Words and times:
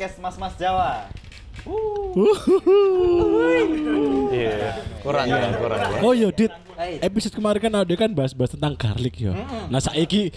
podcast 0.00 0.16
Mas-Mas 0.16 0.56
Jawa. 0.56 1.12
Iya. 4.32 4.80
Kurang 5.04 5.28
ya, 5.28 5.36
kurang 5.60 5.76
ya. 5.76 6.00
Oh 6.00 6.16
iya, 6.16 6.32
Dit. 6.32 6.48
Episode 7.04 7.36
kemarin 7.36 7.60
kan 7.60 7.72
ada 7.84 7.94
kan 8.00 8.08
bahas-bahas 8.08 8.56
tentang 8.56 8.72
garlic 8.80 9.20
ya. 9.20 9.36
Nah, 9.68 9.76
saiki 9.76 10.32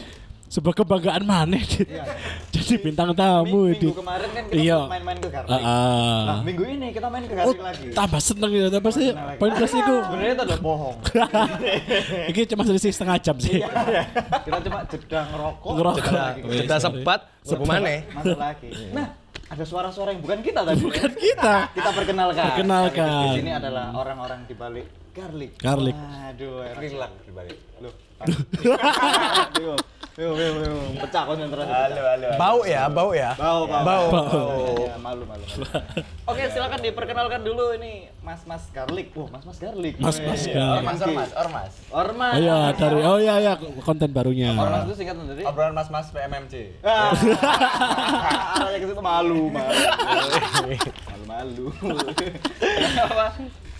sebuah 0.51 0.75
kebanggaan 0.75 1.23
mana, 1.23 1.63
Dit. 1.63 1.87
Jadi 2.51 2.75
bintang 2.75 3.15
tamu, 3.15 3.71
Ming- 3.71 3.79
Dit. 3.79 3.87
Minggu 3.87 4.03
kemarin 4.03 4.29
kan 4.35 4.43
kita 4.51 4.59
Iya. 4.59 4.75
sempat 4.75 4.91
main-main 4.91 5.17
ke 5.23 5.29
Garlic. 5.31 5.55
Ah, 5.55 5.63
ah. 5.63 6.19
Nah, 6.27 6.39
minggu 6.43 6.63
ini 6.67 6.87
kita 6.91 7.07
main 7.07 7.23
ke 7.23 7.31
Oh, 7.31 7.37
Garlic 7.39 7.59
lagi. 7.63 7.85
tambah 7.95 8.19
seneng 8.19 8.51
ya, 8.51 8.67
tambah 8.67 8.91
sih. 8.91 9.07
Poin 9.39 9.51
plus 9.55 9.73
iku. 9.73 9.95
Sebenarnya 10.03 10.33
itu 10.35 10.43
adalah 10.43 10.59
bohong. 10.59 10.97
Iki 12.35 12.41
cuma 12.51 12.67
selisih 12.67 12.91
setengah 12.91 13.15
jam 13.23 13.39
sih. 13.39 13.63
kita 14.43 14.59
cuma 14.59 14.83
jeda 14.91 15.19
ngerokok. 15.31 15.71
Ngerokok. 15.71 16.03
jeda 16.51 16.75
sorry. 16.75 16.99
sebat, 16.99 17.19
mana? 17.63 18.03
Masuk 18.11 18.35
lagi. 18.35 18.67
Nah, 18.91 19.22
ada 19.51 19.63
suara-suara 19.67 20.15
yang 20.15 20.21
bukan 20.23 20.39
kita 20.39 20.61
tadi. 20.63 20.79
Bukan 20.79 21.11
kita. 21.19 21.53
Kita 21.75 21.89
perkenalkan. 21.91 22.45
Perkenalkan. 22.55 23.09
Di 23.27 23.29
sini 23.43 23.51
adalah 23.51 23.91
orang-orang 23.95 24.47
di 24.47 24.55
balik 24.55 24.87
Garlic. 25.13 25.51
Garlic. 25.61 25.93
Aduh, 25.93 26.65
Rilak 26.73 27.11
di 27.21 27.31
balik. 27.31 27.57
Loh. 27.83 27.93
Aduh. 29.53 29.77
Aduh. 30.13 30.93
Pecah 31.01 31.25
konsentrasi. 31.25 31.73
Halo, 31.73 32.01
halo. 32.05 32.27
Bau 32.37 32.59
ya, 32.69 32.85
bau 32.85 33.09
ya. 33.17 33.33
Bau, 33.33 33.65
bau. 33.65 33.81
Bau. 33.81 34.05
Bau. 34.13 34.85
Ya, 34.85 34.95
malu, 35.01 35.25
malu. 35.25 35.41
malu. 35.41 35.65
Oke, 36.29 36.53
silakan 36.53 36.85
diperkenalkan 36.85 37.41
dulu 37.41 37.73
ini 37.73 38.13
Mas-mas 38.21 38.69
Garlic. 38.69 39.09
Wah, 39.17 39.33
Mas-mas 39.33 39.57
Garlic. 39.57 39.97
Mas-mas 39.97 40.45
Garlic. 40.45 40.85
Ormas, 40.85 41.01
ormas, 41.01 41.29
ormas. 41.33 41.71
Ormas. 41.89 42.33
Oh 42.37 42.41
iya, 42.45 42.57
dari 42.77 43.01
oh 43.01 43.17
iya 43.17 43.35
iya 43.41 43.53
konten 43.81 44.13
barunya. 44.13 44.53
Ormas 44.53 44.85
itu 44.85 45.01
singkatan 45.01 45.25
dari 45.33 45.41
Obrolan 45.49 45.73
mas-mas 45.73 46.13
PMMC. 46.13 46.85
Ah, 46.85 47.09
Arahnya 48.61 48.77
ke 48.77 48.87
situ 48.93 49.01
malu, 49.01 49.49
malu. 49.49 49.73
Malu, 51.23 51.25
malu. 51.25 51.65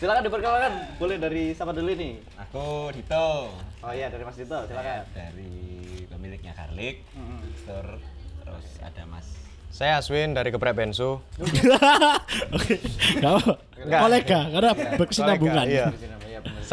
Silakan 0.04 0.28
diperkenalkan. 0.28 1.00
Boleh 1.00 1.16
dari 1.16 1.56
siapa 1.56 1.72
dulu 1.72 1.96
nih? 1.96 2.20
Aku 2.36 2.92
Dito. 2.92 3.56
Oh 3.80 3.92
iya, 3.96 4.12
dari 4.12 4.28
Mas 4.28 4.36
Dito, 4.36 4.60
silakan. 4.68 5.08
Dari 5.16 5.56
pemiliknya 6.12 6.52
Garlic. 6.52 7.08
Store. 7.64 8.04
Terus 8.44 8.68
ada 8.84 9.04
Mas. 9.08 9.32
Saya 9.72 10.04
Aswin 10.04 10.36
dari 10.36 10.52
Geprek 10.52 10.76
Bensu. 10.76 11.24
Oke. 11.40 12.76
Enggak. 13.80 14.00
Kolega 14.04 14.40
karena 14.52 14.72
berkesinambungan. 15.00 15.66
Iya. 15.72 15.88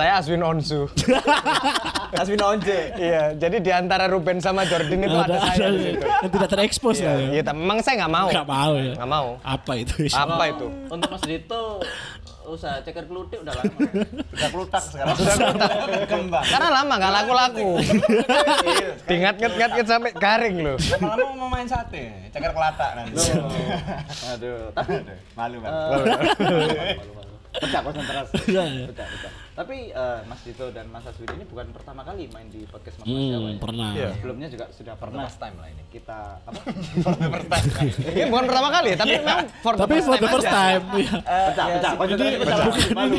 Saya 0.01 0.17
Aswin 0.17 0.41
Onsu. 0.41 0.89
Aswin 2.25 2.41
Onje. 2.41 2.89
Iya, 2.97 3.37
jadi 3.37 3.56
di 3.61 3.69
antara 3.69 4.09
Ruben 4.09 4.41
sama 4.41 4.65
Jordan 4.65 4.97
itu 5.05 5.12
ada, 5.12 5.37
saya 5.53 5.77
di 5.77 5.92
situ. 5.92 6.07
yang 6.25 6.33
tidak 6.33 6.48
terekspos 6.48 7.05
lah 7.05 7.20
ya. 7.20 7.29
Iya, 7.37 7.42
tapi 7.45 7.59
memang 7.61 7.84
saya 7.84 7.95
nggak 8.01 8.12
mau. 8.17 8.29
Enggak 8.33 8.48
mau 8.48 8.73
ya. 8.81 8.92
Nggak 8.97 9.11
mau. 9.12 9.29
Apa 9.45 9.73
itu? 9.77 9.95
Apa 10.17 10.45
itu? 10.48 10.67
Untuk 10.89 11.09
Mas 11.12 11.20
Dito 11.29 11.84
usaha 12.48 12.81
ceker 12.81 13.05
kelutik 13.07 13.45
udah 13.45 13.53
lama. 13.53 13.77
Udah 14.17 14.48
pelutak 14.48 14.83
sekarang. 14.89 15.15
Sudah 15.20 15.37
pelutak. 15.37 15.70
Kembang. 16.09 16.45
Karena 16.48 16.69
lama 16.81 16.92
nggak 16.97 17.12
laku-laku. 17.20 17.69
Diingat 19.05 19.35
nget 19.37 19.53
nget 19.55 19.87
sampai 19.87 20.11
garing 20.17 20.57
loh. 20.64 20.77
Lama-lama 20.97 21.33
mau 21.37 21.48
main 21.53 21.69
sate. 21.69 22.09
Ceker 22.33 22.57
kelatak 22.57 22.91
nanti. 22.97 23.20
Aduh, 24.33 24.73
tapi 24.73 25.05
Malu, 25.37 25.57
Bang. 25.61 25.70
eh, 25.77 26.97
malu, 26.97 27.12
malu. 27.20 27.30
Pecah 27.61 27.80
konsentrasi. 27.83 28.33
Iya, 28.47 28.62
iya. 28.66 28.86
Pecah, 28.89 29.06
pecah. 29.06 29.33
Tapi 29.53 29.77
eh, 29.91 30.19
Mas 30.25 30.41
Dito 30.41 30.66
dan 30.70 30.89
Mas 30.89 31.05
Aswin 31.05 31.28
ini 31.30 31.44
bukan 31.44 31.69
pertama 31.70 32.00
kali 32.00 32.25
main 32.27 32.48
di 32.48 32.64
podcast 32.64 32.97
Mas 32.97 33.05
Mas 33.05 33.12
Hmm, 33.12 33.28
Jawa 33.30 33.47
ya? 33.47 33.58
pernah. 33.58 33.91
Iya. 33.92 34.08
Sebelumnya 34.14 34.48
juga 34.48 34.64
sudah 34.70 34.94
pernah 34.97 35.22
First 35.22 35.39
time 35.39 35.56
lah 35.56 35.69
ini. 35.69 35.83
kita 35.86 36.19
apa? 36.41 36.61
Ini 38.11 38.24
bukan 38.27 38.45
pertama 38.46 38.68
kali, 38.70 38.90
tapi 38.95 39.12
memang 39.17 39.46
for 39.61 39.73
the 39.74 39.80
Tapi 39.80 39.92
first 39.95 40.07
for 40.07 40.14
the 40.14 40.20
time 40.23 40.33
first 40.33 40.46
aja. 40.46 40.57
time. 40.57 40.83
Iya. 40.95 41.12
Pecah, 41.51 41.67
pecah. 41.70 41.92
Konsentrasi 41.95 42.36
pecah. 42.36 42.57
Malu. 42.57 42.70
Malu, 42.90 43.18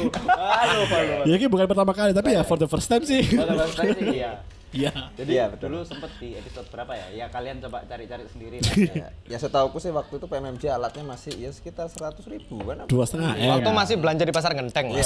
malu. 0.84 0.84
malu. 0.88 1.24
Ya 1.24 1.36
ini 1.36 1.48
bukan 1.48 1.66
pertama 1.68 1.92
kali 1.92 2.12
tapi 2.12 2.30
ya 2.32 2.42
for 2.42 2.58
the 2.58 2.66
first 2.66 2.88
time 2.88 3.04
sih. 3.04 3.22
Pada 3.32 3.54
first 3.56 3.78
time 3.78 3.94
sih 3.94 4.08
iya. 4.18 4.32
Iya. 4.72 4.92
Jadi 5.14 5.32
Iya, 5.32 5.46
betul. 5.48 5.68
dulu 5.70 5.84
sempet 5.84 6.12
di 6.18 6.34
episode 6.34 6.68
berapa 6.68 6.92
ya? 6.92 7.08
Ya 7.14 7.26
kalian 7.28 7.60
coba 7.60 7.84
cari-cari 7.84 8.24
sendiri. 8.26 8.58
Ya, 8.92 9.12
ya 9.32 9.38
setauku 9.38 9.78
sih 9.78 9.92
waktu 9.92 10.16
itu 10.16 10.26
PMMC 10.26 10.64
alatnya 10.68 11.04
masih 11.06 11.34
ya 11.36 11.52
sekitar 11.52 11.88
100 11.88 12.24
ribu 12.26 12.60
kan. 12.62 12.88
Dua 12.88 13.04
setengah 13.04 13.36
M. 13.36 13.52
Waktu 13.54 13.70
masih 13.70 13.96
belanja 13.98 14.24
di 14.24 14.32
pasar 14.32 14.52
genteng. 14.54 14.88
lah. 14.90 15.04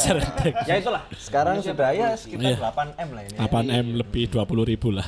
ya 0.64 0.76
itulah. 0.76 1.02
Sekarang 1.12 1.58
Manusia 1.58 1.74
sudah 1.74 1.90
ya 1.92 2.10
sekitar 2.14 2.46
Iya. 2.48 2.58
8 2.62 2.94
M 2.96 3.10
lah 3.12 3.22
ini. 3.24 3.36
8 3.36 3.66
M 3.68 3.88
lebih 3.96 4.24
20 4.30 4.66
ribu 4.66 4.88
lah. 4.92 5.08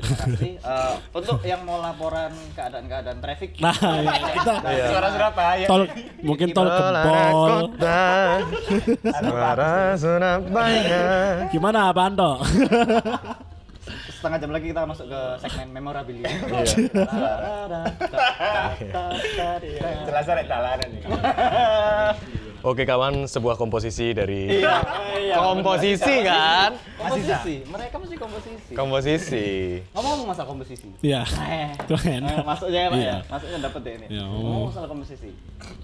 Makasih. 0.00 0.52
Eh, 0.56 0.94
untuk 1.12 1.38
yang 1.42 1.60
mau 1.62 1.78
laporan 1.78 2.32
keadaan-keadaan 2.52 3.18
traffic 3.20 3.52
Nah, 3.58 3.74
ya, 3.76 4.12
kita 4.32 4.54
Suara 4.88 5.08
Surabaya. 5.10 5.66
tol 5.66 5.82
mungkin 6.22 6.48
tol 6.50 6.66
gempol. 6.66 7.76
Suara 9.12 9.72
Surabaya. 9.94 11.02
Gimana 11.50 11.90
Pak 11.90 12.04
Anto? 12.06 12.30
setengah 14.20 14.36
jam 14.36 14.52
lagi 14.52 14.66
kita 14.68 14.84
masuk 14.84 15.08
ke 15.08 15.20
segmen 15.40 15.72
memorabilia. 15.72 16.28
Jelas 20.04 20.26
rek 20.28 20.44
dalanan 20.44 20.88
nih. 20.92 21.02
Oke 22.60 22.84
kawan, 22.84 23.24
sebuah 23.24 23.56
komposisi 23.56 24.12
dari 24.12 24.60
Iya, 24.60 25.40
komposisi 25.40 26.20
kan? 26.20 26.76
komposisi. 27.00 27.64
Mereka 27.64 27.96
mesti 27.96 28.16
komposisi. 28.20 28.72
Komposisi. 28.76 29.48
Ngomong 29.96 30.28
masalah 30.28 30.48
komposisi. 30.52 30.84
Iya. 31.00 31.24
Eh, 31.24 31.72
Itu 31.80 31.96
eh, 31.96 32.20
enak. 32.20 32.44
masuknya 32.44 32.80
ya, 32.84 32.88
Pak 32.92 32.98
ya. 33.00 33.04
Iya. 33.08 33.16
Masuknya 33.32 33.58
dapat 33.64 33.80
deh 33.80 33.92
ini. 33.96 34.06
Iya, 34.12 34.24
Ngomong 34.28 34.60
oh. 34.60 34.68
masalah 34.68 34.88
komposisi. 34.92 35.32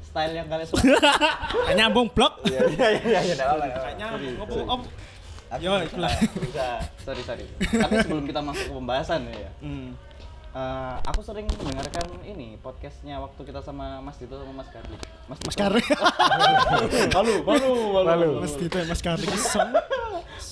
Style 0.04 0.36
yang 0.36 0.52
kalian 0.52 0.68
suka. 0.68 0.84
Nyambung 1.80 2.12
blok. 2.12 2.44
Iya 2.44 2.60
iya 2.68 2.88
iya 3.00 3.20
iya 3.32 3.34
Yo, 5.56 5.72
itulah. 5.78 6.10
Bisa. 6.36 6.66
Sorry, 7.00 7.22
sorry. 7.22 7.46
Tapi 7.60 7.94
sebelum 8.00 8.24
kita 8.24 8.40
masuk 8.40 8.66
ke 8.66 8.74
pembahasan 8.74 9.20
ya. 9.26 9.50
Hmm. 9.60 9.94
eh, 10.52 10.94
aku 11.04 11.20
sering 11.20 11.44
mendengarkan 11.46 12.00
ini 12.24 12.56
podcastnya 12.58 13.20
waktu 13.20 13.40
kita 13.42 13.60
sama 13.60 14.00
Mas 14.00 14.16
Dito 14.16 14.34
sama 14.34 14.52
Mas 14.54 14.68
Karli. 14.68 14.96
Mas, 15.26 15.38
Mas 15.38 15.54
Karli. 15.54 15.82
malu, 17.16 17.34
malu, 17.42 17.72
malu, 17.92 18.06
malu. 18.06 18.28
Mas 18.40 18.54
Tito, 18.54 18.80
Mas 18.80 19.00
Karli 19.00 19.28
song. 19.36 19.70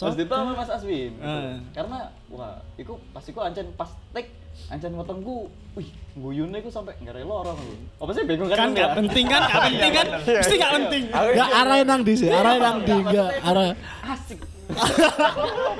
Mas 0.04 0.14
Dito 0.14 0.30
sama 0.30 0.52
Mas 0.54 0.68
Aswin. 0.68 1.10
gitu. 1.10 1.24
Eh. 1.24 1.56
Karena 1.72 1.98
wah, 2.28 2.60
iku 2.76 3.00
pas 3.10 3.24
iku 3.24 3.40
ancen 3.40 3.72
pas 3.74 3.88
take 4.12 4.28
ancen 4.68 4.92
wetengku, 4.92 5.48
wih, 5.74 5.88
guyune 6.14 6.54
iku 6.54 6.68
sampai 6.68 6.94
nggak 7.00 7.16
rela 7.16 7.34
orang 7.42 7.56
lu. 7.58 7.74
Apa 7.98 8.10
sih 8.12 8.22
bingung 8.22 8.46
kan? 8.46 8.56
Kan 8.56 8.62
kamu 8.62 8.76
nggak 8.76 8.86
ya? 8.86 8.94
penting 8.94 9.24
kan? 9.26 9.40
Nggak 9.42 9.62
penting 9.64 9.90
kan? 9.90 10.06
Mesti 10.22 10.54
nggak 10.54 10.72
penting. 10.74 11.02
Aku- 11.10 11.32
Nggak 11.34 11.50
arah 11.50 11.76
nang 11.82 12.00
di 12.00 12.12
sih, 12.14 12.28
arah 12.28 12.54
nang 12.56 12.76
di 12.80 12.94
nggak 12.94 13.30
arah. 13.42 13.72
Asik. 14.04 14.38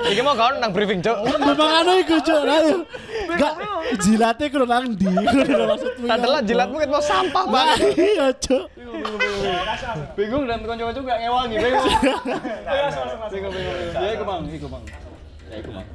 Iki 0.05 0.21
mau 0.21 0.37
kau 0.37 0.53
nang 0.61 0.71
briefing, 0.71 1.01
Cok. 1.01 1.17
Memang 1.41 1.71
anu 1.83 1.93
iku 2.05 2.17
cuk, 2.21 2.41
ayo. 2.45 2.85
Enggak 3.33 3.55
jilatnya 4.05 4.47
kudu 4.53 4.67
nang 4.69 4.85
di, 4.93 5.07
kudu 5.09 5.65
maksudmu. 5.65 6.07
Adalah 6.07 6.41
jilatmu 6.45 6.77
kan 6.79 6.89
mau 6.93 7.03
sampah 7.03 7.45
banget. 7.49 7.79
Iya 7.97 8.27
cuk. 8.37 8.65
Bingung 10.15 10.45
dan 10.47 10.63
konco-konco 10.63 11.01
gak 11.03 11.19
ngewangi, 11.25 11.57
bingung. 11.59 11.87
Bingung, 13.33 13.53
bingung, 13.53 13.53
bingung. 13.53 13.77
Ya 13.97 14.09
iku 14.15 14.25
Bang, 14.29 14.41
iku 14.53 14.67
Bang. 14.69 14.85
Ya 15.51 15.57
iku 15.59 15.71
Bang. 15.73 15.87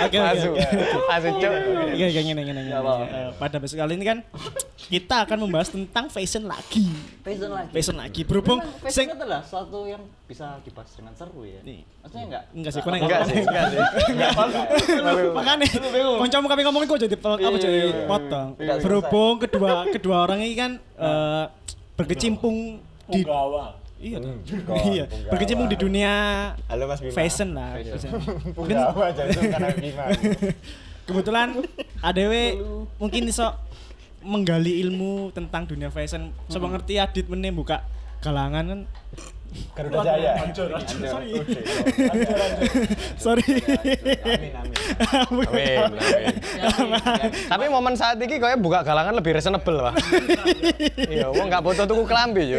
Oke, 0.00 0.16
Masuk. 0.16 0.54
Masuk, 1.06 1.32
Cok. 1.38 1.52
Iya, 1.94 2.06
iya. 2.08 2.20
Eh, 2.20 3.30
Pada 3.36 3.56
besok 3.60 3.78
kali 3.84 3.94
ini 4.00 4.04
kan 4.08 4.18
kita 4.90 5.22
akan 5.28 5.46
membahas 5.46 5.70
tentang 5.70 6.10
fashion 6.10 6.50
lagi. 6.50 6.88
Fashion 7.22 7.50
lagi. 7.52 7.70
Fashion 7.70 7.96
lagi. 8.00 8.20
Berhubung 8.26 8.58
fashion 8.82 9.06
sing 9.06 9.14
adalah 9.14 9.44
suatu 9.44 9.86
yang 9.86 10.02
bisa 10.26 10.58
dibahas 10.66 10.90
dengan 10.98 11.12
seru 11.14 11.46
ya. 11.46 11.60
Nih. 11.62 11.86
Maksudnya 12.02 12.24
enggak? 12.26 12.42
enggak 12.50 12.72
sih, 12.72 12.80
Enggak 12.80 13.22
sih, 13.28 13.38
enggak 13.44 13.64
sih. 13.70 13.80
Makanya 15.38 15.66
kancamu 16.26 16.46
kami 16.50 16.62
ngomong 16.66 16.80
kok 16.88 16.98
jadi 17.06 17.16
apa 17.16 17.30
Iya, 17.38 17.48
jadi 17.60 17.80
iya, 17.86 18.06
potong. 18.08 18.48
Berhubung 18.58 19.34
kedua 19.38 19.86
kedua 19.92 20.16
orang 20.26 20.42
ini 20.42 20.54
kan 20.58 20.70
eh, 20.80 21.44
berkecimpung 21.94 22.80
di 23.12 23.20
Iya, 24.00 24.16
dong. 24.16 24.40
iya, 24.88 25.04
berkecimpung 25.28 25.68
di 25.68 25.76
dunia 25.76 26.12
Halo 26.72 26.88
Mas 26.88 27.04
Bima. 27.04 27.12
fashion 27.12 27.52
lah. 27.52 27.76
fashion. 27.76 28.16
Punggawa 28.56 29.12
aja 29.12 29.28
itu 29.28 29.40
karena 29.44 29.68
Bima. 29.76 30.04
Kebetulan 31.06 31.60
ADW 32.00 32.32
mungkin 32.96 33.28
iso 33.28 33.52
menggali 34.24 34.80
ilmu 34.80 35.36
tentang 35.36 35.68
dunia 35.68 35.92
fashion. 35.92 36.32
Coba 36.48 36.72
ngerti 36.72 36.96
Adit 36.96 37.28
meneh 37.28 37.52
buka 37.52 37.84
galangan 38.24 38.64
kan. 38.64 38.80
Garuda 39.74 39.98
Jaya. 40.02 40.32
Sorry. 40.54 41.30
Sorry. 43.18 43.46
Amin 44.20 44.52
amin. 44.54 44.72
Amin, 45.50 45.78
amin. 45.90 47.30
Tapi 47.30 47.64
momen 47.70 47.94
saat 47.94 48.18
ini 48.18 48.38
kayaknya 48.38 48.58
buka 48.58 48.82
galangan 48.82 49.14
lebih 49.14 49.34
reasonable, 49.38 49.90
Pak. 49.90 49.94
Iya, 51.06 51.30
wong 51.30 51.46
nggak 51.50 51.62
butuh 51.62 51.86
tuku 51.86 52.02
kelambi 52.06 52.58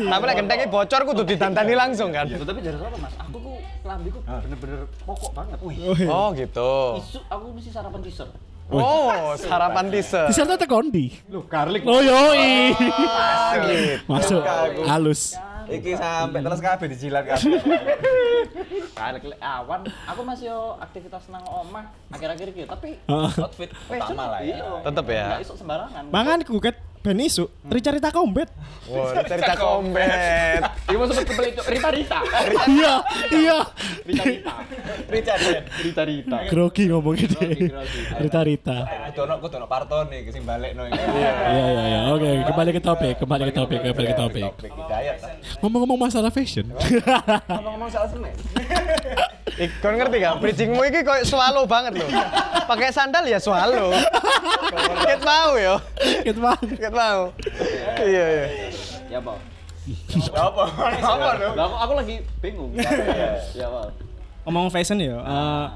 Tapi 0.00 0.22
lek 0.26 0.36
gentengnya 0.38 0.66
bocor 0.70 1.00
kudu 1.06 1.22
ditantani 1.26 1.74
langsung 1.74 2.10
kan. 2.10 2.26
Tuh, 2.30 2.46
tapi 2.46 2.62
jadi 2.62 2.78
apa 2.78 2.98
mas? 2.98 3.14
Aku 3.20 3.38
tuh 3.38 3.58
kelambi 3.82 4.08
ku 4.10 4.18
bener-bener 4.22 4.80
pokok 5.02 5.30
banget. 5.34 5.58
Oh, 5.62 5.70
iya. 5.70 6.08
Oh, 6.08 6.28
gitu. 6.34 6.72
Isu 7.02 7.18
aku 7.26 7.44
mesti 7.54 7.70
sarapan 7.74 8.00
t-shirt. 8.06 8.30
Oh, 8.70 9.34
sarapan 9.34 9.90
teaser. 9.90 10.30
T-shirt 10.30 10.54
teh 10.54 10.70
kondi. 10.70 11.10
Lu 11.26 11.42
garlic. 11.50 11.82
Oh 11.82 11.98
yoi. 11.98 12.70
Asik. 12.70 14.06
Masuk. 14.06 14.42
Halus. 14.86 15.34
Iki 15.70 15.90
sampai 15.94 16.40
terus 16.42 16.60
kabeh 16.60 16.86
dijilat 16.90 17.24
kabeh. 17.24 17.62
Garlic 18.98 19.24
le- 19.30 19.40
awan. 19.40 19.86
Aku 20.10 20.20
masih 20.26 20.50
yo 20.50 20.74
aktivitas 20.76 21.30
nang 21.30 21.46
omah 21.46 21.88
akhir-akhir 22.10 22.46
iki 22.50 22.62
tapi. 22.66 22.98
Outfit 23.08 23.70
utama 23.86 24.36
lah 24.36 24.40
ya. 24.42 24.58
Tetep 24.82 25.06
ya. 25.06 25.24
Enggak 25.30 25.42
iso 25.46 25.54
sembarangan. 25.54 26.02
Mangan 26.10 26.38
gugat 26.42 26.76
ben 27.00 27.16
isu, 27.16 27.48
rica-rica 27.72 28.12
kombet. 28.12 28.52
Wah, 28.92 29.24
cerita 29.24 29.56
kombet. 29.56 30.60
Iya 30.84 30.96
mau 31.00 31.06
sebut 31.08 31.24
kebeli 31.24 31.48
itu 31.56 31.62
Rita 31.64 31.88
Rita. 31.88 32.20
Iya, 32.76 32.94
iya. 33.32 33.58
Rita 34.04 34.24
Rita. 34.26 34.52
Richard. 35.08 35.64
Rita 35.80 36.02
Rita. 36.04 36.38
Grogi 36.52 36.84
ngomong 36.92 37.14
gitu. 37.16 37.40
Grogi, 37.40 37.72
grogi. 37.72 38.00
Rita 38.20 38.40
Rita. 38.44 38.78
Kudu 38.84 39.20
ono 39.24 39.34
kudu 39.40 39.54
ono 39.56 39.66
parton 39.70 40.12
nih 40.12 40.28
sing 40.28 40.44
balekno 40.44 40.84
iki. 40.92 41.00
Iya, 41.00 41.32
iya, 41.48 41.82
iya. 41.88 42.00
Oke, 42.12 42.30
kembali 42.52 42.70
ke 42.76 42.82
topik, 42.84 43.14
kembali 43.16 43.42
ke 43.48 43.54
topik, 43.56 43.78
kembali 43.80 44.06
ke 44.12 44.16
topik. 44.18 44.44
Ngomong-ngomong 45.64 45.98
masalah 46.10 46.28
fashion. 46.28 46.68
Ngomong-ngomong 47.48 47.88
soal 47.88 48.06
semen. 48.12 48.34
Ik, 49.60 49.70
kon 49.84 49.92
ngerti 49.92 50.16
gak? 50.24 50.40
Bridgingmu 50.40 50.80
iki 50.88 51.04
koyo 51.04 51.20
swallow 51.28 51.68
banget 51.68 52.00
loh. 52.00 52.08
Pakai 52.64 52.88
sandal 52.88 53.28
ya 53.28 53.36
swallow. 53.36 53.92
Ket 55.04 55.20
mau 55.20 55.52
yo. 55.60 55.76
Gitu 56.24 56.40
bang. 56.40 56.62
Ket 56.80 56.94
mau. 56.96 57.28
Iya, 58.00 58.24
iya. 58.24 58.46
Ya, 59.12 59.18
Pak. 59.20 59.36
Apa? 60.32 60.64
Apa? 60.96 61.28
Lah 61.52 61.64
aku, 61.68 61.76
aku 61.76 61.92
lagi 61.98 62.16
bingung. 62.40 62.72
Ya, 63.52 63.68
Pak. 63.68 63.92
Ngomong 64.48 64.72
fashion 64.72 64.96
ya, 64.96 65.20
eh, 65.20 65.66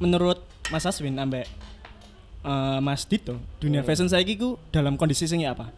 menurut 0.00 0.40
Mas 0.72 0.88
Aswin 0.88 1.20
ambek 1.20 1.44
eh, 2.42 2.78
Mas 2.80 3.04
Dito, 3.04 3.36
dunia 3.60 3.84
fashion 3.84 4.08
saiki 4.08 4.40
ku 4.40 4.56
dalam 4.72 4.96
kondisi 4.96 5.28
sing 5.28 5.44
apa? 5.44 5.68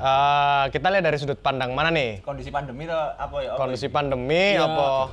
Eh, 0.00 0.64
kita 0.72 0.88
lihat 0.88 1.04
dari 1.04 1.20
sudut 1.20 1.36
pandang 1.36 1.76
mana 1.76 1.92
nih? 1.92 2.24
Kondisi 2.24 2.48
pandemi 2.48 2.88
tuh 2.88 2.96
apa 2.96 3.36
ya? 3.38 3.52
Kondisi 3.54 3.86
pandemi 3.86 4.56
Iya. 4.56 4.64
apa? 4.64 5.12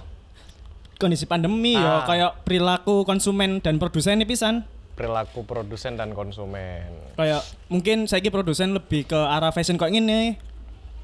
Kondisi 0.95 1.25
pandemi 1.27 1.75
Ah. 1.75 1.83
ya 1.83 2.07
kayak 2.07 2.31
perilaku 2.41 3.03
konsumen 3.03 3.59
dan 3.59 3.77
produsen 3.77 4.15
ini 4.15 4.23
pisan. 4.23 4.63
Perilaku 4.95 5.43
produsen 5.43 5.93
dan 5.93 6.15
konsumen. 6.15 6.87
Kayak 7.13 7.43
mungkin 7.67 8.07
saiki 8.07 8.31
produsen 8.31 8.73
lebih 8.73 9.05
ke 9.05 9.19
arah 9.19 9.51
fashion 9.51 9.75
kayak 9.75 9.93
gini 9.93 10.39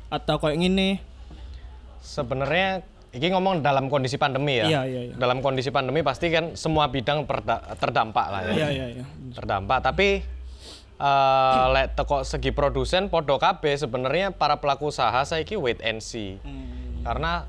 atau 0.07 0.39
kayak 0.39 0.57
gini. 0.57 0.97
Sebenarnya 1.99 2.81
ini 3.11 3.29
ngomong 3.29 3.61
dalam 3.61 3.85
kondisi 3.85 4.17
pandemi 4.17 4.57
ya. 4.57 4.65
Iya, 4.65 4.81
iya, 4.87 5.01
iya. 5.11 5.13
Dalam 5.13 5.43
kondisi 5.43 5.69
pandemi 5.69 6.01
pasti 6.01 6.31
kan 6.31 6.55
semua 6.55 6.87
bidang 6.87 7.27
perda- 7.27 7.75
terdampak 7.77 8.25
lah 8.27 8.41
ya. 8.47 8.51
Iya 8.55 8.67
iya 8.71 8.85
iya. 8.97 9.05
Terdampak, 9.29 9.83
tapi 9.83 10.25
eh 11.03 11.63
lek 11.69 11.87
teko 11.93 12.23
segi 12.23 12.49
produsen 12.49 13.11
podo 13.11 13.35
kabeh 13.35 13.75
sebenarnya 13.75 14.31
para 14.31 14.55
pelaku 14.57 14.87
usaha 14.87 15.19
saiki 15.21 15.55
wait 15.55 15.83
and 15.83 15.99
see. 15.99 16.39
Karena 17.03 17.43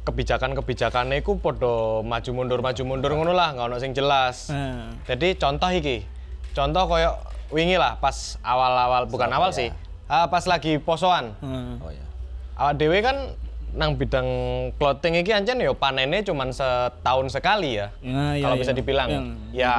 kebijakan-kebijakannya 0.00 1.20
itu 1.20 1.36
podo 1.36 2.00
maju 2.00 2.30
mundur 2.32 2.60
maju 2.60 2.82
mundur 2.84 3.10
ngono 3.12 3.32
lah, 3.32 3.52
nggak 3.52 3.66
ono 3.66 3.76
sing 3.76 3.90
jelas. 3.90 4.48
Nah, 4.48 4.94
Jadi 5.04 5.34
contoh 5.34 5.68
iki. 5.68 6.06
Contoh 6.50 6.86
koyo 6.86 7.14
wingi 7.50 7.74
lah 7.74 7.98
pas 7.98 8.38
awal-awal 8.40 9.06
bukan 9.06 9.28
awal 9.28 9.50
sih. 9.50 9.70
ah, 10.06 10.26
pas 10.26 10.42
lagi 10.44 10.78
posoan. 10.78 11.34
nah. 11.38 11.78
Oh 11.78 11.90
ya. 11.90 12.06
Awak 12.56 12.74
dewe 12.76 12.98
kan 12.98 13.16
nang 13.70 13.94
bidang 13.94 14.26
clothing 14.74 15.14
iki 15.16 15.30
ancen 15.30 15.58
yo 15.58 15.74
panennya 15.74 16.22
cuman 16.22 16.50
setahun 16.50 17.30
sekali 17.30 17.78
ya. 17.78 17.94
Ya, 17.98 18.34
ya, 18.34 18.42
Kalau 18.42 18.56
ya. 18.56 18.60
bisa 18.60 18.72
dibilang. 18.72 19.08
Yang- 19.08 19.30
Ya 19.52 19.74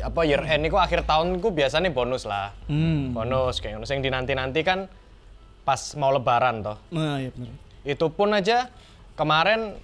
apa 0.00 0.20
year 0.24 0.42
end 0.44 0.68
iku 0.68 0.76
akhir 0.76 1.04
tahun 1.04 1.38
iku 1.40 1.48
biasanya 1.50 1.88
bonus 1.90 2.24
lah. 2.24 2.52
Hmm. 2.68 3.12
Bonus 3.12 3.60
kayak 3.60 3.78
ngono 3.80 3.86
sing 3.88 4.04
dinanti-nanti 4.04 4.60
kan 4.60 4.86
pas 5.64 5.80
mau 5.96 6.12
lebaran 6.12 6.60
toh. 6.60 6.76
Nah, 6.92 7.20
iya 7.20 7.30
bener. 7.32 7.54
Itu 7.84 8.12
pun 8.12 8.32
aja 8.32 8.68
kemarin 9.16 9.76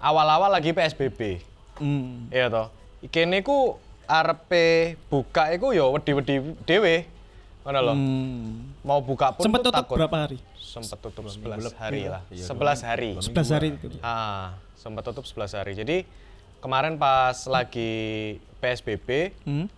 awal-awal 0.00 0.52
lagi 0.52 0.76
PSBB. 0.76 1.40
Hmm. 1.80 2.28
Iya 2.28 2.52
toh. 2.52 2.66
Kene 3.08 3.40
ku 3.40 3.76
arepe 4.04 4.96
buka 5.08 5.52
iku 5.52 5.72
yo 5.72 5.92
wedi-wedi 5.96 6.40
dhewe. 6.68 7.08
Ngono 7.64 7.78
loh. 7.80 7.96
Hmm. 7.96 8.76
Mau 8.84 9.00
buka 9.00 9.32
pun 9.32 9.48
Sempat 9.48 9.64
tuh 9.64 9.72
tutup 9.72 9.80
takut. 9.88 9.96
berapa 9.96 10.16
hari? 10.28 10.38
Sempat 10.60 10.98
tutup 11.00 11.24
11 11.30 11.72
hari 11.72 12.02
lah. 12.10 12.20
11 12.28 12.84
hari. 12.84 13.10
11 13.16 13.54
hari 13.56 13.66
itu. 13.80 13.86
Ah, 14.04 14.58
sempat 14.76 15.00
tutup 15.06 15.24
11 15.24 15.56
hari. 15.56 15.72
Jadi 15.72 15.96
kemarin 16.64 16.96
pas 16.96 17.36
lagi 17.44 17.92
PSBB, 18.64 19.36
Hmm. 19.44 19.68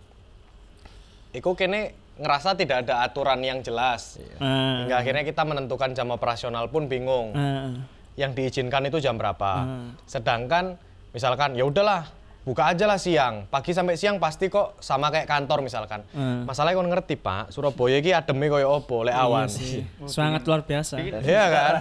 itu 1.35 1.51
kene 1.51 1.91
ngerasa 2.15 2.55
tidak 2.55 2.87
ada 2.87 3.03
aturan 3.03 3.43
yang 3.43 3.59
jelas. 3.59 4.15
Ah. 4.39 4.81
Hingga 4.87 4.95
akhirnya 4.95 5.23
kita 5.27 5.43
menentukan 5.43 5.91
jam 5.91 6.07
operasional 6.09 6.71
pun 6.71 6.87
bingung. 6.87 7.35
Ah. 7.35 7.83
Yang 8.15 8.31
diizinkan 8.39 8.87
itu 8.87 9.03
jam 9.03 9.19
berapa. 9.19 9.67
Hmm. 9.67 9.99
Sedangkan 10.07 10.79
misalkan 11.11 11.53
ya 11.53 11.67
udahlah 11.67 12.07
buka 12.41 12.71
aja 12.71 12.87
lah 12.87 12.97
siang. 12.97 13.45
Pagi 13.51 13.75
sampai 13.75 13.99
siang 13.99 14.17
pasti 14.17 14.47
kok 14.47 14.79
sama 14.79 15.11
kayak 15.11 15.27
kantor 15.27 15.59
misalkan. 15.61 16.01
Hmm. 16.15 16.47
Masalahnya 16.47 16.79
kon 16.79 16.89
ngerti, 16.89 17.19
Pak, 17.19 17.51
Surabaya 17.51 17.99
iki 17.99 18.15
ademe 18.15 18.47
koyo 18.47 18.71
opo 18.81 19.03
lek 19.03 19.13
awan. 19.13 19.45
Iya 19.45 19.53
sih. 19.53 19.83
Sangat 20.07 20.47
luar 20.47 20.63
biasa. 20.63 20.97
Iya 21.03 21.43
kan? 21.51 21.73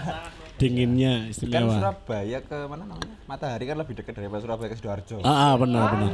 Dinginnya 0.57 1.13
Kan 1.23 1.31
istimewa. 1.31 1.75
Surabaya 1.77 2.39
ke 2.41 2.57
mana 2.65 2.89
namanya? 2.89 3.15
Matahari 3.29 3.65
kan 3.65 3.77
lebih 3.77 3.95
dekat 3.95 4.17
daripada 4.17 4.41
Surabaya 4.41 4.69
ke 4.73 4.77
Sidoarjo. 4.77 5.21
Ah, 5.21 5.53
ah, 5.53 5.55
benar 5.55 5.85
benar. 5.93 6.13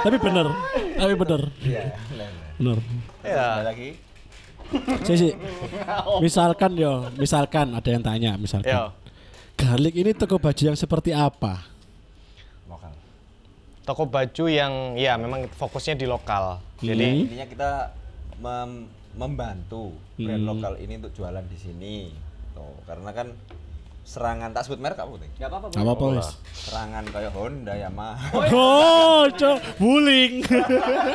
Tapi 0.00 0.16
benar. 0.16 0.46
Tapi 0.96 1.14
benar. 1.14 1.40
Iya. 1.60 1.82
Benar. 2.56 2.78
Iya. 3.20 3.44
Ada 3.52 3.64
lagi. 3.68 3.88
Sisi. 5.04 5.28
Misalkan 6.18 6.72
yo, 6.74 7.06
misalkan 7.14 7.70
ada 7.70 7.86
yang 7.86 8.02
tanya, 8.02 8.32
misalkan. 8.34 8.72
Yo. 8.72 8.90
Garlic 9.56 9.94
ini 9.94 10.10
toko 10.10 10.36
baju 10.36 10.62
yang 10.62 10.74
seperti 10.74 11.12
apa? 11.12 11.64
Lokal. 12.64 12.92
toko 13.84 14.04
baju 14.04 14.44
yang 14.48 14.72
ya 14.96 15.14
memang 15.14 15.46
fokusnya 15.48 15.94
di 15.94 16.04
lokal. 16.04 16.58
Jadi 16.80 17.06
Hmm. 17.06 17.22
Intinya 17.24 17.46
kita 17.46 17.70
mem- 18.36 18.88
membantu 19.14 19.92
brand 20.14 20.44
lokal 20.44 20.76
ini 20.76 20.98
untuk 20.98 21.12
jualan 21.14 21.44
di 21.44 21.56
sini. 21.56 21.96
Tuh, 22.56 22.74
karena 22.88 23.10
kan 23.12 23.28
serangan 24.06 24.54
tak 24.54 24.64
sebut 24.64 24.80
merek 24.80 24.96
apa 24.96 25.12
tuh? 25.12 25.28
Enggak 25.28 25.50
apa-apa. 25.50 25.66
Gak 25.74 25.84
apa-apa 25.84 26.04
wis. 26.16 26.28
Serangan 26.56 27.04
kayak 27.10 27.32
Honda, 27.36 27.74
Yamaha. 27.76 28.26
Oh, 28.54 29.28
cok, 29.28 29.58
bullying. 29.76 30.40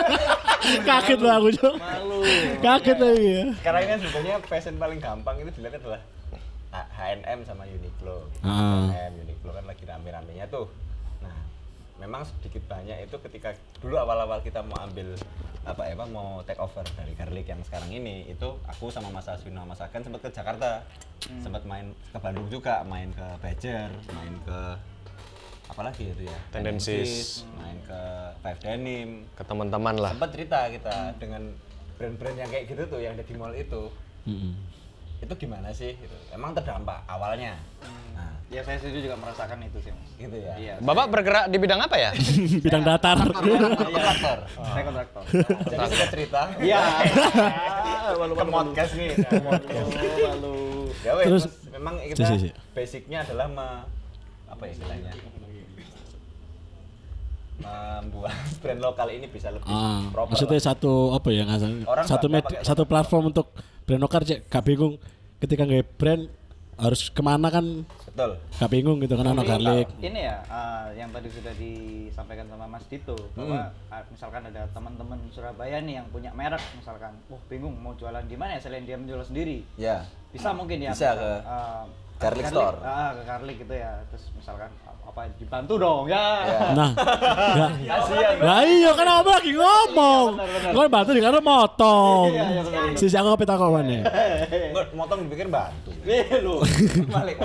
Kaget 0.88 1.19
lah 1.24 1.41
aku, 1.41 1.50
cok. 1.55 1.75
Malu. 1.81 2.19
Kaget 2.62 2.98
lagi 3.01 3.25
ya. 3.25 3.45
Sekarang 3.57 3.81
ini 3.89 3.93
sebetulnya 4.05 4.36
fashion 4.45 4.75
paling 4.77 5.00
gampang 5.01 5.36
itu 5.41 5.50
dilihat 5.57 5.81
adalah 5.81 6.01
H&M 6.71 7.39
sama 7.50 7.63
Uniqlo. 7.65 8.29
Ah. 8.45 8.91
H&M, 8.93 9.12
Uniqlo 9.25 9.50
kan 9.55 9.65
lagi 9.65 9.83
rame-ramenya 9.88 10.45
tuh. 10.51 10.69
Memang 12.01 12.25
sedikit 12.25 12.65
banyak 12.65 13.05
itu 13.05 13.15
ketika 13.29 13.53
dulu 13.77 13.93
awal-awal 13.96 14.41
kita 14.41 14.65
mau 14.65 14.81
ambil 14.81 15.13
apa 15.62 15.86
ya, 15.86 15.93
mau 15.93 16.41
take 16.41 16.58
over 16.58 16.81
dari 16.98 17.13
Garlic 17.13 17.46
yang 17.46 17.62
sekarang 17.62 17.93
ini 17.93 18.25
itu 18.25 18.50
aku 18.65 18.89
sama 18.89 19.13
Mas 19.13 19.29
Aswin 19.29 19.53
sama 19.53 19.77
Mas 19.77 19.81
Agan 19.86 20.01
sempat 20.01 20.25
ke 20.25 20.29
Jakarta. 20.34 20.81
Sempat 21.46 21.62
main 21.70 21.93
ke 22.10 22.17
Bandung 22.17 22.50
juga, 22.50 22.81
main 22.81 23.13
ke 23.13 23.22
Badger, 23.38 23.93
main 24.10 24.34
ke 24.41 24.60
apalagi 25.70 26.12
itu 26.12 26.27
ya 26.27 26.36
Tendencies. 26.51 27.46
main 27.55 27.77
ke 27.86 28.01
Five 28.43 28.60
Denim 28.60 29.24
ke 29.38 29.43
teman-teman 29.46 29.96
lah. 29.96 30.12
sempat 30.12 30.34
cerita 30.36 30.67
kita 30.67 31.15
dengan 31.15 31.53
brand-brand 31.96 32.36
yang 32.36 32.50
kayak 32.51 32.65
gitu 32.67 32.84
tuh 32.91 33.00
yang 33.00 33.15
ada 33.15 33.24
di 33.24 33.34
mall 33.39 33.55
itu 33.55 33.88
Mm-mm. 34.27 34.51
Itu 35.22 35.34
gimana 35.38 35.70
sih 35.70 35.94
gitu. 35.94 36.16
emang 36.30 36.51
terdampak 36.51 37.06
awalnya 37.06 37.56
nah 38.12 38.34
Ya 38.48 38.60
saya 38.60 38.75
sendiri 38.75 39.08
juga 39.08 39.16
merasakan 39.16 39.63
itu 39.63 39.80
sih, 39.80 39.90
Mas. 39.90 40.10
gitu 40.20 40.36
ya 40.36 40.51
Iya. 40.60 40.75
Bapak 40.78 41.08
bergerak 41.08 41.48
di 41.48 41.56
bidang 41.56 41.80
apa 41.80 41.96
ya? 41.96 42.12
Bidang 42.66 42.84
datar. 42.84 43.16
kontraktor 43.24 44.38
Saya 44.51 44.84
kontraktor. 44.84 45.22
jadi 45.63 45.86
sudah 45.88 46.08
cerita 46.12 46.42
Iya. 46.60 46.82
ke 48.36 48.46
podcast 48.46 48.92
nih 48.94 49.10
Lalu 50.22 50.56
ya 51.00 51.12
wes, 51.16 51.25
Terus- 51.25 51.48
terus 51.48 51.72
memang 51.72 51.94
kita 52.04 52.28
si, 52.28 52.36
si. 52.38 52.50
basicnya 52.75 53.24
adalah 53.24 53.48
me- 53.48 53.88
apa 54.46 54.63
ya 54.68 54.72
istilahnya 54.74 55.12
membuat 57.62 58.34
brand 58.60 58.82
lokal 58.82 59.08
ini 59.08 59.25
bisa 59.28 59.48
lebih 59.48 59.63
Ah, 59.66 60.10
proper 60.10 60.34
maksudnya 60.34 60.58
lah. 60.58 60.68
satu 60.68 60.94
apa 61.13 61.30
ya 61.30 61.46
nggak 61.46 61.60
Orang 61.86 62.04
satu 62.04 62.25
satu 62.60 62.84
platform 62.84 63.24
untuk 63.30 63.54
brand 63.91 64.07
lokal 64.07 64.24
cek. 64.24 64.48
Gak 64.48 64.63
bingung. 64.63 64.95
Ketika 65.43 65.67
nggak 65.67 66.00
brand 66.00 66.24
harus 66.79 67.12
ke 67.12 67.19
mana 67.19 67.51
kan? 67.51 67.83
Betul. 68.07 68.39
Gak 68.55 68.71
bingung 68.71 69.03
gitu 69.03 69.19
kan 69.19 69.27
anak 69.36 69.43
garlic. 69.51 69.91
ini 70.00 70.31
ya 70.31 70.39
eh, 70.48 71.03
yang 71.03 71.12
tadi 71.12 71.27
sudah 71.27 71.53
disampaikan 71.60 72.48
sama 72.48 72.65
Mas 72.71 72.88
Dito 72.88 73.19
bahwa 73.36 73.67
eh, 73.67 74.03
misalkan 74.07 74.48
ada 74.48 74.63
teman-teman 74.71 75.19
Surabaya 75.36 75.83
nih 75.83 76.00
yang 76.00 76.07
punya 76.07 76.31
merek 76.31 76.63
misalkan, 76.79 77.12
wah 77.27 77.41
bingung 77.51 77.75
mau 77.75 77.91
jualan 78.00 78.24
di 78.24 78.39
mana 78.39 78.55
ya? 78.55 78.63
Selain 78.63 78.88
dia 78.88 78.95
menjual 78.95 79.27
sendiri. 79.27 79.67
ya. 79.75 80.07
Bisa 80.31 80.55
mungkin 80.55 80.79
ya. 80.79 80.95
Bisa 80.95 81.12
misal, 81.12 81.15
ke 81.19 81.31
eh, 81.43 81.83
Garlic 82.22 82.46
store. 82.48 82.78
Ah, 82.82 83.10
ke 83.12 83.22
garlic 83.25 83.56
gitu 83.60 83.74
ya. 83.74 83.92
Terus 84.08 84.24
misalkan 84.34 84.70
apa 85.01 85.28
dibantu 85.36 85.74
dong 85.75 86.06
ya. 86.08 86.24
Ya. 86.48 86.60
Nah, 86.72 86.90
enggak. 87.51 87.70
Kasihan. 87.84 88.36
Lah 88.40 88.60
iya 88.63 88.92
kan 88.94 89.08
apa 89.12 89.30
lagi 89.36 89.51
ngomong. 89.51 90.28
Kau 90.72 90.88
bantu 90.88 91.10
di 91.12 91.22
karena 91.22 91.42
motong. 91.42 92.28
Iya, 92.32 92.46
iya. 92.48 92.96
Sisi 92.96 93.16
aku 93.16 93.34
kopi 93.34 93.44
takoman 93.44 93.86
ya. 93.90 94.01
Nggak, 94.72 94.86
motong 94.94 95.20
dipikir 95.25 95.50
bantu. 95.50 95.90
Iya 96.01 96.38
lu. 96.40 96.62
Balik 97.10 97.38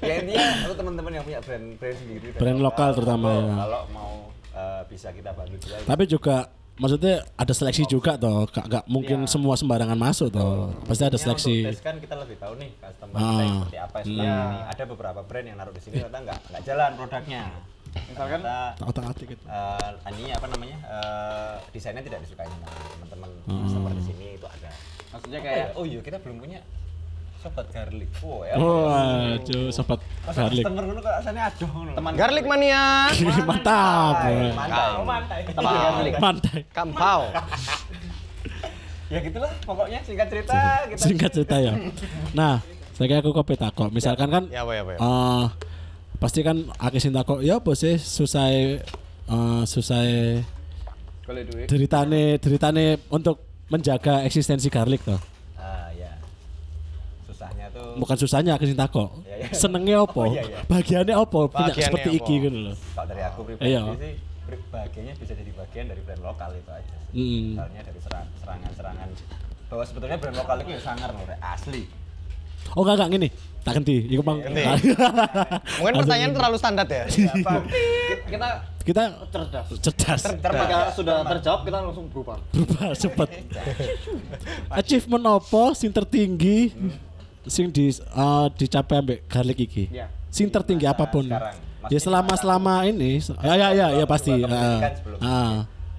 ya 0.00 0.14
intinya 0.20 0.68
lu 0.68 0.74
teman-teman 0.74 1.10
yang 1.14 1.24
punya 1.24 1.40
brand 1.40 1.66
brand 1.78 1.96
sendiri 1.96 2.26
Brand 2.34 2.60
lokal 2.60 2.88
terutama, 2.92 3.28
kalau- 3.30 3.46
ya. 3.46 3.54
kalau 3.56 3.82
mau 3.90 4.12
eh, 4.50 4.82
bisa 4.90 5.08
kita 5.10 5.30
bantu 5.32 5.54
juga 5.58 5.76
Tapi 5.86 6.04
juga 6.04 6.36
maksudnya 6.80 7.14
ada 7.34 7.52
seleksi 7.52 7.84
juga 7.84 8.16
toh. 8.16 8.48
Gak, 8.48 8.64
gak 8.66 8.84
mungkin 8.86 9.22
Iya. 9.22 9.28
semua 9.28 9.54
sembarangan 9.54 9.94
masuk 9.94 10.28
toh. 10.30 10.72
Pasti 10.82 11.04
ada 11.04 11.14
seleksi. 11.14 11.54
untuk 11.60 11.70
tes 11.70 11.80
kan 11.80 11.96
kita 11.96 12.14
lebih 12.16 12.36
tahu 12.36 12.52
nih 12.56 12.70
customer 12.74 13.14
Ah. 13.14 13.28
kita 13.30 13.44
seperti 13.46 13.78
apa 13.78 13.96
Iya. 14.00 14.34
ini 14.40 14.58
ada 14.66 14.84
beberapa 14.86 15.20
brand 15.22 15.44
yang 15.44 15.56
naruh 15.56 15.70
di 15.70 15.80
sini 15.80 15.94
ternyata 15.98 16.18
nggak 16.22 16.38
nggak 16.48 16.62
jalan 16.64 16.90
produknya 16.96 17.44
Misalkan 17.90 18.38
Otak 18.86 19.02
atik 19.04 19.34
gitu. 19.34 19.42
eh 19.44 19.90
ininya 20.08 20.38
apa 20.38 20.46
namanya 20.46 20.78
eh, 20.80 21.54
desainnya 21.70 22.00
tidak 22.00 22.22
disukai 22.22 22.46
sama 22.46 22.70
teman-teman 22.88 23.30
Hmm. 23.44 23.66
customer 23.66 23.92
di 23.92 24.04
sini 24.04 24.26
itu 24.38 24.46
ada 24.46 24.70
maksudnya 25.10 25.40
kayak 25.40 25.56
kayak 25.66 25.68
oh 25.74 25.84
iya 25.84 25.98
kita 25.98 26.16
belum 26.22 26.38
punya 26.38 26.62
sobat 27.40 27.66
garlic 27.68 28.10
oh 28.20 28.44
ya 28.44 28.54
Wah, 28.54 29.32
cuy, 29.40 29.72
sobat 29.72 30.00
garlic. 30.28 30.60
customer 30.60 30.84
kok 30.84 31.14
ngono. 31.66 31.92
teman 31.96 32.12
Garlic 32.12 32.44
mania. 32.44 33.08
Mantap. 33.48 34.14
Mantai, 34.20 34.34
mantai. 34.52 34.88
Oh, 34.92 35.04
mantai. 35.04 35.40
Teman 35.48 35.62
Iya, 35.66 35.80
garlic. 35.82 36.12
Mantai. 36.18 36.60
Kampau. 36.68 37.20
ya 39.12 39.18
gitulah 39.20 39.52
pokoknya 39.64 39.98
singkat 40.04 40.28
cerita 40.28 40.58
kita 40.86 41.00
Singkat 41.00 41.30
cerita 41.32 41.56
ya. 41.58 41.72
Nah, 42.30 42.60
saya 42.92 43.18
aku 43.18 43.32
kopi 43.32 43.56
takok. 43.56 43.88
Misalkan 43.88 44.28
kan 44.28 44.44
Ya 44.46 44.60
apa 44.60 44.72
ya 44.72 44.82
apa 44.84 44.92
ya. 44.94 44.98
eh, 45.00 45.44
pasti 46.16 46.40
kan 46.40 46.56
akeh 46.76 47.00
sing 47.00 47.10
takok, 47.10 47.40
ya 47.40 47.56
apa 47.56 47.72
sih 47.72 47.96
susah 47.96 48.52
eh, 48.52 48.78
susah 49.64 50.02
deritane 51.64 52.36
deritane 52.36 52.98
untuk 53.08 53.38
menjaga 53.66 54.20
eksistensi 54.20 54.66
garlic 54.66 55.00
toh. 55.00 55.16
ah 55.54 55.86
ya 55.92 56.10
susahnya 57.24 57.70
tuh 57.70 57.79
Bukan 57.96 58.16
susahnya 58.16 58.54
akeh 58.54 58.66
sing 58.66 58.76
takok. 58.76 59.10
Iya, 59.22 59.36
iya. 59.40 59.48
Senengnya 59.50 59.96
apa? 60.00 60.14
Oh, 60.16 60.28
iya, 60.28 60.42
iya. 60.42 60.60
Bagiannya 60.64 61.14
apa? 61.14 61.38
Punya 61.46 61.70
Bagiannya 61.70 61.86
seperti 61.86 62.08
iki 62.14 62.34
gitu 62.38 62.58
loh. 62.60 62.74
kalau 62.92 63.06
dari 63.08 63.22
aku 63.22 63.40
pribadi 63.42 63.66
Iya. 63.66 63.82
sih 63.96 64.14
bagiannya 64.50 65.14
bisa 65.14 65.32
jadi 65.32 65.50
bagian 65.54 65.84
dari 65.86 66.00
brand 66.02 66.22
lokal 66.22 66.50
itu 66.52 66.66
aja. 66.68 66.94
Mm. 67.10 67.54
misalnya 67.54 67.80
dari 67.82 68.00
serang- 68.00 68.30
serangan-serangan 68.36 69.08
bahwa 69.66 69.84
sebetulnya 69.86 70.16
brand 70.18 70.36
lokal 70.36 70.56
itu 70.58 70.70
ya 70.70 70.80
sangar 70.80 71.10
loh 71.10 71.22
Rek. 71.24 71.38
asli 71.40 71.82
Oh 72.74 72.82
enggak 72.82 72.96
enggak 72.98 73.10
gini. 73.10 73.28
Tak 73.60 73.72
ganti. 73.74 73.96
Iku. 74.06 74.20
Ganti. 74.20 74.62
Mungkin 75.80 75.94
pertanyaan 75.96 76.32
terlalu 76.32 76.56
standar 76.56 76.86
ya. 76.86 77.04
Apa? 77.40 77.56
Kita 78.28 78.48
Kita 78.80 79.02
cerdas. 79.28 79.66
cerdas. 79.80 80.20
Ketika 80.28 80.78
sudah 80.92 81.16
terjawab 81.26 81.60
kita 81.64 81.78
langsung 81.78 82.06
berubah. 82.08 82.36
Berubah 82.50 82.92
cepet. 82.92 83.28
Achievement 84.78 85.24
apa 85.30 85.62
sing 85.72 85.90
tertinggi 85.90 86.72
sing 87.50 87.68
di 87.68 87.90
eh, 87.90 88.46
dicapai 88.54 88.96
ambek 88.96 89.18
garlic 89.26 89.58
iki? 89.60 89.84
Iya. 89.90 90.06
Sing 90.28 90.46
tertinggi 90.46 90.86
Masa 90.86 90.94
apa 90.94 91.04
pun. 91.08 91.26
sekarang. 91.26 91.56
Ya 91.56 91.68
Maksudnya 91.80 92.00
selama 92.02 92.32
selama 92.36 92.74
ini 92.84 93.10
ya 93.40 93.54
ya 93.56 93.68
ya, 93.72 93.86
ya 93.90 94.04
pasti. 94.04 94.30
Dua 94.30 94.46
tahun 94.46 94.52
Ah, 94.52 94.78
kan 94.78 94.92
ah. 95.20 95.56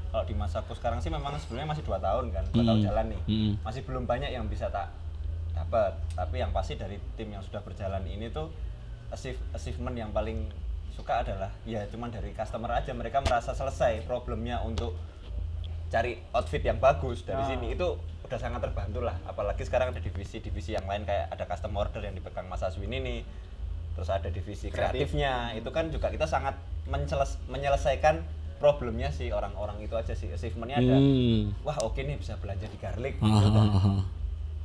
kalau 0.09 0.23
di 0.23 0.35
masaku 0.35 0.71
sekarang 0.73 0.99
sih 0.99 1.09
memang 1.09 1.33
sebelumnya 1.35 1.67
masih 1.67 1.83
dua 1.83 1.97
tahun 1.97 2.29
kan 2.29 2.43
dua 2.47 2.63
tahun 2.63 2.77
Mm. 2.77 2.85
jalan 2.85 3.05
nih 3.07 3.21
Mm. 3.25 3.53
masih 3.61 3.81
belum 3.81 4.03
banyak 4.05 4.29
yang 4.29 4.45
bisa 4.45 4.69
tak 4.69 4.93
dapat 5.51 5.91
tapi 6.11 6.35
yang 6.37 6.51
pasti 6.51 6.75
dari 6.75 6.95
tim 7.15 7.27
yang 7.29 7.41
sudah 7.41 7.59
berjalan 7.59 8.03
ini 8.05 8.29
tuh 8.29 8.53
achieve- 9.09 9.41
achievement 9.51 9.95
yang 9.95 10.11
paling 10.11 10.47
suka 10.91 11.23
adalah 11.23 11.49
ya 11.63 11.81
cuman 11.87 12.07
dari 12.09 12.29
customer 12.31 12.71
aja 12.73 12.91
mereka 12.91 13.19
merasa 13.19 13.51
selesai 13.51 14.03
problemnya 14.03 14.61
untuk 14.61 14.93
cari 15.87 16.21
outfit 16.31 16.61
yang 16.61 16.77
bagus 16.77 17.23
dari 17.23 17.41
Ah. 17.41 17.47
sini 17.49 17.73
itu 17.73 17.87
udah 18.31 18.39
sangat 18.39 18.63
terbantu 18.63 19.03
lah. 19.03 19.19
Apalagi 19.27 19.67
sekarang 19.67 19.91
ada 19.91 19.99
divisi-divisi 19.99 20.71
yang 20.71 20.87
lain 20.87 21.03
kayak 21.03 21.27
ada 21.35 21.43
custom 21.43 21.75
order 21.75 21.99
yang 21.99 22.15
dipegang 22.15 22.47
Mas 22.47 22.63
Aswin 22.63 22.87
ini 22.87 23.27
terus 23.91 24.07
ada 24.07 24.31
divisi 24.31 24.71
Kreatif. 24.71 25.11
kreatifnya. 25.11 25.51
Itu 25.59 25.67
kan 25.75 25.91
juga 25.91 26.07
kita 26.07 26.23
sangat 26.23 26.55
menceles- 26.87 27.43
menyelesaikan 27.51 28.23
problemnya 28.55 29.11
si 29.11 29.35
orang-orang 29.35 29.83
itu 29.83 29.99
aja 29.99 30.15
sih. 30.15 30.31
Achievementnya 30.31 30.79
ada. 30.79 30.95
Hmm. 30.95 31.51
wah 31.67 31.75
oke 31.83 31.99
nih 31.99 32.15
bisa 32.15 32.39
belanja 32.39 32.71
di 32.71 32.79
garlic. 32.79 33.19
Ah, 33.19 33.27
gitu 33.27 33.47
ah, 33.51 33.67
ah. 33.99 34.03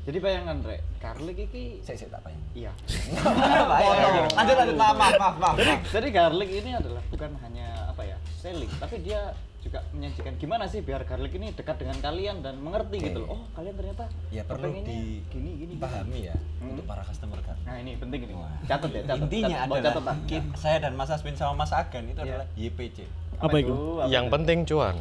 Jadi 0.06 0.18
bayangkan 0.22 0.62
Rek, 0.62 0.82
garlic 1.02 1.50
iki 1.50 1.82
saya 1.82 1.98
saya 1.98 2.14
tak 2.14 2.30
payah 2.30 2.42
iya. 2.54 2.70
lanjut 4.38 4.54
lanjut. 4.62 4.76
Maaf 4.78 4.94
maaf 4.94 5.14
maaf 5.18 5.36
maaf 5.42 5.54
Jadi, 5.58 5.72
jadi 5.90 6.08
garlic 6.14 6.50
ini 6.62 6.70
adalah 6.78 7.02
bukan 7.10 7.34
hanya 7.42 7.90
apa 7.90 8.06
ya 8.06 8.14
selling, 8.38 8.70
tapi 8.78 9.02
dia 9.02 9.34
juga 9.66 9.82
menyajikan 9.90 10.32
gimana 10.36 10.64
sih 10.64 10.80
biar 10.80 11.02
garlic 11.02 11.32
ini 11.32 11.50
dekat 11.50 11.76
dengan 11.76 11.98
kalian 11.98 12.38
dan 12.38 12.54
mengerti 12.56 12.96
Oke. 12.96 13.06
gitu 13.06 13.18
loh. 13.20 13.28
Oh 13.32 13.42
kalian 13.52 13.74
ternyata 13.74 14.04
ya 14.28 14.42
perlu 14.42 14.70
di 14.70 14.80
gini 14.80 15.26
gini. 15.26 15.50
gini. 15.58 15.74
pahami 15.76 16.20
ya 16.24 16.36
Hmm. 16.56 16.72
untuk 16.72 16.84
para 16.84 17.02
customer 17.02 17.36
kan 17.40 17.56
Nah 17.62 17.76
ini 17.76 17.94
penting 17.94 18.20
ini. 18.22 18.32
Wah. 18.32 18.48
Catat 18.64 18.90
ya, 18.90 19.02
catat. 19.04 19.18
intinya 19.20 19.56
catat. 19.58 19.66
Adalah 19.68 19.82
catatan. 19.92 20.16
ki- 20.24 20.48
saya 20.54 20.76
dan 20.78 20.92
Mas 20.94 21.10
Aswin 21.10 21.34
sama 21.34 21.52
Mas 21.58 21.70
Agan 21.70 22.04
itu 22.04 22.16
Iya. 22.16 22.26
adalah 22.32 22.46
YPC 22.54 22.98
Apa 23.36 23.56
itu? 23.58 23.72
Apa 23.98 24.08
Yang 24.08 24.24
itu? 24.24 24.32
penting 24.32 24.58
cuan. 24.64 24.94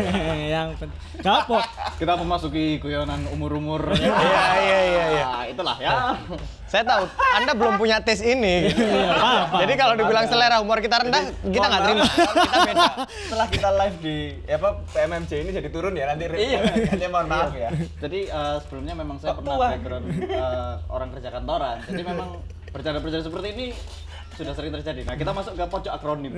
yang 0.54 0.68
penting. 0.74 0.98
Gak 1.18 1.36
apa. 1.42 1.58
Kita 1.96 2.12
memasuki 2.14 2.64
guyonan 2.76 3.24
umur-umur. 3.28 3.80
Iya 3.98 4.12
iya 4.58 4.80
iya 4.82 5.04
iya. 5.08 5.24
Nah, 5.24 5.44
itulah 5.46 5.76
ya. 5.78 5.92
Saya 6.64 6.84
tahu 6.84 7.04
Anda 7.34 7.52
belum 7.52 7.74
punya 7.76 7.96
tes 7.98 8.20
ini. 8.20 8.68
apa, 8.68 9.62
Jadi 9.62 9.72
kalau 9.74 9.94
dibilang 9.94 10.26
selera 10.26 10.58
humor 10.58 10.78
kita 10.78 11.00
rendah, 11.00 11.22
kita 11.42 11.64
nggak 11.64 11.82
terima. 11.82 12.04
Kita 12.04 12.60
beda. 12.62 12.86
setelah 13.08 13.48
kita 13.48 13.68
live 13.74 13.96
di 13.98 14.16
ya 14.44 14.56
apa 14.56 14.70
PMMJ 14.86 15.32
ini 15.38 15.50
jadi 15.54 15.68
turun 15.68 15.92
ya 15.92 16.04
nanti 16.06 16.24
Iya. 16.28 16.58
nanti 16.84 17.06
mohon 17.06 17.26
maaf 17.26 17.52
ya 17.52 17.70
Jadi 17.98 18.20
eh, 18.26 18.56
sebelumnya 18.60 18.94
memang 18.94 19.16
saya 19.16 19.32
pernah 19.32 19.56
background 19.56 20.04
eh, 20.20 20.74
orang 20.88 21.08
kerja 21.10 21.28
kantoran. 21.30 21.76
Jadi 21.82 22.02
memang 22.04 22.28
bercanda-bercanda 22.68 23.24
seperti 23.24 23.48
ini 23.50 23.66
sudah 24.38 24.54
sering 24.54 24.70
terjadi. 24.72 25.02
Nah, 25.02 25.14
kita 25.14 25.30
masuk 25.30 25.52
ke 25.52 25.64
pojok 25.66 25.92
akronim. 25.92 26.32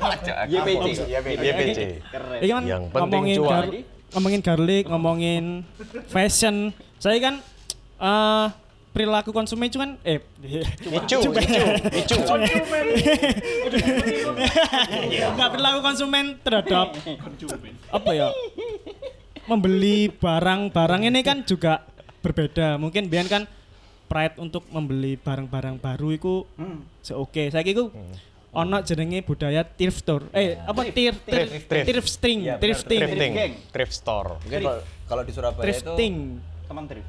YPC. 0.50 0.98
YPC. 1.06 1.78
Keren. 2.04 2.38
Ini 2.42 2.50
kan 2.50 2.62
Yang 2.64 2.82
penting 2.90 3.00
ngomongin 3.22 3.36
cuan. 3.38 3.50
gar- 3.54 3.72
ngomongin 4.10 4.40
garlic, 4.42 4.84
ngomongin 4.86 5.44
fashion. 6.08 6.56
Saya 6.98 7.18
kan 7.18 7.34
eh 7.96 8.46
perilaku 8.90 9.30
konsumen 9.30 9.66
itu 9.66 9.74
kan 9.76 9.98
eh 10.02 10.18
Icu, 10.38 11.18
icu, 11.18 11.30
icu. 11.92 12.16
Enggak 15.24 15.48
perilaku 15.50 15.80
konsumen 15.80 16.38
terhadap 16.40 16.94
apa 17.90 18.10
ya? 18.12 18.28
Membeli 19.44 20.08
barang-barang 20.08 21.02
ini 21.04 21.20
kan 21.20 21.44
juga 21.44 21.84
berbeda. 22.18 22.80
Mungkin 22.80 23.06
biar 23.06 23.28
kan 23.28 23.44
pride 24.04 24.36
untuk 24.36 24.64
membeli 24.68 25.16
barang-barang 25.16 25.76
baru 25.76 26.08
itu 26.10 26.34
Hmm. 26.54 26.84
oke. 27.14 27.42
Saya 27.48 27.60
kira 27.60 27.88
ono 28.50 28.76
jenenge 28.80 29.20
budaya 29.20 29.64
thrift 29.64 29.98
store. 29.98 30.24
Eh, 30.30 30.54
apa 30.56 30.86
thrift 30.86 31.24
thrift 31.24 31.50
Thrift. 31.66 31.86
thrift 31.86 32.08
string, 32.08 32.40
thrifting. 32.54 33.00
Thrifting, 33.00 33.32
Geng. 33.34 33.54
thrift 33.68 33.92
store. 33.92 34.38
mungkin 34.40 34.62
kalau, 35.04 35.22
di 35.22 35.32
Surabaya 35.32 35.64
Thrifting. 35.64 36.14
itu 36.38 36.64
Teman 36.64 36.84
trip. 36.86 37.06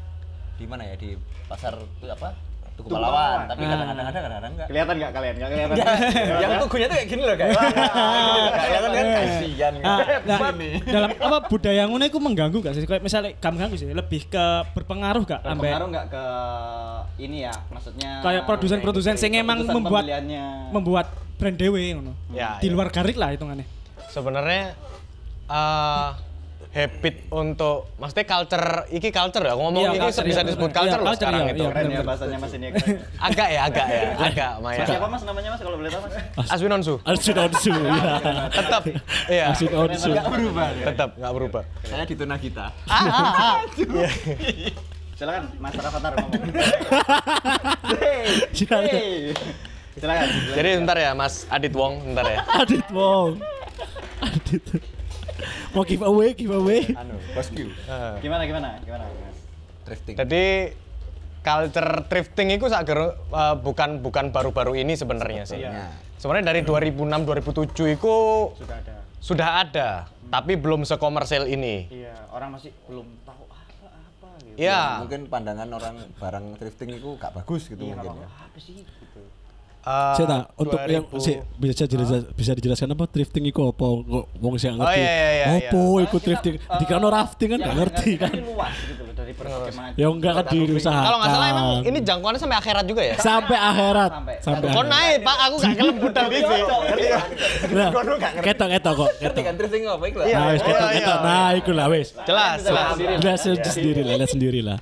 di 0.56 0.66
mana 0.66 0.84
ya 0.84 0.96
di 0.96 1.14
pasar 1.46 1.76
itu 1.76 2.08
apa 2.08 2.32
Tugu 2.76 2.92
Pahlawan 2.92 3.48
tapi 3.48 3.64
kadang-kadang 3.64 4.04
ada 4.04 4.20
kadang-kadang 4.20 4.52
enggak 4.52 4.68
Kelihatan 4.68 4.94
nggak 4.96 5.12
kalian? 5.12 5.34
Nggak 5.36 5.50
kelihatan. 5.50 5.76
yang 6.36 6.52
tugunya 6.60 6.86
tuh 6.86 6.96
kayak 6.96 7.08
gini 7.08 7.22
loh 7.24 7.36
kayak 7.36 7.52
kelihatan 7.56 8.90
kan 8.92 9.06
kasihan 9.08 9.74
Ah, 9.80 9.98
nah, 10.26 10.40
dalam 10.84 11.10
apa 11.16 11.38
budaya 11.48 11.82
ngono 11.86 12.04
iku 12.04 12.20
mengganggu 12.20 12.58
gak 12.60 12.74
sih? 12.74 12.84
Kayak 12.84 13.02
misalnya 13.02 13.32
gak 13.36 13.52
mengganggu 13.52 13.76
sih, 13.76 13.88
lebih 13.90 14.22
ke 14.28 14.46
berpengaruh 14.74 15.24
gak 15.24 15.40
ambek 15.42 15.56
Berpengaruh 15.62 15.88
nggak 15.88 16.06
ke 16.10 16.26
ini 17.18 17.38
ya? 17.44 17.54
Maksudnya 17.70 18.12
Kayak 18.20 18.44
produsen-produsen 18.44 19.16
sing 19.16 19.32
emang 19.34 19.64
membuat- 19.64 20.06
membuat 20.70 21.08
brand 21.36 21.56
dewe 21.56 21.80
ngono. 21.92 22.12
Ya, 22.32 22.60
Di 22.60 22.68
ya. 22.68 22.74
luar 22.74 22.88
garik 22.90 23.16
lah 23.16 23.32
hitungannya. 23.32 23.64
Sebenarnya 24.08 24.76
eh 25.46 26.10
habit 26.76 27.32
untuk 27.32 27.88
maksudnya 27.96 28.28
culture 28.28 28.68
iki 28.92 29.08
culture 29.08 29.48
ya 29.48 29.56
ngomong 29.56 29.80
Iya, 29.80 29.90
iki 29.96 30.00
culture, 30.04 30.26
bisa 30.28 30.42
iya. 30.44 30.48
disebut 30.52 30.68
Iya, 30.68 30.76
culture 30.76 31.00
loh 31.00 31.08
culture, 31.08 31.24
sekarang 31.24 31.42
iya, 31.42 31.54
itu 31.56 31.64
iya. 31.64 31.72
Keren 31.72 31.86
ya 31.88 32.02
bahasanya 32.04 32.38
Mas 32.38 32.52
ini 32.52 32.66
ya. 32.68 32.72
agak 33.24 33.48
ya 33.48 33.62
agak 33.64 33.86
ya 33.88 34.02
agak 34.20 34.52
Maya 34.60 34.84
Siapa 34.84 35.08
Mas 35.08 35.24
namanya 35.24 35.50
Mas 35.56 35.62
kalau 35.64 35.78
boleh 35.80 35.88
tahu 35.88 36.02
Mas? 36.04 36.48
Aswinonsu 36.52 36.94
Arjun 37.02 37.38
Onsu 37.40 37.72
ya. 37.72 38.12
tetap 38.52 38.82
iya 39.32 39.44
Arjun 39.50 39.72
Onsu. 39.72 40.10
nggak 40.12 40.28
berubah 40.28 40.68
ya 40.70 40.86
tetap 40.92 41.10
nggak 41.16 41.34
berubah 41.34 41.64
saya 41.82 42.04
di 42.04 42.16
tuna 42.20 42.36
kita 42.36 42.66
ah, 42.86 43.00
ah, 43.00 43.32
ah. 43.40 43.56
Iya. 43.80 44.76
Silakan 45.16 45.48
Mas 45.64 45.74
Rafathar 45.80 46.12
ngomong. 46.12 46.44
Hey, 47.96 48.52
Silakan. 48.52 48.84
hey. 48.92 49.32
Silakan. 49.96 50.28
jadi 50.52 50.70
bentar 50.76 50.98
ya 51.00 51.12
Mas 51.16 51.48
Adit 51.48 51.72
Wong 51.72 52.04
bentar 52.04 52.28
ya 52.28 52.40
Adit 52.52 52.84
Wong. 52.92 53.40
Adit. 54.20 54.95
Mau 55.72 55.84
give 55.84 56.02
away, 56.02 56.32
give 56.32 56.52
away. 56.52 56.88
anu 56.94 57.16
bosku 57.32 57.66
Eh, 57.66 58.14
Gimana 58.20 58.44
gimana? 58.44 58.80
Gimana? 58.80 59.04
Mas? 59.06 59.38
drifting 59.84 60.16
jadi 60.16 60.74
culture 61.40 61.92
thrifting 62.06 62.48
itu 62.52 62.66
sager 62.66 63.00
eh, 63.14 63.56
bukan 63.56 64.00
bukan 64.00 64.32
baru-baru 64.32 64.76
ini 64.76 64.94
sebenarnya 64.94 65.44
sih. 65.44 65.62
Sebenarnya 66.16 66.50
dari 66.50 66.62
2006 66.62 67.06
2007 67.22 67.70
itu 67.92 68.16
Sudah 68.56 68.78
ada. 68.78 68.96
sudah 69.20 69.50
ada, 69.60 69.90
tapi 70.26 70.56
belum 70.56 70.82
sekomersil 70.82 71.46
ini. 71.46 71.86
Iya, 71.92 72.16
orang 72.30 72.56
masih 72.56 72.72
belum 72.86 73.06
tahu 73.22 73.44
apa-apa 73.44 74.30
gitu. 74.42 74.58
Iya. 74.58 75.04
Mungkin 75.04 75.22
pandangan 75.28 75.70
orang 75.70 75.96
barang 76.16 76.46
thrifting 76.56 76.96
itu 76.96 77.14
gak 77.16 77.36
bagus 77.36 77.68
gitu 77.68 77.84
Iya, 77.84 78.00
mungkin 78.00 78.24
ya. 78.24 78.30
Apa 78.32 78.58
sih 78.58 78.82
gitu. 78.82 79.22
Eh, 79.86 80.14
Saya 80.18 80.26
tak, 80.26 80.42
untuk 80.58 80.82
yang 80.84 81.06
2000 81.06 81.22
si, 81.22 81.32
bisa 81.56 81.86
dijelaskan, 81.86 82.22
bisa 82.34 82.52
dijelaskan 82.52 82.90
apa 82.90 83.06
thrifting 83.06 83.46
itu 83.46 83.62
apa? 83.62 83.86
Wong 84.36 84.58
sing 84.58 84.74
Oh, 84.74 84.82
ngerti. 84.82 84.98
iya, 84.98 85.14
iya, 85.14 85.28
iya, 85.30 85.70
Apa 85.70 85.82
iku 86.02 86.18
thrifting? 86.18 86.58
Dikano 86.58 87.08
rafting 87.08 87.50
kan 87.54 87.60
Ya, 87.62 87.66
gak 87.66 87.76
ngerti 87.78 88.12
kan. 88.18 88.34
Luas 88.34 88.74
gitu 88.82 89.05
dari 89.26 89.74
macam. 89.74 89.98
Ya 89.98 90.08
enggak 90.08 90.34
kan 90.36 90.46
diusahakan. 90.48 91.06
Kalau 91.06 91.18
nggak 91.18 91.32
salah 91.32 91.48
emang 91.50 91.68
ini 91.82 92.00
jangkauannya 92.00 92.40
sampai 92.40 92.58
akhirat 92.58 92.86
juga 92.86 93.02
ya? 93.02 93.16
sampai 93.18 93.58
akhirat. 93.58 94.12
Sampai- 94.14 94.38
Sampai 94.38 94.68
Kok 94.68 94.76
akhirat. 94.78 94.94
naik 94.94 95.16
pak, 95.20 95.38
aku 95.42 95.56
gak 95.58 95.74
kelembut 95.76 96.12
tapi 96.12 96.36
sih. 96.38 96.62
Nah, 97.66 97.90
ketok 98.40 98.68
ketok 98.70 98.94
kok, 98.96 99.10
Ngerti 99.12 99.24
ketok. 99.26 99.44
kan 99.44 99.54
thrifting 99.56 99.84
apa 99.86 100.04
iku 100.06 100.18
lah. 100.22 100.28
Iya. 100.28 100.38
Nah, 100.38 100.48
wis 100.48 100.62
ketok 100.62 100.76
iya, 100.86 100.96
ketok. 100.96 101.18
iya. 101.18 101.26
Nah, 101.26 101.50
iku 101.56 101.72
lah 101.72 101.86
wis. 101.88 102.08
Jelas, 102.24 102.58
jelas. 102.62 102.88
Jelas 103.18 103.40
sendiri 103.68 104.02
lah, 104.02 104.14
lihat 104.16 104.32
sendiri 104.32 104.60
lah. 104.62 104.78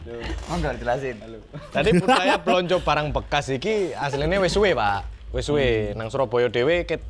Oh 0.47 0.55
enggak 0.55 0.73
dijelasin. 0.75 1.15
Tadi 1.69 1.89
budaya 1.95 2.35
belonjo 2.37 2.77
barang 2.79 3.07
bekas 3.11 3.45
iki 3.49 3.93
aslinya 3.93 4.37
wis 4.37 4.51
suwe 4.51 4.73
pak, 4.73 5.01
wis 5.31 5.45
suwe. 5.45 5.93
Nang 5.93 6.09
Surabaya 6.09 6.49
dewe 6.49 6.83
ket 6.83 7.01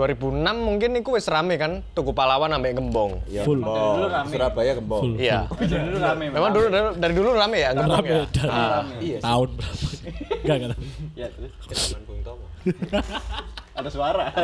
2006 0.00 0.40
mungkin 0.56 0.90
iku 0.96 1.12
wis 1.12 1.28
rame 1.28 1.54
kan, 1.54 1.84
tuku 1.92 2.10
pahlawan 2.10 2.48
sampai 2.48 2.72
gembong. 2.72 3.20
Iya. 3.28 3.44
Full. 3.44 3.60
Dulu 3.60 4.06
rame. 4.08 4.32
Surabaya 4.32 4.72
gembong. 4.72 5.02
Full. 5.04 5.14
Iya. 5.20 5.44
Dulu 5.52 5.98
rame. 6.00 6.24
Memang 6.32 6.50
dulu 6.50 6.66
dari, 6.66 6.88
dari 6.96 7.14
dulu 7.14 7.30
rame 7.32 7.56
ya 7.58 7.70
gembong 7.76 8.00
Rame 8.00 8.08
ya. 8.08 8.24
dari 8.26 8.48
Ah. 8.48 8.82
Iya. 8.96 9.18
tahun 9.20 9.48
berapa? 9.52 9.84
Enggak 10.42 10.56
enggak. 10.56 10.78
Ya, 11.12 11.26
terus 11.28 11.52
Zaman 11.92 12.02
Bung 12.08 12.20
Tomo. 12.24 12.44
ada 13.80 13.90
suara. 13.90 14.24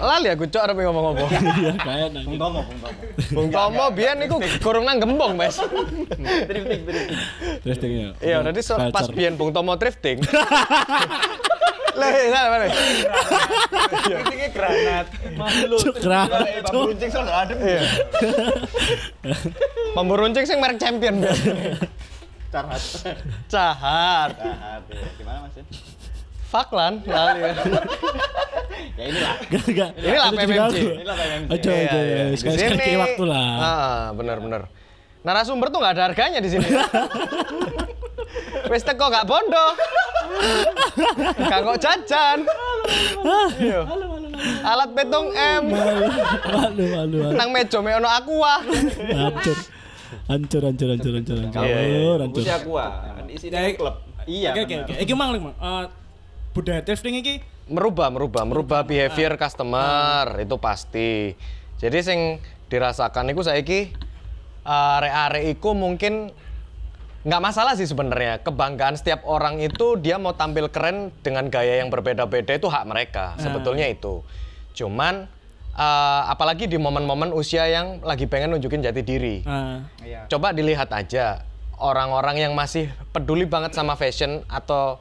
Lali 0.00 0.28
aku 0.28 0.44
cok 0.48 0.62
arep 0.62 0.76
ngomong 0.84 1.04
apa. 1.16 1.24
Iya, 1.60 1.72
kayak 1.76 2.08
nang. 2.14 2.24
Bung 2.24 2.38
Tomo, 2.38 2.60
Bung 2.64 2.78
Tomo. 2.80 2.96
Bung 3.32 3.48
Tomo 3.52 3.84
biyen 3.92 4.16
niku 4.20 4.36
kurung 4.60 4.84
nang 4.84 5.00
gembong, 5.00 5.36
Mas. 5.36 5.56
Drifting, 6.48 6.82
drifting. 6.84 7.18
Thrifting 7.64 7.92
ya. 7.92 8.08
Iya, 8.20 8.36
so- 8.60 8.78
pas 8.92 9.08
biyen 9.08 9.34
Bung 9.36 9.50
Tomo 9.52 9.76
drifting. 9.76 10.20
Lah, 11.90 12.06
salah 12.16 12.50
mana? 12.54 12.66
Driftingnya 14.06 14.48
granat. 14.54 15.06
Cuk, 15.82 15.94
granat. 16.00 16.40
Bambu 16.64 16.86
runcing 16.94 17.10
soalnya 17.10 17.34
adem. 17.44 17.58
Iya. 17.60 17.82
Pemburuncing 19.92 20.44
sing 20.46 20.62
merek 20.62 20.78
champion 20.78 21.18
biasa. 21.18 21.50
Carhat. 22.50 22.82
Cahat. 23.46 24.30
Carhat. 24.38 24.82
ya. 24.90 25.08
Gimana 25.18 25.38
Mas? 25.46 25.54
Fuck 26.50 26.74
lan, 26.74 27.00
lali. 27.06 27.40
Ya 29.00 29.04
inilah. 29.08 29.34
Enggak 29.40 29.64
enggak. 29.64 29.90
Inilah 29.96 30.26
aku. 30.28 30.36
Inilah 30.92 31.14
PMMG. 31.16 31.48
Aja 31.52 31.70
aja 31.72 31.98
ya. 32.00 32.24
Di 32.28 32.36
Sekali 32.36 32.96
waktu 33.00 33.24
lah. 33.24 33.48
Ah, 33.56 34.02
bener-bener. 34.12 34.62
Narasumber 35.24 35.72
tuh 35.72 35.78
nggak 35.80 35.94
ada 35.96 36.04
harganya 36.12 36.40
di 36.40 36.48
sini. 36.52 36.68
Wis 38.70 38.84
teko 38.84 39.08
gak 39.08 39.24
bondo. 39.26 39.66
Gak 41.48 41.60
kok 41.64 41.78
jajan. 41.80 42.38
Iya. 43.58 43.80
Alat 44.64 44.90
petung 44.92 45.28
M. 45.32 45.64
Malu 45.72 46.06
malu 46.46 46.84
malu. 46.92 47.18
Nang 47.36 47.48
meja 47.52 47.78
me 47.80 47.90
ono 47.96 48.08
aqua. 48.08 48.64
Hancur. 49.16 49.56
Hancur 50.28 50.62
hancur 50.68 50.88
hancur 50.92 51.12
hancur 51.20 51.36
hancur. 51.40 51.62
Iya, 51.64 51.78
iya. 51.84 52.00
Hancur. 52.20 52.42
Usia 52.44 52.56
gua. 52.64 52.86
Isinya 53.28 53.60
Ya, 53.64 53.72
klub. 53.76 53.96
Iya. 54.28 54.50
Oke 54.54 54.60
oke 54.64 54.74
benar. 54.76 54.86
oke. 54.88 54.94
Iki 55.04 55.12
mang 55.16 55.30
Mang. 55.36 55.54
Eh, 56.50 56.52
budaya 56.52 56.82
thrifting 56.82 57.14
iki? 57.14 57.38
Merubah 57.70 58.10
merubah 58.10 58.42
merubah 58.42 58.80
behavior 58.82 59.38
customer 59.38 60.42
itu 60.42 60.58
pasti. 60.58 61.38
Jadi 61.78 61.98
sing 62.02 62.20
dirasakan 62.66 63.30
itu 63.30 63.46
saiki 63.46 63.94
arek-arek 64.66 65.54
iku 65.54 65.78
mungkin 65.78 66.34
nggak 67.22 67.38
masalah 67.38 67.78
sih 67.78 67.86
sebenarnya. 67.86 68.42
Kebanggaan 68.42 68.98
setiap 68.98 69.22
orang 69.22 69.62
itu 69.62 69.94
dia 70.02 70.18
mau 70.18 70.34
tampil 70.34 70.66
keren 70.66 71.14
dengan 71.22 71.46
gaya 71.46 71.78
yang 71.78 71.88
berbeda-beda 71.88 72.58
itu 72.58 72.66
hak 72.66 72.82
mereka. 72.82 73.38
Sebetulnya 73.38 73.86
itu. 73.86 74.26
Cuman 74.74 75.30
eh, 75.70 76.22
apalagi 76.26 76.66
di 76.66 76.82
momen-momen 76.82 77.30
usia 77.30 77.70
yang 77.70 78.02
lagi 78.02 78.26
pengen 78.26 78.58
nunjukin 78.58 78.82
jati 78.82 79.06
diri. 79.06 79.46
Ah, 79.46 79.86
Iya. 80.02 80.26
Coba 80.26 80.50
dilihat 80.50 80.90
aja 80.90 81.46
orang-orang 81.78 82.50
yang 82.50 82.52
masih 82.58 82.90
peduli 83.14 83.46
banget 83.46 83.72
sama 83.72 83.94
fashion 83.94 84.42
atau 84.50 84.98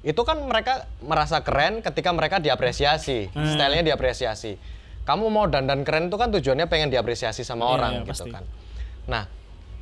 itu 0.00 0.22
kan 0.22 0.38
mereka 0.38 0.86
merasa 1.02 1.42
keren 1.42 1.82
ketika 1.82 2.14
mereka 2.14 2.38
diapresiasi, 2.38 3.30
stylenya 3.30 3.94
diapresiasi. 3.94 4.54
Kamu 5.02 5.26
mau 5.32 5.48
dandan 5.48 5.82
keren 5.82 6.12
itu 6.12 6.16
kan 6.16 6.28
tujuannya 6.28 6.68
pengen 6.68 6.92
diapresiasi 6.92 7.42
sama 7.42 7.64
Iya, 7.66 7.72
orang 7.74 7.92
iya, 7.92 8.00
gitu 8.04 8.24
pasti. 8.24 8.30
kan. 8.30 8.44
Nah, 9.08 9.24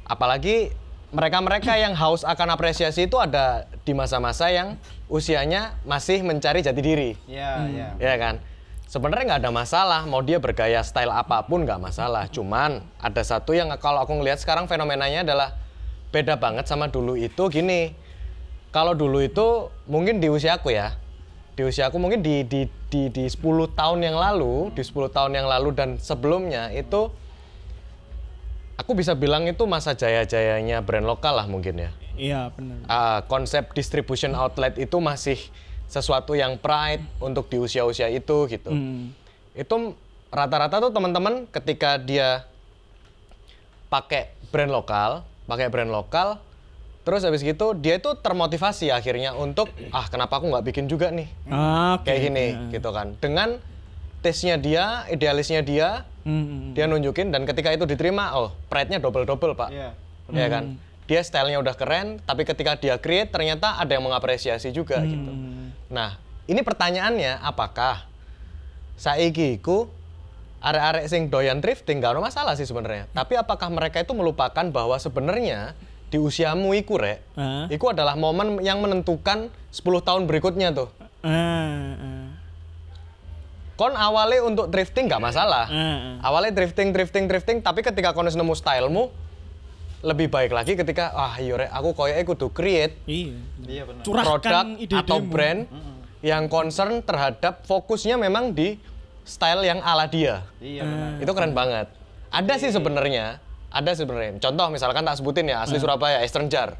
apalagi 0.07 0.71
mereka-mereka 1.11 1.75
yang 1.77 1.95
haus 1.95 2.23
akan 2.23 2.55
apresiasi 2.55 3.07
itu 3.07 3.19
ada 3.19 3.67
di 3.83 3.93
masa-masa 3.93 4.51
yang 4.51 4.79
usianya 5.07 5.79
masih 5.87 6.23
mencari 6.23 6.63
jati 6.63 6.83
diri 6.83 7.15
Iya, 7.31 7.51
iya. 7.71 7.89
ya 7.95 8.15
kan 8.19 8.43
sebenarnya 8.91 9.35
nggak 9.35 9.41
ada 9.47 9.53
masalah 9.55 10.03
mau 10.03 10.19
dia 10.19 10.43
bergaya 10.43 10.83
style 10.83 11.11
apa 11.11 11.47
pun 11.47 11.63
nggak 11.63 11.79
masalah 11.79 12.27
cuman 12.27 12.83
ada 12.99 13.23
satu 13.23 13.55
yang 13.55 13.71
kalau 13.79 14.03
aku 14.03 14.19
ngelihat 14.19 14.43
sekarang 14.43 14.67
fenomenanya 14.67 15.23
adalah 15.23 15.55
beda 16.11 16.35
banget 16.39 16.67
sama 16.67 16.91
dulu 16.91 17.15
itu 17.15 17.39
gini 17.51 17.95
kalau 18.71 18.93
dulu 18.93 19.23
itu 19.23 19.71
mungkin 19.87 20.19
di 20.23 20.31
usiaku 20.31 20.75
ya 20.75 20.97
di 21.57 21.65
usiaku 21.65 21.97
mungkin 21.97 22.21
di 22.21 22.45
di 22.45 22.69
di 22.93 23.09
di 23.09 23.25
10 23.25 23.41
tahun 23.73 23.99
yang 24.05 24.17
lalu 24.17 24.71
di 24.77 24.83
10 24.85 25.09
tahun 25.09 25.33
yang 25.33 25.49
lalu 25.49 25.73
dan 25.73 25.97
sebelumnya 25.97 26.69
itu 26.73 27.09
aku 28.77 28.93
bisa 28.93 29.17
bilang 29.17 29.49
itu 29.49 29.65
masa 29.65 29.97
jaya-jayanya 29.97 30.85
brand 30.85 31.09
lokal 31.09 31.41
lah 31.41 31.49
mungkin 31.49 31.89
ya 31.89 31.91
iya 32.17 32.53
benar. 32.53 32.85
Ah, 32.89 33.21
konsep 33.25 33.73
distribution 33.73 34.37
outlet 34.37 34.77
itu 34.77 35.01
masih 35.01 35.41
sesuatu 35.87 36.35
yang 36.35 36.59
pride 36.59 37.03
untuk 37.23 37.47
di 37.47 37.63
usia-usia 37.63 38.11
itu 38.11 38.51
gitu. 38.51 38.71
Hmm. 38.75 39.15
Itu 39.55 39.95
rata-rata 40.35 40.83
tuh 40.83 40.91
teman-teman 40.91 41.47
ketika 41.49 41.97
dia 41.97 42.45
pakai 43.87 44.35
brand 44.51 44.73
lokal, 44.75 45.23
pakai 45.47 45.71
brand 45.71 45.93
lokal, 45.95 46.43
terus 47.07 47.23
habis 47.23 47.41
gitu 47.41 47.71
dia 47.73 47.97
itu 47.97 48.11
termotivasi 48.19 48.91
akhirnya 48.91 49.31
untuk 49.33 49.71
ah 49.95 50.11
kenapa 50.11 50.43
aku 50.43 50.51
nggak 50.51 50.67
bikin 50.67 50.91
juga 50.91 51.15
nih 51.15 51.31
Ah, 51.47 51.97
oke. 51.97 52.05
kayak 52.05 52.21
gini 52.21 52.47
gitu 52.75 52.91
kan. 52.91 53.15
Dengan 53.17 53.63
taste-nya 54.19 54.59
dia, 54.59 54.85
idealisnya 55.07 55.63
dia, 55.63 56.03
Hmm, 56.27 56.43
hmm, 56.43 56.63
dia 56.75 56.91
nunjukin 56.91 57.31
dan 57.31 57.47
ketika 57.47 57.71
itu 57.71 57.87
diterima, 57.87 58.35
oh 58.35 58.51
pride-nya 58.67 58.99
double-double 58.99 59.55
pak. 59.55 59.71
Iya. 59.71 59.95
Ya 60.35 60.47
kan? 60.51 60.75
Dia 61.07 61.23
stylenya 61.23 61.63
udah 61.63 61.79
keren, 61.79 62.19
tapi 62.27 62.43
ketika 62.43 62.75
dia 62.75 62.99
create 62.99 63.31
ternyata 63.31 63.79
ada 63.79 63.95
yang 63.95 64.03
mengapresiasi 64.03 64.75
juga 64.75 64.99
gitu. 65.07 65.31
Nah, 65.87 66.19
ini 66.51 66.67
pertanyaannya 66.67 67.39
apakah 67.39 68.11
saiki 68.99 69.63
iku 69.63 69.87
arek-arek 70.59 71.07
sing 71.07 71.31
doyan 71.31 71.63
thrifting 71.63 72.03
gak 72.03 72.19
ada 72.19 72.27
masalah 72.27 72.59
sih 72.59 72.67
sebenarnya. 72.67 73.07
Tapi 73.15 73.39
apakah 73.39 73.71
mereka 73.71 74.03
itu 74.03 74.11
melupakan 74.11 74.67
bahwa 74.67 74.99
sebenarnya 74.99 75.79
di 76.17 76.19
usiamu 76.19 76.73
iku 76.73 76.97
rek, 76.97 77.21
Ah. 77.37 77.69
iku 77.69 77.93
adalah 77.93 78.17
momen 78.17 78.65
yang 78.65 78.81
menentukan 78.81 79.53
10 79.69 80.01
tahun 80.01 80.25
berikutnya 80.25 80.73
tuh. 80.73 80.89
Ah, 81.21 81.93
ah, 81.93 82.27
Kon 83.77 83.93
awalnya 83.93 84.41
untuk 84.41 84.73
drifting 84.73 85.05
gak 85.05 85.21
masalah. 85.21 85.69
ah, 85.69 85.77
ah. 86.17 86.17
Awalnya 86.25 86.57
drifting, 86.57 86.97
drifting, 86.97 87.29
drifting, 87.29 87.61
tapi 87.61 87.85
ketika 87.85 88.17
kon 88.17 88.25
nemu 88.25 88.57
stylemu, 88.57 89.13
lebih 90.01 90.33
baik 90.33 90.57
lagi 90.57 90.73
ketika 90.73 91.13
ah 91.13 91.37
iya 91.37 91.53
rek, 91.59 91.71
aku 91.71 91.93
koyoke 91.93 92.25
kudu 92.27 92.49
create 92.49 92.97
Iya. 93.05 93.37
Iya 93.61 93.83
benar. 93.85 94.03
produk 94.03 94.41
Curahkan 94.41 94.67
ide 94.79 94.97
atau 94.97 95.19
brand 95.21 95.69
yang 96.25 96.49
concern 96.49 97.05
terhadap 97.05 97.61
fokusnya 97.65 98.17
memang 98.17 98.57
di 98.57 98.81
style 99.21 99.61
yang 99.63 99.85
ala 99.85 100.09
dia. 100.09 100.49
Iya 100.57 100.81
benar. 100.81 101.21
Itu 101.21 101.33
keren 101.37 101.53
banget. 101.53 101.93
Ada 102.29 102.55
sih 102.57 102.71
sebenarnya, 102.71 103.41
ada 103.77 103.93
sebenarnya. 103.93 104.41
Contoh 104.41 104.67
misalkan 104.73 105.05
tak 105.05 105.21
sebutin 105.21 105.53
ya 105.53 105.63
asli 105.63 105.77
Surabaya 105.77 106.25
Eastern 106.25 106.49
Jar. 106.49 106.77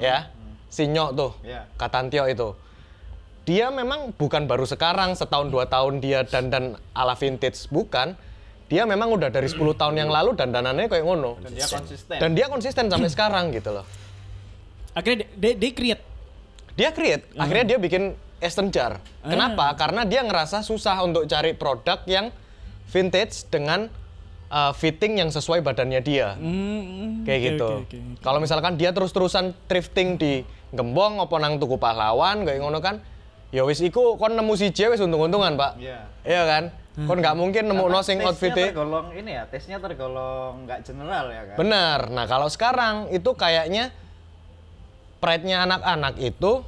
Ya. 0.00 0.32
Sinyo 0.72 1.12
tuh. 1.12 1.32
Iya. 1.44 1.68
Katantio 1.76 2.24
itu. 2.26 2.56
Dia 3.46 3.70
memang 3.70 4.10
bukan 4.16 4.50
baru 4.50 4.66
sekarang 4.66 5.14
setahun 5.14 5.54
dua 5.54 5.70
tahun 5.70 6.02
dia 6.02 6.26
dandan 6.26 6.74
ala 6.96 7.14
vintage 7.14 7.70
bukan. 7.70 8.18
Dia 8.66 8.82
memang 8.82 9.14
udah 9.14 9.30
dari 9.30 9.46
10 9.46 9.62
tahun 9.78 9.94
yang 9.94 10.10
lalu 10.10 10.34
dandanannya 10.34 10.90
kayak 10.90 11.06
ngono. 11.06 11.38
Dan 11.38 11.54
dia 11.54 11.70
konsisten. 11.70 12.18
Dan 12.18 12.30
dia 12.34 12.46
konsisten 12.50 12.90
sampai 12.90 13.06
sekarang 13.06 13.54
gitu 13.54 13.70
loh. 13.70 13.86
Akhirnya 14.90 15.30
dia, 15.38 15.54
dia, 15.54 15.54
dia 15.54 15.70
create. 15.70 16.02
Dia 16.74 16.90
create, 16.90 17.24
akhirnya 17.38 17.64
dia 17.72 17.78
bikin 17.78 18.18
Eastern 18.42 18.74
Jar. 18.74 18.98
Kenapa? 19.22 19.72
Karena 19.78 20.02
dia 20.02 20.20
ngerasa 20.26 20.60
susah 20.60 20.98
untuk 21.06 21.24
cari 21.30 21.54
produk 21.54 22.02
yang 22.10 22.34
vintage 22.90 23.48
dengan 23.48 23.86
uh, 24.50 24.72
fitting 24.74 25.18
yang 25.18 25.30
sesuai 25.30 25.62
badannya 25.62 26.00
dia. 26.02 26.34
Hmm, 26.38 27.22
Kayak 27.26 27.38
oke, 27.38 27.46
gitu. 27.50 27.68
oke, 27.68 27.96
oke. 27.96 27.98
Kalau 28.22 28.38
misalkan 28.38 28.74
dia 28.78 28.90
terus-terusan 28.90 29.54
thrifting 29.66 30.18
di 30.18 30.42
Gembong 30.74 31.22
apa 31.22 31.34
nang 31.38 31.62
tuku 31.62 31.78
pahlawan 31.78 32.42
kayak 32.42 32.58
ngono 32.58 32.82
kan, 32.82 32.98
ya 33.54 33.62
wis 33.62 33.78
iku 33.80 34.18
kon 34.18 34.34
nemu 34.34 34.52
siji 34.58 34.90
wis 34.90 34.98
untung-untungan, 34.98 35.54
Pak. 35.54 35.78
Iya. 35.78 35.98
Iya 36.26 36.42
kan? 36.44 36.64
Kon 36.96 37.20
nggak 37.20 37.36
mungkin 37.36 37.68
nemu 37.68 37.92
no 37.92 38.00
sing 38.00 38.24
outfitnya 38.24 38.72
tergolong 38.72 39.12
ini 39.12 39.36
ya, 39.36 39.44
tesnya 39.46 39.76
tergolong 39.76 40.64
nggak 40.64 40.80
general 40.80 41.28
ya 41.28 41.42
kan? 41.52 41.56
Bener. 41.60 42.00
Nah 42.08 42.24
kalau 42.24 42.48
sekarang 42.48 43.12
itu 43.12 43.30
kayaknya 43.36 43.92
pride-nya 45.20 45.68
anak-anak 45.68 46.16
itu 46.18 46.64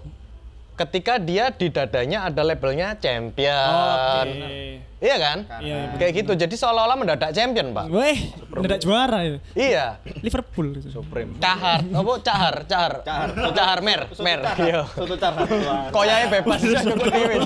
ketika 0.78 1.18
dia 1.18 1.50
di 1.50 1.68
dadanya 1.68 2.30
ada 2.30 2.46
labelnya 2.46 2.94
champion. 2.96 4.26
Oke. 4.30 4.86
Iya 4.98 5.14
kan? 5.14 5.38
Iya, 5.62 5.94
Kayak 5.94 6.12
gitu. 6.22 6.32
Jadi 6.34 6.54
seolah-olah 6.58 6.98
mendadak 6.98 7.30
champion, 7.30 7.70
Pak. 7.70 7.86
Weh, 7.86 8.18
mendadak 8.50 8.82
juara 8.82 9.18
ya. 9.22 9.38
Iya. 9.54 9.86
Liverpool 10.26 10.74
itu. 10.74 10.90
Supreme. 10.90 11.38
Cahar, 11.38 11.86
apa 11.86 12.12
cahar, 12.18 12.54
cahar. 12.66 12.92
Cahar. 13.06 13.28
Oh, 13.46 13.54
cahar 13.54 13.78
mer, 13.78 14.10
mer. 14.18 14.42
Iya. 14.58 14.90
Soto 14.90 15.14
cara. 15.14 15.46
Koyai 15.94 16.26
bebas 16.26 16.58
dhewe. 16.66 17.36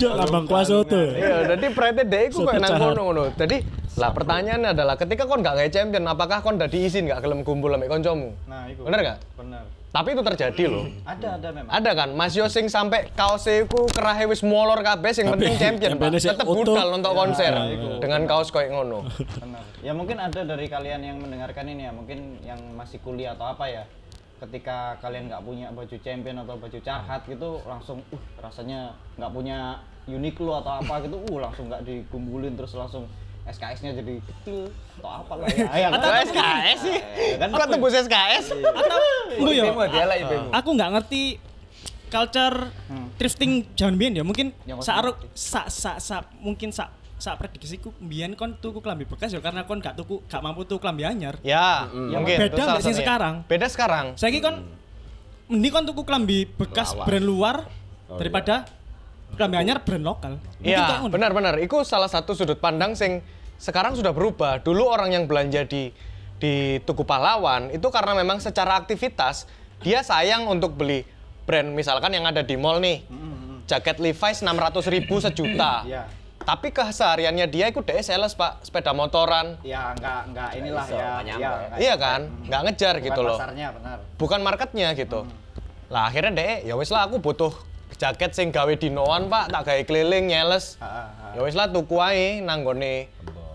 Cuk, 0.00 0.12
lambang 0.16 0.44
kuasa 0.48 0.80
soto. 0.80 0.96
Iya, 0.96 1.52
jadi 1.52 1.66
pride 1.68 2.02
dhek 2.08 2.22
iku 2.32 2.44
Soto 2.44 2.48
koyo 2.48 2.60
nang 2.64 2.70
cahar. 2.72 2.80
ngono-ngono. 2.88 3.24
Jadi 3.36 3.56
lah 3.94 4.10
pertanyaannya 4.10 4.68
adalah 4.72 4.96
ketika 4.96 5.28
kon 5.28 5.44
gak 5.44 5.54
kayak 5.60 5.70
champion, 5.70 6.04
apakah 6.08 6.40
kon 6.40 6.56
dadi 6.56 6.88
izin 6.88 7.12
gak 7.12 7.20
gelem 7.20 7.44
kumpul 7.44 7.68
sama 7.68 7.84
koncomu? 7.86 8.32
Nah, 8.48 8.72
itu. 8.72 8.80
Bener 8.82 9.00
gak? 9.04 9.18
Bener. 9.36 9.64
Tapi 9.94 10.10
itu 10.10 10.26
terjadi 10.26 10.64
loh. 10.66 10.90
Ada, 11.06 11.38
ada 11.38 11.48
memang. 11.54 11.70
Ada 11.70 11.90
kan, 11.94 12.08
Mas 12.18 12.34
Yo 12.34 12.50
sing 12.50 12.66
sampai 12.66 13.14
kaosnya 13.14 13.62
iku 13.62 13.86
kerahe 13.86 14.26
wis 14.26 14.42
molor 14.42 14.82
kabeh 14.82 15.14
sing 15.14 15.30
Tapi 15.30 15.38
penting 15.38 15.54
champion, 15.54 15.94
Pak. 16.02 16.18
Tetep 16.18 16.42
budal 16.42 16.98
nonton 16.98 17.14
konser 17.14 17.54
iku. 17.54 18.02
dengan 18.02 18.26
kaos 18.26 18.50
koyo 18.50 18.74
ngono. 18.74 19.06
Benar. 19.38 19.62
Ya 19.86 19.94
mungkin 19.94 20.18
ada 20.18 20.42
dari 20.42 20.66
kalian 20.66 20.98
yang 20.98 21.22
mendengarkan 21.22 21.70
ini 21.70 21.86
ya, 21.86 21.94
mungkin 21.94 22.42
yang 22.42 22.58
masih 22.74 22.98
kuliah 23.06 23.38
atau 23.38 23.54
apa 23.54 23.70
ya. 23.70 23.86
Ketika 24.42 24.98
kalian 24.98 25.30
nggak 25.30 25.46
punya 25.46 25.70
baju 25.70 25.96
champion 26.02 26.42
atau 26.42 26.58
baju 26.58 26.78
carhat 26.82 27.22
gitu, 27.30 27.62
langsung 27.62 28.02
uh 28.10 28.22
rasanya 28.42 28.98
nggak 29.14 29.30
punya 29.30 29.78
Uniqlo 30.10 30.58
atau 30.58 30.82
apa 30.82 31.06
gitu, 31.06 31.22
uh 31.22 31.38
langsung 31.38 31.70
nggak 31.70 31.86
dikumpulin 31.86 32.58
terus 32.58 32.74
langsung 32.74 33.06
SKS-nya 33.44 33.92
jadi 33.92 34.14
kecil 34.24 34.72
atau 35.00 35.10
apa 35.20 35.32
lah 35.36 35.48
ya. 35.52 35.68
ya 35.84 35.88
Atau 35.92 36.10
SKS 36.32 36.78
sih? 36.80 36.96
Ya 37.34 37.36
kan? 37.44 37.48
Kok 37.52 37.66
tembus 37.68 37.92
SKS? 37.92 38.44
Lu 39.36 39.50
ya, 39.52 39.68
dia 39.68 40.04
lah 40.08 40.16
IPmu. 40.16 40.48
aku 40.48 40.68
nggak 40.72 40.90
ngerti 40.96 41.22
culture 42.08 42.70
thrifting 43.18 43.66
zaman 43.74 43.98
biyen 43.98 44.22
ya 44.22 44.24
mungkin 44.24 44.54
Yang 44.64 44.86
saaruk 44.86 45.18
sa 45.34 45.66
sa 45.66 45.98
sa 45.98 46.22
mungkin 46.38 46.70
sa 46.70 46.88
sa 47.14 47.34
prediksiku 47.34 47.94
biyen 48.00 48.34
kon 48.34 48.54
tuku 48.58 48.78
klambi 48.84 49.06
bekas 49.08 49.32
ya 49.32 49.40
karena 49.40 49.64
kon 49.64 49.80
gak 49.80 49.96
tuku 49.96 50.20
gak 50.28 50.42
mampu 50.44 50.66
tuku 50.66 50.82
klambi 50.82 51.06
anyar. 51.06 51.38
Ya, 51.40 51.88
mungkin. 51.88 52.36
Beda 52.36 52.78
sing 52.82 52.92
satunya. 52.92 53.00
sekarang. 53.00 53.34
Beda 53.48 53.66
sekarang. 53.70 54.04
Saiki 54.18 54.44
kon 54.44 54.66
mending 55.48 55.72
kon 55.72 55.84
tuku 55.88 56.02
klambi 56.04 56.44
bekas 56.48 56.92
brand 56.96 57.24
luar 57.24 57.64
daripada 58.20 58.68
klambi 59.34 59.56
anyar 59.60 59.82
brand 59.82 60.04
lokal. 60.04 60.32
Iya, 60.62 61.04
benar-benar. 61.06 61.58
Itu 61.60 61.82
salah 61.82 62.08
satu 62.08 62.32
sudut 62.34 62.58
pandang 62.58 62.94
sing 62.96 63.20
sekarang 63.58 63.94
sudah 63.94 64.10
berubah. 64.10 64.62
Dulu 64.62 64.86
orang 64.88 65.14
yang 65.14 65.24
belanja 65.28 65.66
di 65.66 65.90
di 66.38 66.82
Tugu 66.82 67.06
Pahlawan 67.06 67.70
itu 67.70 67.86
karena 67.88 68.12
memang 68.12 68.42
secara 68.42 68.76
aktivitas 68.76 69.46
dia 69.80 70.02
sayang 70.02 70.44
untuk 70.50 70.74
beli 70.74 71.06
brand 71.46 71.72
misalkan 71.72 72.12
yang 72.12 72.26
ada 72.26 72.42
di 72.42 72.56
mall 72.58 72.82
nih. 72.82 73.04
Jaket 73.64 73.96
Levi's 73.96 74.44
600 74.44 74.92
ribu 74.92 75.24
sejuta. 75.24 75.88
Iya. 75.88 76.04
Tapi 76.44 76.68
kesehariannya 76.76 77.48
dia 77.48 77.72
itu 77.72 77.80
DS 77.80 78.12
sales 78.12 78.36
pak, 78.36 78.60
sepeda 78.60 78.92
motoran. 78.92 79.56
Ya 79.64 79.96
nggak 79.96 80.20
nggak 80.36 80.48
inilah 80.60 80.86
ya. 80.92 81.00
ya, 81.24 81.50
Iya 81.80 81.94
nyampe. 81.96 82.04
kan, 82.04 82.20
nggak 82.44 82.60
ngejar 82.68 82.94
Bukan 83.00 83.06
gitu 83.08 83.20
loh. 83.24 83.38
Pasarnya 83.40 83.68
benar. 83.72 83.98
Bukan 84.20 84.40
marketnya 84.44 84.88
gitu. 84.92 85.24
Lah 85.88 86.12
akhirnya 86.12 86.36
deh, 86.36 86.68
ya 86.68 86.76
wis 86.76 86.92
lah 86.92 87.08
aku 87.08 87.16
butuh 87.16 87.56
jaket 87.96 88.30
sing 88.34 88.50
gawe 88.54 88.72
dinoan 88.74 89.30
pak, 89.32 89.50
tak 89.50 89.62
gawe 89.66 89.82
keliling 89.86 90.30
nyeles. 90.30 90.78
Ya 91.34 91.40
wis 91.42 91.58
lah 91.58 91.70
tuku 91.70 91.98
ae 91.98 92.42
nanggone 92.44 93.08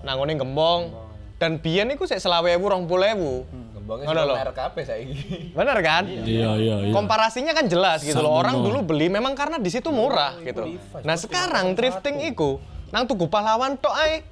nanggone 0.03 0.33
gembong. 0.35 0.91
Dan 1.39 1.55
biyen 1.63 1.87
iku 1.95 2.03
sik 2.03 2.19
selawe 2.19 2.51
ewu 2.51 2.67
rong 2.67 2.83
puluh 2.83 3.07
ewu. 3.15 3.47
Gembongnya 3.71 4.11
sudah 4.11 4.25
merek 4.27 4.55
kabeh 4.59 4.83
saiki. 4.83 5.15
Bener 5.55 5.79
kan? 5.79 6.03
Iya, 6.03 6.51
iya, 6.59 6.75
iya. 6.83 6.91
Komparasinya 6.91 7.55
kan 7.55 7.71
jelas 7.71 8.03
gitu 8.03 8.19
loh. 8.19 8.35
Orang 8.35 8.59
dulu 8.59 8.83
beli 8.83 9.07
memang 9.07 9.39
karena 9.39 9.55
di 9.55 9.71
situ 9.71 9.87
murah 9.87 10.35
gitu. 10.43 10.67
Nah 11.07 11.15
sekarang 11.15 11.79
thrifting 11.79 12.27
iku 12.27 12.59
nang 12.91 13.07
tugu 13.07 13.31
pahlawan 13.31 13.79
tok 13.79 13.95
ae. 14.03 14.27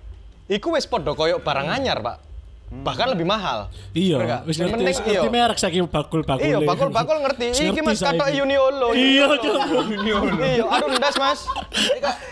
Iku 0.51 0.75
wis 0.75 0.83
padha 0.83 1.15
koyo 1.15 1.43
barang 1.43 1.67
anyar, 1.67 1.99
Pak. 2.03 2.26
Bahkan 2.67 3.15
lebih 3.15 3.23
mahal. 3.23 3.71
Iya, 3.95 4.43
wis 4.43 4.59
ngerti, 4.59 4.75
penting 4.75 4.91
iya. 4.91 5.23
ngerti 5.23 5.29
merek 5.31 5.55
saiki 5.55 5.79
bakul-bakul. 5.87 6.43
Iya, 6.43 6.59
bakul-bakul 6.67 7.17
ngerti. 7.23 7.55
Iki 7.55 7.79
Mas 7.79 8.03
katok 8.03 8.27
Uniolo. 8.27 8.91
Iya, 8.91 9.39
Cuk. 9.39 9.55
Iya, 10.03 10.63
aduh 10.67 10.91
ndas 10.91 11.15
Mas. 11.15 11.47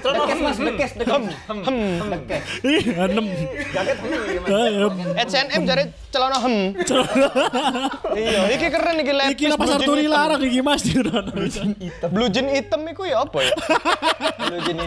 Dekes 0.06 0.40
mas, 0.44 0.58
dekes, 0.60 0.92
dekes. 1.00 1.24
Dekes. 2.12 2.44
Iya, 2.68 3.08
enam. 3.08 3.26
Jaket 3.72 3.98
ini 4.04 4.18
Ayo. 4.52 4.88
H&M 5.16 5.62
jare 5.64 5.84
celana 6.12 6.38
hem. 6.44 6.56
Iya, 8.16 8.42
iki 8.60 8.68
keren 8.76 8.96
iki 9.00 9.14
lepis. 9.16 9.34
Iki 9.40 9.46
pasar 9.56 9.80
turi 9.88 10.04
hitam. 10.04 10.16
larang 10.20 10.42
iki 10.44 10.60
Mas. 10.60 10.84
Blue 12.12 12.28
jean 12.28 12.48
hitam 12.52 12.84
iku 12.92 13.08
ya 13.08 13.24
apa 13.24 13.40
ya? 13.40 13.56
Blue 14.52 14.62
jean 14.68 14.78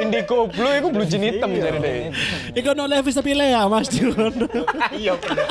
Indigo 0.00 0.48
blue 0.48 0.72
iku 0.72 0.88
blue 0.88 1.04
jean 1.04 1.20
hitam 1.20 1.52
jare 1.52 1.78
deh. 1.84 2.08
Iku 2.56 2.72
ono 2.72 2.88
Levis 2.88 3.12
tapi 3.12 3.36
Lea 3.36 3.60
Mas. 3.68 3.92
Iya 5.02 5.12
bener. 5.18 5.46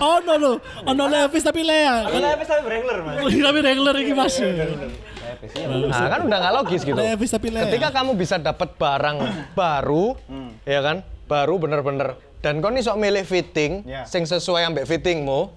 Ono 0.00 0.32
lho, 0.36 0.52
ono 0.84 1.04
Levis 1.08 1.44
tapi 1.44 1.64
Lea. 1.64 2.08
Kalau 2.08 2.28
habis 2.28 2.48
tapi 2.48 2.62
Wrangler 2.66 2.98
mas. 3.04 3.16
Tapi 3.20 3.58
regular 3.64 3.94
iki 3.96 4.12
Mas. 4.12 4.34
Levis 4.38 5.52
iya. 5.54 5.66
Nah, 5.68 6.08
kan 6.08 6.20
udah 6.24 6.38
nggak 6.40 6.54
logis 6.64 6.80
gitu. 6.84 6.98
Levis 6.98 7.30
tapi 7.32 7.48
Lea. 7.52 7.68
Ketika 7.68 7.88
kamu 7.92 8.16
bisa 8.16 8.36
dapat 8.36 8.74
barang 8.76 9.16
baru, 9.52 10.16
ya 10.64 10.80
kan? 10.84 11.04
Baru 11.28 11.60
bener-bener 11.60 12.16
dan 12.38 12.62
kau 12.62 12.70
nih 12.70 12.86
sok 12.86 12.96
milih 13.02 13.24
fitting, 13.26 13.82
sing 14.06 14.22
sesuai 14.22 14.70
ambek 14.70 14.86
fittingmu, 14.86 15.50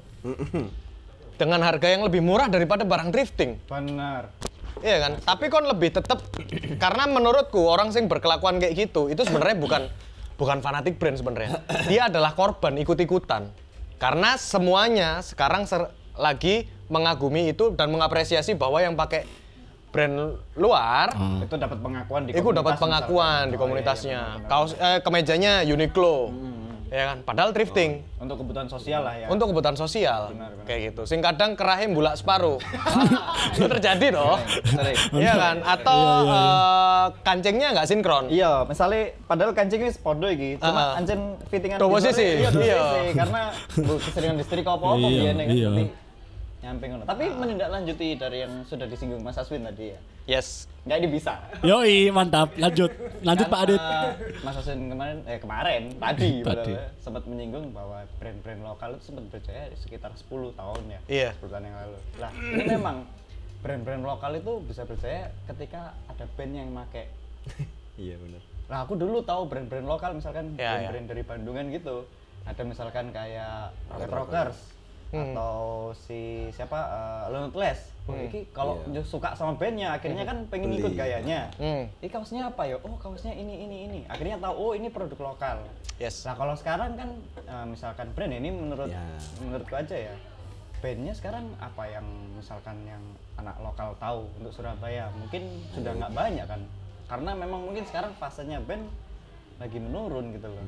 dengan 1.37 1.59
harga 1.65 1.87
yang 1.89 2.05
lebih 2.05 2.21
murah 2.21 2.49
daripada 2.49 2.85
barang 2.85 3.09
thrifting. 3.13 3.57
Benar. 3.69 4.29
Iya 4.81 4.97
kan? 4.97 5.11
Tapi 5.21 5.45
kon 5.53 5.65
lebih 5.69 5.93
tetap 5.93 6.25
karena 6.81 7.05
menurutku 7.05 7.61
orang 7.69 7.93
sing 7.93 8.09
berkelakuan 8.09 8.57
kayak 8.57 8.73
gitu 8.73 9.13
itu 9.13 9.21
sebenarnya 9.21 9.57
bukan 9.61 9.81
bukan 10.41 10.57
fanatik 10.57 10.97
brand 10.97 11.13
sebenarnya. 11.13 11.61
Dia 11.85 12.09
adalah 12.09 12.33
korban 12.33 12.73
ikut-ikutan. 12.75 13.53
Karena 13.95 14.33
semuanya 14.33 15.21
sekarang 15.21 15.69
ser- 15.69 15.93
lagi 16.11 16.65
mengagumi 16.89 17.53
itu 17.53 17.69
dan 17.71 17.87
mengapresiasi 17.87 18.51
bahwa 18.53 18.81
yang 18.81 18.97
pakai 18.97 19.23
brand 19.91 20.17
luar 20.55 21.11
Itu 21.39 21.55
dapat 21.55 21.77
pengakuan 21.77 22.21
di 22.23 22.31
itu 22.31 22.49
dapat 22.49 22.75
pengakuan 22.75 23.45
misalkan. 23.45 23.45
di 23.45 23.55
Oh, 23.55 23.61
komunitasnya. 23.61 24.09
iya, 24.09 24.23
iya, 24.25 24.39
benar. 24.39 24.49
Kaos 24.49 24.71
eh, 24.73 24.99
kemejanya 24.99 25.53
Uniqlo. 25.63 26.17
Ya 26.91 27.03
kan? 27.07 27.17
Padahal 27.23 27.55
thrifting. 27.55 28.03
Untuk 28.19 28.35
kebutuhan 28.37 28.67
sosial 28.67 29.01
lah 29.01 29.15
ya. 29.15 29.25
Untuk 29.25 29.47
kebutuhan 29.47 29.73
sosial 29.73 30.27
Benar, 30.29 30.51
benar. 30.51 30.65
kayak 30.67 30.79
gitu. 30.91 31.01
Sing 31.07 31.23
kadang 31.23 31.55
kerahe 31.55 31.87
bulak 31.87 32.19
separuh. 32.19 32.59
itu 33.55 33.63
terjadi 33.65 34.11
toh. 34.11 34.35
Sering. 34.65 34.97
Iya 35.23 35.33
kan? 35.33 35.55
Atau 35.63 35.99
eh, 36.27 37.05
kancingnya 37.23 37.67
nggak 37.71 37.87
sinkron. 37.87 38.27
Iya, 38.27 38.67
misalnya 38.67 39.15
padahal 39.23 39.55
kancing 39.55 39.81
wis 39.81 39.95
podo 39.95 40.27
iki, 40.27 40.55
Ah, 40.55 40.59
ah. 40.59 40.67
cuma 40.67 40.83
ancen 40.99 41.19
fittingan 41.47 41.79
Dua 41.79 41.89
posisi. 41.89 42.27
Iya, 42.37 42.49
Iya. 42.51 42.81
karena 43.15 43.41
bu 43.73 43.93
keseringan 43.97 44.35
distrik 44.35 44.63
apa-apa 44.63 44.91
Iya, 44.93 45.07
biyen 45.07 45.35
ya 45.37 45.45
kan. 45.47 45.55
iya. 45.55 45.69
Nyampe 46.61 46.83
ngono. 46.93 47.03
Tapi 47.09 47.25
menindaklanjuti 47.33 48.07
dari 48.21 48.45
yang 48.45 48.53
sudah 48.69 48.85
disinggung 48.85 49.25
Mas 49.25 49.37
Aswin 49.41 49.65
tadi 49.65 49.97
ya. 49.97 49.99
Yes. 50.29 50.69
Enggak 50.85 50.97
ini 51.01 51.07
bisa. 51.09 51.33
Yoi, 51.65 52.13
mantap. 52.13 52.53
Lanjut. 52.53 52.93
Lanjut 53.25 53.47
Pak 53.49 53.59
Adit. 53.65 53.81
Karena 53.81 54.13
Mas 54.45 54.55
Aswin 54.61 54.81
kemarin 54.85 55.17
eh 55.25 55.39
kemarin 55.41 55.81
tadi, 55.97 56.29
Tadi. 56.41 56.45
padahal, 56.45 57.01
sempat 57.01 57.23
menyinggung 57.25 57.65
bahwa 57.73 58.05
brand-brand 58.21 58.61
lokal 58.61 58.89
itu 58.93 59.03
sempat 59.09 59.25
berjaya 59.33 59.73
sekitar 59.73 60.13
10 60.13 60.53
tahun 60.53 60.83
ya. 60.85 60.99
Iya. 61.09 61.29
10 61.41 61.49
tahun 61.49 61.63
yang 61.65 61.77
lalu. 61.81 61.97
Lah, 62.21 62.31
ini 62.37 62.63
memang 62.69 62.97
brand-brand 63.65 64.03
lokal 64.05 64.31
itu 64.37 64.53
bisa 64.61 64.85
berjaya 64.85 65.33
ketika 65.49 65.97
ada 66.09 66.25
band 66.37 66.53
yang 66.53 66.69
make 66.69 67.09
Iya 68.05 68.21
benar. 68.21 68.41
Nah 68.69 68.77
aku 68.85 68.93
dulu 68.97 69.25
tahu 69.25 69.49
brand-brand 69.49 69.85
lokal 69.89 70.13
misalkan 70.13 70.53
Ya, 70.57 70.77
brand-brand 70.77 71.07
dari 71.09 71.23
Bandungan 71.25 71.65
gitu. 71.73 72.05
Ada 72.45 72.61
misalkan 72.65 73.09
kayak 73.13 73.73
Rocket 73.89 74.09
Rockers 74.13 74.57
atau 75.11 75.91
si 75.91 76.47
siapa 76.49 76.79
uh, 76.79 77.23
Limitless. 77.27 77.91
Oh, 78.07 78.15
ini 78.15 78.47
kalau 78.49 78.79
Iya. 78.87 79.03
suka 79.03 79.35
sama 79.35 79.53
bandnya 79.53 79.93
akhirnya 79.93 80.23
kan 80.23 80.47
pengen 80.47 80.71
Beli. 80.71 80.81
ikut 80.81 80.93
gayanya. 80.95 81.51
Hmm. 81.59 81.85
Ini 81.99 82.07
kaosnya 82.07 82.47
apa 82.47 82.63
ya? 82.65 82.79
Oh 82.81 82.95
kaosnya 82.95 83.35
ini 83.35 83.67
ini 83.67 83.77
ini. 83.85 83.99
Akhirnya 84.07 84.39
tahu 84.39 84.55
oh 84.55 84.71
ini 84.73 84.87
produk 84.87 85.35
lokal. 85.35 85.61
Yes. 85.99 86.23
Nah 86.23 86.33
kalau 86.33 86.55
sekarang 86.55 86.95
kan 86.95 87.09
uh, 87.45 87.65
misalkan 87.67 88.09
brand 88.15 88.31
ini 88.31 88.49
menurut 88.49 88.87
Ya. 88.89 89.03
menurutku 89.39 89.75
aja 89.75 89.93
ya 90.09 90.15
bandnya 90.81 91.13
sekarang 91.13 91.45
apa 91.61 91.85
yang 91.85 92.01
misalkan 92.33 92.73
yang 92.89 93.03
anak 93.37 93.53
lokal 93.61 93.93
tahu 94.01 94.25
untuk 94.41 94.49
Surabaya 94.49 95.13
mungkin 95.13 95.45
sudah 95.77 95.93
nggak 95.93 96.09
banyak 96.09 96.41
kan 96.49 96.57
karena 97.05 97.37
memang 97.37 97.69
mungkin 97.69 97.85
sekarang 97.85 98.09
fasenya 98.17 98.57
band 98.65 98.89
lagi 99.61 99.77
menurun 99.77 100.33
gitu 100.33 100.49
loh. 100.49 100.65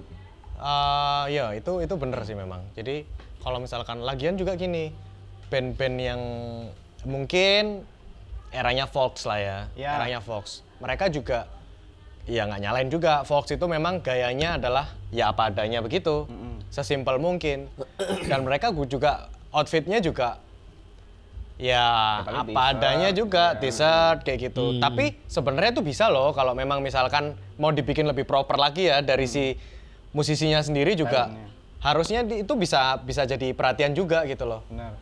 Ah, 0.59 1.25
ya 1.27 1.51
itu 1.53 1.81
itu 1.81 1.93
bener 1.97 2.19
sih 2.23 2.35
memang. 2.35 2.61
Jadi 2.73 3.03
kalau 3.41 3.59
misalkan 3.59 4.01
lagian 4.01 4.39
juga 4.39 4.55
gini, 4.55 4.93
band-band 5.51 5.97
yang 5.99 6.21
mungkin 7.03 7.83
eranya 8.53 8.87
Fox 8.87 9.25
lah 9.27 9.39
ya, 9.41 9.59
Ya. 9.75 9.97
eranya 9.99 10.21
Fox. 10.23 10.61
Mereka 10.79 11.09
juga 11.11 11.49
ya 12.23 12.47
nggak 12.47 12.61
nyalain 12.63 12.89
juga. 12.89 13.25
Fox 13.27 13.51
itu 13.51 13.65
memang 13.67 13.99
gayanya 13.99 14.55
adalah 14.61 14.93
ya 15.11 15.33
apa 15.33 15.51
adanya 15.51 15.83
begitu, 15.83 16.29
sesimpel 16.71 17.19
mungkin. 17.19 17.67
Dan 18.29 18.47
mereka 18.47 18.71
juga 18.87 19.27
outfitnya 19.51 19.99
juga 19.99 20.39
ya 21.61 21.85
apa 22.25 22.49
t-shirt, 22.49 22.57
adanya 22.57 23.09
juga 23.13 23.43
ya. 23.53 23.59
t-shirt 23.61 24.17
kayak 24.25 24.39
gitu. 24.51 24.79
Tapi 24.81 25.19
sebenarnya 25.29 25.75
itu 25.75 25.83
bisa 25.85 26.09
loh 26.09 26.33
kalau 26.33 26.55
memang 26.57 26.81
misalkan 26.81 27.35
mau 27.61 27.69
dibikin 27.69 28.07
lebih 28.09 28.25
proper 28.25 28.57
lagi 28.57 28.89
ya 28.89 29.03
dari 29.03 29.27
si 29.29 29.53
musisinya 30.13 30.61
sendiri 30.61 30.93
juga 30.93 31.27
Talentnya. 31.27 31.47
harusnya 31.81 32.19
di- 32.21 32.39
itu 32.45 32.53
bisa 32.53 33.01
bisa 33.01 33.25
jadi 33.25 33.51
perhatian 33.51 33.91
juga 33.91 34.23
gitu 34.23 34.45
loh. 34.45 34.61
Benar. 34.69 34.93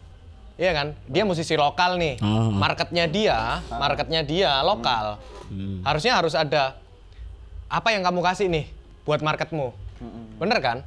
Iya 0.55 0.71
kan? 0.71 0.87
Dia 1.05 1.23
musisi 1.23 1.53
lokal 1.53 1.97
nih. 1.97 2.17
Ah. 2.19 2.49
Marketnya 2.49 3.05
dia, 3.05 3.37
marketnya 3.69 4.21
dia 4.21 4.51
lokal. 4.61 5.19
Harusnya 5.83 6.15
harus 6.15 6.31
ada 6.31 6.77
apa 7.67 7.91
yang 7.91 8.01
kamu 8.01 8.19
kasih 8.21 8.47
nih 8.47 8.65
buat 9.03 9.19
marketmu. 9.19 9.73
Bener 10.37 10.57
kan? 10.59 10.81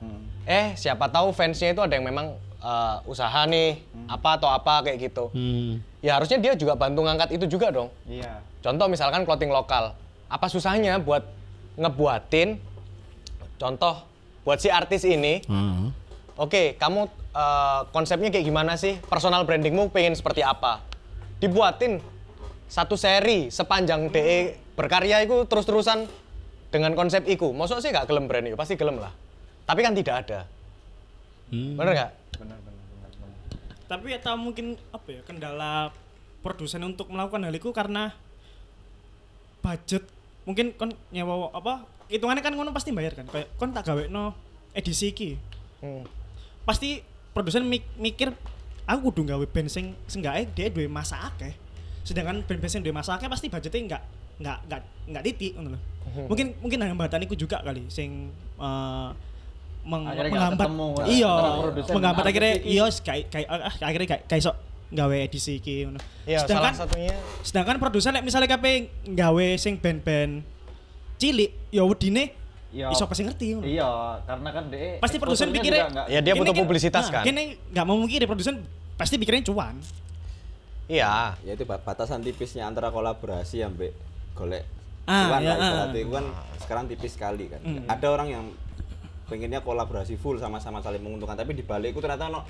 Eh, 0.44 0.76
siapa 0.76 1.08
tahu 1.08 1.32
fansnya 1.32 1.72
itu 1.72 1.80
ada 1.80 1.90
yang 1.90 2.04
memang 2.04 2.37
eh, 2.60 2.96
usaha 3.04 3.44
nih, 3.44 3.76
apa 4.06 4.40
atau 4.40 4.48
apa 4.48 4.80
kayak 4.82 5.10
gitu. 5.10 5.28
Hmm. 5.37 5.84
Ya 6.00 6.16
harusnya 6.16 6.40
dia 6.40 6.52
juga 6.54 6.72
bantu 6.72 7.04
ngangkat 7.04 7.34
itu 7.34 7.44
juga 7.50 7.68
dong. 7.68 7.88
Iya. 8.06 8.40
Contoh 8.62 8.88
misalkan 8.88 9.24
clothing 9.24 9.52
lokal. 9.52 9.92
Apa 10.28 10.48
susahnya 10.48 10.96
buat 10.96 11.24
ngebuatin 11.76 12.56
contoh 13.56 14.00
buat 14.44 14.61
si 14.61 14.68
artis 14.68 15.02
ini 15.09 15.40
Ah. 15.48 15.90
Oke, 16.35 16.74
kamu 16.83 17.07
eh, 17.30 17.80
konsepnya 17.94 18.26
kayak 18.35 18.46
gimana 18.46 18.74
sih? 18.74 18.98
Personal 19.07 19.46
brandingmu 19.46 19.94
pengen 19.94 20.18
seperti 20.18 20.42
apa? 20.42 20.83
Dibuatin 21.38 22.02
satu 22.66 22.98
seri 22.98 23.54
sepanjang 23.54 24.11
DE 24.11 24.59
berkarya 24.74 25.22
itu 25.22 25.46
terus-terusan 25.46 26.11
dengan 26.74 26.98
konsep 26.98 27.22
iku. 27.30 27.54
Maksudnya 27.54 27.83
sih 27.87 27.90
gak 27.94 28.11
gelem 28.11 28.26
brand 28.26 28.50
itu, 28.50 28.59
pasti 28.59 28.74
gelem 28.74 28.98
lah. 28.98 29.14
Tapi 29.62 29.80
kan 29.87 29.94
tidak 29.94 30.26
ada. 30.26 30.40
Hmm. 31.54 31.78
Bener 31.78 31.92
nggak? 31.94 32.11
Benar 32.42 32.59
benar 32.59 32.85
benar 32.90 33.11
benar. 33.14 33.38
Tapi 33.87 34.09
atau 34.18 34.35
mungkin 34.35 34.66
apa 34.90 35.09
ya 35.14 35.20
kendala 35.22 35.94
produsen 36.42 36.83
untuk 36.83 37.14
melakukan 37.14 37.46
hal 37.46 37.54
itu 37.54 37.70
karena 37.70 38.11
budget 39.62 40.04
mungkin 40.44 40.74
kon 40.76 40.92
nyewa 41.09 41.48
apa 41.54 41.88
hitungannya 42.06 42.40
kan 42.40 42.52
ngono 42.52 42.70
pasti 42.70 42.90
bayar 42.90 43.12
kan? 43.12 43.26
Kayak 43.26 43.48
kon 43.54 43.70
tak 43.70 43.84
gawe 43.84 44.04
no 44.06 44.34
edisi 44.72 45.10
iki. 45.10 45.38
Hmm. 45.78 46.04
pasti 46.64 47.04
produsen 47.30 47.60
mik- 47.62 47.92
mikir 47.94 48.32
aku 48.84 49.12
kudu 49.12 49.28
gawe 49.28 49.44
band 49.44 49.68
sing 49.68 49.92
seenggaknya 50.04 50.48
dia 50.50 50.66
duwe 50.68 50.88
masa 50.88 51.28
akeh. 51.28 51.52
Sedangkan 52.00 52.40
band-band 52.40 52.68
sing 52.68 52.80
duwe 52.80 52.92
masa 52.92 53.14
akeh 53.14 53.28
pasti 53.28 53.48
budgetnya 53.48 53.80
nggak 53.92 54.02
nggak 54.34 54.58
nggak 54.66 54.80
nggak 55.08 55.22
titik 55.24 55.52
ngono 55.54 55.78
loh 55.78 55.82
mungkin 56.26 56.58
mungkin 56.58 56.78
hambatan 56.82 57.22
iku 57.22 57.32
juga 57.32 57.62
kali 57.62 57.86
sing 57.86 58.28
eh, 58.58 59.08
meng- 59.86 60.04
Akhirnya 60.04 60.32
menghambat 60.32 60.66
ketemu, 60.66 60.88
iya 61.06 61.32
produsen 61.62 61.92
menghambat 61.94 62.24
akhirnya 62.26 62.52
iya 62.60 62.84
kayak 62.90 63.24
kayak 63.30 63.46
ah, 63.46 63.72
akhirnya 63.78 64.08
kayak 64.10 64.22
kayak 64.26 64.42
sok 64.42 64.56
gawe 64.90 65.16
edisi 65.16 65.58
iki 65.58 65.86
ngono. 65.86 66.00
Iya, 66.24 66.42
sedangkan 66.42 66.72
salah 66.72 66.82
satunya. 66.86 67.14
sedangkan 67.40 67.76
produsen 67.78 68.12
misalnya 68.20 68.48
kape 68.50 68.72
gawe 69.06 69.46
sing 69.54 69.78
band-band 69.78 70.42
cilik 71.24 71.50
ya 71.70 71.82
wedine 71.82 72.24
Iya. 72.68 72.90
iso 72.90 73.06
pasti 73.06 73.22
ngerti 73.22 73.54
ngono. 73.54 73.64
Iya, 73.64 73.87
karena 74.26 74.48
kan 74.50 74.64
DE 74.66 74.98
Pasti 74.98 75.16
produsen 75.16 75.46
pikirnya- 75.48 75.87
juga 75.87 75.94
nggak- 75.94 76.08
Ya, 76.10 76.20
dia 76.20 76.34
butuh 76.34 76.50
kan- 76.50 76.60
publisitas 76.60 77.04
nah, 77.06 77.12
kan? 77.12 77.24
Kene 77.24 77.42
nggak 77.70 77.84
mau 77.87 77.94
mungkin 77.94 78.18
produsen 78.26 78.54
pasti 78.92 79.14
pikirnya 79.14 79.46
cuan. 79.46 79.78
iya. 80.84 81.32
ya 81.40 81.52
itu 81.54 81.64
ba- 81.64 81.78
batasan 81.78 82.20
tipisnya 82.20 82.66
antara 82.66 82.90
kolaborasi 82.90 83.62
sampai 83.62 83.88
golek 84.34 84.66
Ah, 85.04 85.30
cuan 85.30 85.40
ya, 85.40 85.48
lah 85.48 85.54
ah. 85.54 85.64
ibaratnya 85.64 86.00
itu 86.02 86.10
kan 86.10 86.24
sekarang 86.58 86.84
tipis 86.87 87.12
sekali 87.12 87.44
kan 87.46 87.60
Hmm. 87.62 87.87
ada 87.87 88.06
orang 88.06 88.28
yang 88.30 88.44
pengennya 89.24 89.60
kolaborasi 89.60 90.16
full 90.16 90.37
sama-sama 90.37 90.80
saling 90.80 91.00
menguntungkan 91.00 91.37
tapi 91.37 91.52
di 91.52 91.62
balik 91.62 91.94
itu 91.94 92.00
ternyata 92.00 92.28
no, 92.28 92.44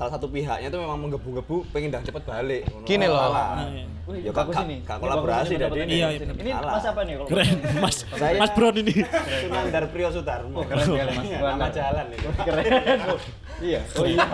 salah 0.00 0.16
satu 0.16 0.32
pihaknya 0.32 0.72
tuh 0.72 0.80
memang 0.80 0.96
menggebu-gebu 0.98 1.68
pengen 1.68 1.92
dah 1.92 2.00
cepet 2.00 2.24
balik. 2.24 2.64
Gini 2.82 3.04
loh. 3.04 3.20
Ah, 3.28 3.68
iya. 3.68 3.84
Wih, 4.08 4.24
Ya, 4.24 4.32
kak- 4.32 4.48
ini. 4.64 4.80
kak 4.80 4.96
kolaborasi 4.96 5.54
dari 5.54 5.76
ini. 5.78 5.92
Iya, 5.92 6.08
ini. 6.16 6.24
iya, 6.40 6.40
Ini 6.40 6.50
mas 6.56 6.82
apa 6.82 7.00
nih 7.04 7.14
kalau 7.14 7.28
Keren, 7.28 7.56
Mas. 7.78 7.96
Saya- 8.08 8.40
Mas 8.40 8.50
Bron 8.50 8.74
ini. 8.74 8.94
Sunan 8.96 9.64
Darprio 9.68 10.08
Sutarmo 10.08 10.56
Oh, 10.56 10.64
keren 10.64 10.82
sekali, 10.82 11.12
Mas. 11.12 11.24
Iya, 11.28 11.38
nama 11.44 11.68
jalan 11.68 12.06
itu 12.08 12.28
keren. 12.40 12.64
iya. 13.60 13.80
Oh 13.92 14.06
iya. 14.08 14.24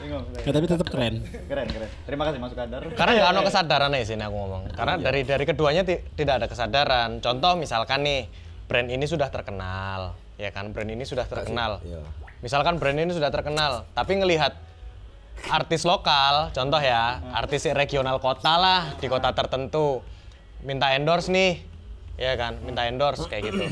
Bingung. 0.00 0.24
Ya, 0.34 0.50
tapi 0.50 0.66
tetap 0.66 0.88
keren. 0.88 1.14
Keren, 1.44 1.66
keren. 1.68 1.88
Terima 2.02 2.22
kasih 2.24 2.38
Mas 2.40 2.52
Kadar. 2.56 2.80
Karena 2.88 3.10
nggak 3.12 3.28
ada 3.28 3.42
kesadaran 3.44 3.90
ya 3.92 4.02
sini 4.02 4.22
aku 4.24 4.34
ngomong. 4.34 4.62
Karena 4.72 4.94
dari 4.98 5.20
dari 5.22 5.44
keduanya 5.44 5.82
ti- 5.84 6.00
tidak 6.16 6.34
ada 6.40 6.46
kesadaran. 6.48 7.20
Contoh 7.20 7.52
misalkan 7.54 8.00
nih 8.00 8.32
brand 8.64 8.88
ini 8.88 9.04
sudah 9.04 9.28
terkenal, 9.28 10.16
ya 10.34 10.48
kan? 10.48 10.72
Brand 10.72 10.88
ini 10.88 11.04
sudah 11.04 11.28
terkenal. 11.28 11.84
Iya. 11.84 12.00
Misalkan 12.40 12.76
brand 12.76 12.96
ini 12.96 13.12
sudah 13.12 13.28
terkenal, 13.28 13.84
tapi 13.92 14.16
ngelihat 14.16 14.56
artis 15.44 15.84
lokal, 15.84 16.50
contoh 16.50 16.80
ya, 16.80 17.20
artis 17.36 17.68
regional 17.70 18.16
kota 18.18 18.54
lah 18.56 18.80
di 18.96 19.06
kota 19.06 19.30
tertentu, 19.30 20.00
minta 20.64 20.94
endorse 20.96 21.28
nih, 21.28 21.60
ya 22.16 22.32
kan? 22.34 22.56
Minta 22.64 22.88
endorse 22.88 23.28
kayak 23.28 23.52
gitu. 23.52 23.64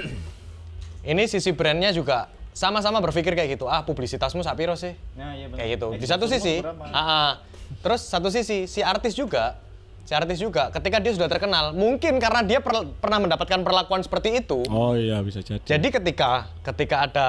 Ini 1.02 1.26
sisi 1.26 1.50
brandnya 1.50 1.90
juga 1.90 2.30
sama-sama 2.52 3.00
berpikir 3.00 3.32
kayak 3.32 3.58
gitu. 3.58 3.66
Ah, 3.66 3.82
publisitasmu 3.82 4.44
sapiro 4.44 4.76
sih? 4.76 4.92
Nah, 5.16 5.32
iya 5.34 5.48
benar. 5.48 5.58
kayak 5.64 5.70
gitu. 5.80 5.88
Di 5.96 6.06
satu 6.06 6.26
sisi, 6.28 6.60
ah, 6.62 6.70
ah. 6.94 7.30
terus 7.80 8.04
satu 8.04 8.28
sisi 8.28 8.68
si 8.68 8.84
artis 8.84 9.16
juga, 9.16 9.56
si 10.04 10.12
artis 10.12 10.38
juga, 10.38 10.68
ketika 10.70 11.00
dia 11.00 11.16
sudah 11.16 11.26
terkenal, 11.26 11.72
mungkin 11.72 12.20
karena 12.20 12.44
dia 12.44 12.60
per- 12.60 12.86
pernah 13.00 13.18
mendapatkan 13.18 13.64
perlakuan 13.64 14.04
seperti 14.04 14.44
itu, 14.44 14.60
Oh 14.68 14.92
iya 14.94 15.18
bisa 15.24 15.40
jadi. 15.40 15.64
jadi 15.64 15.88
ketika 15.88 16.52
ketika 16.62 16.96
ada 17.08 17.26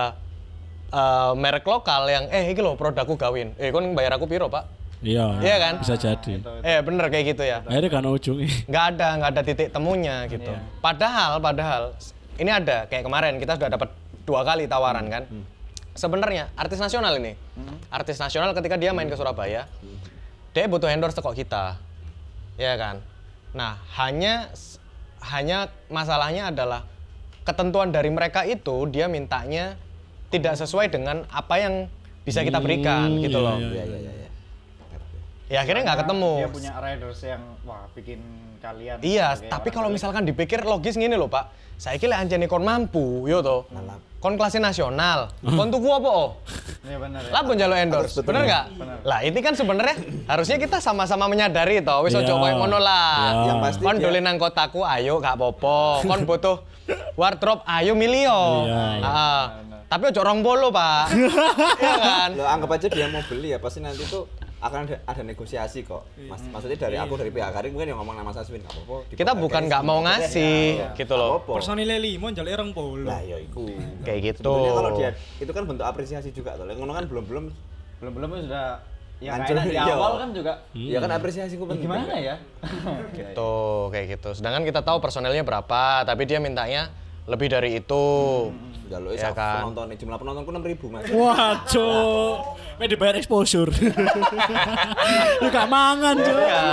eh, 0.93 1.31
merek 1.33 1.65
lokal 1.65 2.05
yang 2.05 2.29
eh 2.29 2.53
iki 2.53 2.61
loh 2.61 2.77
produkku 2.77 3.17
gawin, 3.17 3.57
eh 3.57 3.73
kon 3.73 3.97
bayar 3.97 4.15
aku 4.15 4.29
piro 4.29 4.45
pak? 4.47 4.69
Iya. 5.03 5.27
Iya 5.43 5.55
kan? 5.59 5.73
Bisa 5.83 5.95
jadi. 5.99 6.33
Eh 6.63 6.79
bener 6.79 7.11
kayak 7.11 7.35
gitu 7.35 7.43
ya. 7.43 7.59
Akhirnya 7.67 7.91
kan 7.91 8.07
ujungnya. 8.07 8.47
Nggak 8.71 8.85
ada 8.95 9.07
nggak 9.19 9.29
ada 9.35 9.41
titik 9.43 9.67
temunya 9.75 10.15
gitu. 10.31 10.51
Padahal 10.79 11.43
padahal 11.43 11.91
ini 12.39 12.49
ada 12.49 12.87
kayak 12.87 13.03
kemarin 13.03 13.35
kita 13.35 13.59
sudah 13.59 13.69
dapat 13.69 13.91
dua 14.23 14.47
kali 14.47 14.63
tawaran 14.65 15.05
kan. 15.11 15.23
Sebenarnya 15.93 16.49
artis 16.57 16.81
nasional 16.81 17.13
ini, 17.21 17.37
artis 17.93 18.17
nasional 18.17 18.49
ketika 18.57 18.81
dia 18.81 18.89
main 18.97 19.05
ke 19.05 19.13
Surabaya, 19.13 19.69
dia 20.49 20.65
butuh 20.65 20.89
endorse 20.89 21.21
kok 21.21 21.37
kita, 21.37 21.77
ya 22.57 22.73
kan. 22.79 22.97
Nah 23.53 23.77
hanya 24.01 24.49
hanya 25.21 25.69
masalahnya 25.93 26.49
adalah 26.49 26.89
ketentuan 27.45 27.93
dari 27.93 28.09
mereka 28.09 28.41
itu 28.41 28.89
dia 28.89 29.05
mintanya 29.05 29.77
tidak 30.33 30.53
sesuai 30.55 30.89
dengan 30.89 31.21
apa 31.29 31.55
yang 31.55 31.73
bisa 32.23 32.41
kita 32.41 32.57
berikan 32.57 33.07
Hmm, 33.11 33.21
gitu 33.21 33.37
iya, 33.37 33.45
loh. 33.45 33.57
iya, 33.57 33.67
Iya 33.69 33.83
iya 33.83 33.97
iya. 33.99 34.11
iya. 34.17 34.29
Ngerti. 34.89 35.17
Ya 35.47 35.57
akhirnya 35.61 35.81
nggak 35.85 35.99
ketemu. 36.01 36.31
Dia 36.35 36.49
punya 36.49 36.71
riders 36.75 37.19
yang 37.21 37.41
wah 37.61 37.83
bikin 37.93 38.19
kalian. 38.57 38.97
Iya, 38.99 39.27
tapi 39.45 39.69
kalau 39.69 39.87
misalkan 39.87 40.23
dipikir 40.23 40.63
logis 40.63 40.95
gini 40.95 41.13
loh 41.13 41.27
Pak. 41.27 41.45
Saya 41.73 41.97
kira 41.97 42.15
anjani 42.15 42.45
kon 42.45 42.63
mampu, 42.63 43.27
yo 43.27 43.43
to. 43.43 43.67
Kon 44.17 44.39
kelasnya 44.39 44.63
nasional. 44.63 45.27
Kon 45.43 45.67
tuku 45.67 45.83
apa 45.85 46.07
oh? 46.07 46.39
Iya 46.79 46.95
benar 46.95 47.19
ya. 47.19 47.31
Lah 47.33 47.41
pun 47.43 47.55
jalur 47.55 47.75
endorse, 47.75 48.23
bener 48.23 48.47
nggak? 48.47 48.65
Lah 49.03 49.19
ini 49.19 49.35
kan 49.37 49.51
sebenarnya 49.51 49.99
harusnya 50.25 50.55
kita 50.55 50.79
sama-sama 50.79 51.27
menyadari 51.27 51.83
toh. 51.83 52.07
Wis 52.07 52.15
Iya. 52.15 52.23
ojo 52.23 52.33
koyo 52.39 52.55
ngono 52.55 52.79
lah. 52.79 53.11
Iya. 53.35 53.45
Yang 53.51 53.57
pasti 53.59 53.81
Kon 53.83 53.97
dolen 53.99 54.23
nang 54.23 54.39
kotaku, 54.39 54.79
ayo 54.81 55.19
gak 55.19 55.35
apa-apa. 55.35 56.07
Kon 56.07 56.23
butuh 56.23 56.63
wardrobe, 57.13 57.67
ayo 57.67 57.93
milio. 57.93 58.63
Iya. 58.63 58.83
Ah, 59.03 59.43
Tapi 59.93 60.09
ojo 60.09 60.21
rong 60.25 60.41
bolo, 60.41 60.73
Pak. 60.73 61.05
Iya 61.85 61.93
kan? 62.01 62.29
Lo 62.33 62.49
anggap 62.49 62.81
aja 62.81 62.89
dia 62.89 63.05
mau 63.13 63.21
beli 63.29 63.53
ya 63.53 63.61
pasti 63.61 63.77
nanti 63.77 64.01
tuh 64.09 64.25
akan 64.57 64.89
ada, 64.89 64.95
ada 65.05 65.21
negosiasi 65.21 65.85
kok. 65.85 66.09
Mas, 66.25 66.41
maksudnya 66.49 66.89
dari 66.89 66.97
aku 66.97 67.13
dari 67.13 67.29
pihak 67.29 67.53
Karim 67.53 67.77
mungkin 67.77 67.93
yang 67.93 68.01
ngomong 68.01 68.17
nama 68.17 68.33
Saswin 68.33 68.65
nggak 68.65 68.73
apa-apa. 68.73 69.13
Kita 69.13 69.37
bukan 69.37 69.69
nggak 69.69 69.83
mau 69.85 70.01
ngasih 70.01 70.97
gitu 70.97 71.13
loh. 71.13 71.45
Personilnya 71.45 72.01
limo 72.01 72.25
njaluk 72.33 72.49
erong 72.49 72.73
polo. 72.73 73.05
Lah 73.05 73.21
ya 73.21 73.37
iku. 73.37 73.69
Kayak 74.01 74.33
gitu. 74.33 74.49
Sebenarnya 74.49 74.73
kalau 74.81 74.91
dia 74.97 75.09
itu 75.37 75.51
kan 75.53 75.63
bentuk 75.69 75.85
apresiasi 75.85 76.33
juga 76.33 76.57
tuh. 76.57 76.65
Yang 76.65 76.79
ngono 76.81 76.93
kan 76.97 77.05
belum-belum 77.05 77.45
belum 78.01 78.13
belum 78.17 78.29
sudah 78.49 78.65
ya 79.21 79.37
enak 79.37 79.69
di 79.69 79.77
iya. 79.77 79.93
awal 79.93 80.19
kan 80.19 80.29
juga 80.35 80.53
ya 80.75 80.99
kan 80.99 81.11
apresiasi 81.15 81.55
ku 81.55 81.63
ya 81.63 81.69
penting. 81.71 81.87
gimana 81.87 82.13
ya 82.19 82.35
Gitu, 83.21 83.53
kayak 83.93 84.05
gitu. 84.17 84.29
Sedangkan 84.33 84.65
kita 84.65 84.81
tahu 84.81 84.97
personelnya 84.97 85.45
berapa, 85.45 86.01
tapi 86.01 86.25
dia 86.25 86.41
mintanya 86.41 86.89
lebih 87.29 87.53
dari 87.53 87.77
itu. 87.77 88.03
Jaluk 88.85 89.11
Ya 89.11 89.25
ya 89.25 89.29
kan? 89.31 89.63
penonton 89.63 89.85
jumlah 89.95 90.17
penontonku 90.17 90.49
6000 90.51 90.91
Mas. 90.91 91.03
Wah, 91.09 91.63
cok. 91.63 92.35
Ini 92.75 92.85
dibayar 92.87 93.15
exposure. 93.15 93.71
Lu 95.39 95.47
gak 95.47 95.67
mangan, 95.67 96.15
cok. 96.15 96.37
Ya. 96.37 96.63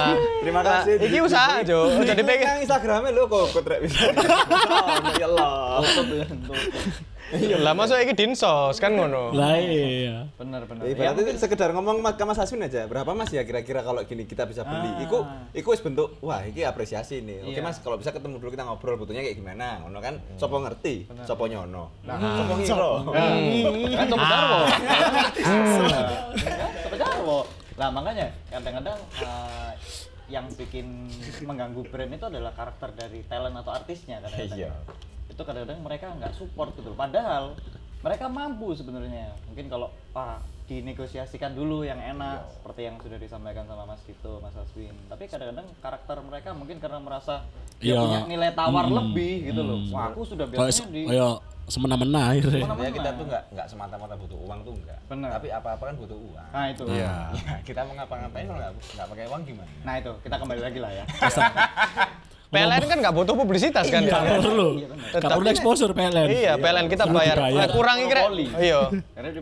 Terima 0.40 0.60
Nah, 0.60 0.82
kasih. 0.82 0.94
iki 0.98 1.18
usaha, 1.20 1.62
Jo. 1.62 1.86
Jadi 2.00 2.20
pengen 2.20 2.60
Instagramnya 2.60 3.10
lu 3.10 3.24
kok 3.24 3.52
kok 3.52 3.62
rek 3.62 3.80
bisa. 3.84 4.10
Oh, 4.70 4.96
Ya 5.14 5.26
Allah. 5.26 5.80
Lah 7.60 7.72
masuk 7.72 7.96
iki 7.96 8.12
dinsos 8.12 8.76
kan 8.76 8.90
ngono. 8.90 9.30
Lah 9.30 9.54
iya. 9.56 10.26
Bener 10.34 10.66
bener. 10.66 10.82
Ya, 10.86 11.10
Ya, 11.10 11.36
sekedar 11.36 11.70
ngomong 11.70 12.02
ke 12.02 12.24
Mas 12.24 12.36
Aswin 12.36 12.60
aja, 12.60 12.84
berapa 12.84 13.10
Mas 13.10 13.30
ya 13.30 13.42
kira-kira 13.42 13.80
kalau 13.80 14.02
gini 14.02 14.24
kita 14.24 14.44
bisa 14.44 14.62
beli. 14.62 14.90
Iku 15.02 15.22
iku 15.52 15.68
wis 15.70 15.80
bentuk 15.80 16.18
wah 16.20 16.42
iki 16.42 16.62
apresiasi 16.62 17.22
nih. 17.22 17.46
Oke 17.46 17.52
Iya. 17.52 17.62
Mas, 17.62 17.78
kalau 17.78 17.96
bisa 17.96 18.10
ketemu 18.10 18.38
dulu 18.38 18.50
kita 18.50 18.62
ngobrol 18.62 18.96
butuhnya 18.96 19.20
kayak 19.20 19.36
gimana. 19.36 19.78
Ngono 19.80 19.98
kan 19.98 20.14
sopo 20.34 20.58
ngerti, 20.58 21.06
sopo 21.22 21.44
nyono. 21.46 21.94
Sopo 22.02 22.52
ngiro. 22.56 22.92
kan 23.10 24.06
Sopo 24.06 24.24
Jarwo. 24.24 24.58
Sopo 26.82 26.96
Jarwo. 26.96 27.38
Lah 27.76 27.88
makanya 27.88 28.26
kadang-kadang 28.48 28.98
eh, 29.18 29.72
yang 30.28 30.46
bikin 30.52 31.10
mengganggu 31.42 31.82
brand 31.88 32.12
itu 32.12 32.22
adalah 32.24 32.52
karakter 32.52 32.94
dari 32.94 33.24
talent 33.24 33.56
atau 33.56 33.72
artisnya 33.72 34.20
kadang-kadang. 34.20 34.58
Iya. 34.58 34.72
Itu 35.30 35.40
kadang-kadang 35.40 35.78
mereka 35.80 36.10
nggak 36.12 36.32
support 36.34 36.74
gitu. 36.74 36.92
Padahal 36.92 37.54
mereka 38.00 38.26
mampu 38.26 38.72
sebenarnya. 38.72 39.30
Mungkin 39.46 39.66
kalau 39.66 39.88
ah, 40.10 40.36
dinegosiasikan 40.64 41.52
dulu 41.52 41.82
yang 41.82 41.98
enak 41.98 42.46
seperti 42.52 42.80
yang 42.84 42.96
sudah 42.96 43.16
disampaikan 43.16 43.64
sama 43.64 43.82
Mas 43.84 44.02
Dito, 44.02 44.38
Mas 44.38 44.54
Aswin. 44.54 44.94
Tapi 45.06 45.26
kadang-kadang 45.26 45.66
karakter 45.78 46.16
mereka 46.20 46.50
mungkin 46.52 46.78
karena 46.78 46.98
merasa 46.98 47.42
dia 47.76 47.92
Iya. 47.92 48.00
punya 48.00 48.18
nilai 48.26 48.50
tawar 48.52 48.86
lebih 48.86 49.34
gitu 49.46 49.60
loh. 49.60 49.78
Wah, 49.88 50.10
aku 50.10 50.22
sudah 50.24 50.46
biasanya 50.46 50.86
di 50.88 51.02
kayak 51.06 51.34
semena-mena 51.66 52.20
akhirnya. 52.28 52.60
Semena- 52.60 52.78
Ya 52.80 52.90
kita 52.92 53.10
tuh 53.12 53.24
nggak 53.26 53.44
nggak 53.50 53.66
semata-mata 53.66 54.14
butuh 54.14 54.38
uang 54.40 54.60
tuh 54.62 54.74
enggak. 54.74 54.98
Bener. 55.06 55.30
Tapi 55.30 55.48
apa-apa 55.50 55.82
kan 55.86 55.94
butuh 55.96 56.18
uang. 56.18 56.48
Nah, 56.50 56.66
itu. 56.66 56.82
Iya. 56.86 57.10
Ya, 57.30 57.54
kita 57.68 57.80
mau 57.82 57.94
ngapa-ngapain 57.96 58.46
kalau 58.46 58.58
nggak 58.60 58.72
nggak 58.94 59.06
pakai 59.08 59.24
uang 59.26 59.42
gimana? 59.44 59.70
Nah, 59.82 59.94
itu 59.96 60.12
kita 60.22 60.34
kembali 60.36 60.60
lagi 60.60 60.78
lah 60.78 60.92
ya. 60.92 61.04
PLN 62.50 62.82
kan 62.82 62.98
nggak 62.98 63.14
butuh 63.14 63.34
publisitas 63.38 63.86
kan. 63.86 64.02
Iya, 64.02 64.10
Bang? 64.10 64.42
perlu. 64.42 64.68
Gak 65.14 65.30
perlu 65.38 65.48
exposure 65.54 65.94
PLN. 65.94 66.26
Iya, 66.34 66.52
PLN 66.58 66.86
kita 66.90 67.06
bayar. 67.06 67.36
Eh, 67.46 67.68
kurang. 67.70 67.98
Monopoli. 68.10 68.46
Iya. 68.58 68.78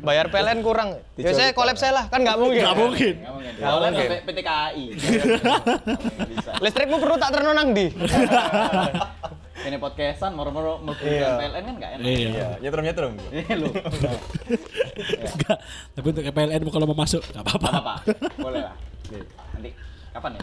Bayar 0.05 0.27
PLN 0.29 0.61
kurang. 0.61 0.89
Ya 1.17 1.33
saya 1.33 1.57
collab 1.57 1.81
saya 1.81 1.97
lah, 1.97 2.05
kan 2.13 2.21
nggak 2.21 2.37
mungkin. 2.37 2.61
Gak 2.61 2.77
mungkin. 2.77 3.15
Nggak 3.17 3.33
mungkin. 3.33 3.53
Nggak 3.57 3.73
mungkin. 3.81 4.09
PT 4.29 4.39
KAI. 4.45 4.85
Bisa. 6.37 6.51
Listrikmu 6.61 6.97
perlu 7.01 7.17
tak 7.17 7.31
terno 7.33 7.51
nang 7.57 7.73
di. 7.73 7.87
Ini 9.59 9.75
podcastan 9.83 10.37
moro-moro 10.37 10.79
mlebu 10.85 11.03
Iya. 11.03 11.41
PLN 11.41 11.63
kan 11.65 11.75
nggak 11.81 11.91
enak. 11.97 12.05
Iya. 12.05 12.47
nyetrum-nyetrum. 12.61 13.13
Iya 13.33 13.55
lu. 13.57 13.69
Enggak. 15.17 15.59
Tapi 15.97 16.07
untuk 16.13 16.23
PLN 16.29 16.61
kalau 16.69 16.87
mau 16.93 16.99
masuk 17.01 17.25
gak 17.33 17.41
apa-apa. 17.41 17.71
Apa? 17.73 17.95
Boleh 18.37 18.69
lah. 18.69 18.75
Nanti 19.57 19.71
kapan 20.13 20.31
ya? 20.37 20.43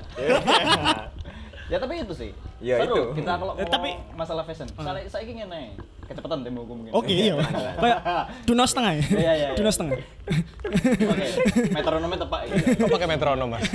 ya 1.65 1.77
tapi 1.77 1.93
itu 1.97 2.13
sih. 2.13 2.31
Ya, 2.59 2.79
Seru. 2.79 2.93
itu. 3.11 3.19
Kita 3.19 3.31
kalau 3.35 3.53
Eh, 3.55 3.65
tapi- 3.65 3.97
masalah 4.13 4.43
fashion. 4.43 4.69
Saya 4.71 5.01
saya 5.05 5.23
ingin 5.23 5.47
nih 5.47 5.73
kecepatan 6.05 6.45
demo 6.45 6.61
hukum 6.61 6.75
mungkin. 6.79 6.93
Oke 6.93 7.09
iya. 7.09 7.33
Kayak 7.81 7.99
Duno 8.45 8.63
setengah 8.63 8.91
ya. 8.93 9.03
Iya, 9.03 9.15
iya, 9.17 9.33
iya. 9.33 9.57
Duno 9.57 9.69
setengah. 9.69 9.97
Oke. 9.97 11.25
Metronomnya 11.71 12.19
tepat 12.21 12.39
gitu. 12.45 12.65
Kok 12.81 12.89
pakai 12.91 13.07
metronom, 13.09 13.47
Mas? 13.49 13.65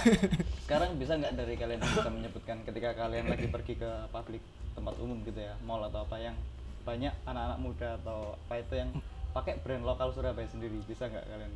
Sekarang 0.64 0.90
bisa 0.94 1.12
nggak 1.14 1.32
dari 1.34 1.54
kalian 1.54 1.80
bisa 1.80 2.08
menyebutkan 2.08 2.56
ketika 2.62 2.94
kalian 2.96 3.26
lagi 3.26 3.46
pergi 3.48 3.74
ke 3.76 3.90
publik 4.08 4.42
tempat 4.72 4.94
umum 4.98 5.18
gitu 5.22 5.38
ya, 5.38 5.54
mall 5.62 5.82
atau 5.82 6.02
apa 6.02 6.16
yang 6.18 6.34
banyak 6.82 7.14
anak-anak 7.24 7.58
muda 7.58 7.88
atau 7.98 8.36
apa 8.38 8.54
itu 8.58 8.74
yang 8.76 8.90
pakai 9.30 9.58
brand 9.58 9.82
lokal 9.82 10.10
Surabaya 10.10 10.46
sendiri 10.46 10.78
bisa 10.84 11.06
nggak 11.06 11.24
kalian 11.24 11.50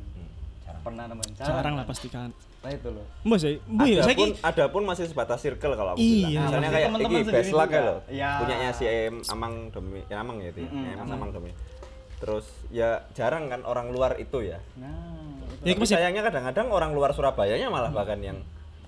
pernah 0.79 1.03
nemuin? 1.05 1.31
Jarang 1.35 1.73
lah 1.73 1.83
kan? 1.83 1.89
pastikan. 1.89 2.29
Nah 2.59 2.71
itu 2.71 2.87
loh. 2.87 3.05
Mbak 3.21 3.37
sih, 3.37 3.55
Bu 3.63 3.83
ya 3.83 3.95
ada 3.95 4.03
saya 4.03 4.15
pun 4.15 4.29
ada 4.35 4.63
pun 4.67 4.83
masih 4.83 5.05
sebatas 5.05 5.39
circle 5.39 5.73
kalau 5.73 5.91
aku 5.93 5.99
Iya. 5.99 6.27
bilang. 6.27 6.43
Misalnya 6.43 6.59
Masih 6.61 6.75
kayak 6.75 6.89
iki 6.89 7.15
sendiri 7.21 7.37
Beslak 7.39 7.65
juga. 7.65 7.73
ya 7.73 7.81
loh. 7.81 7.99
Iya. 8.05 8.29
Punyanya 8.35 8.69
si 8.71 8.83
Em 8.83 9.15
Amang 9.25 9.53
Domi, 9.69 10.01
ya 10.05 10.17
Amang 10.17 10.37
ya 10.37 10.49
itu. 10.49 10.59
ya. 10.59 10.67
Mm-mm, 10.67 10.85
Em 10.85 10.99
Amang. 10.99 11.17
Amang 11.17 11.31
Domi. 11.31 11.51
Terus 12.19 12.45
ya 12.67 12.89
jarang 13.09 13.47
kan 13.47 13.63
orang 13.63 13.87
luar 13.87 14.11
itu 14.17 14.43
ya. 14.43 14.59
Nah, 14.75 14.91
itu. 15.55 15.63
Ya, 15.63 15.71
Tapi 15.71 15.79
masih- 15.79 15.95
sayangnya 15.95 16.21
kadang-kadang 16.21 16.67
orang 16.67 16.91
luar 16.91 17.11
Surabayanya 17.11 17.67
malah 17.67 17.89
bahkan 17.89 18.19
yang 18.19 18.37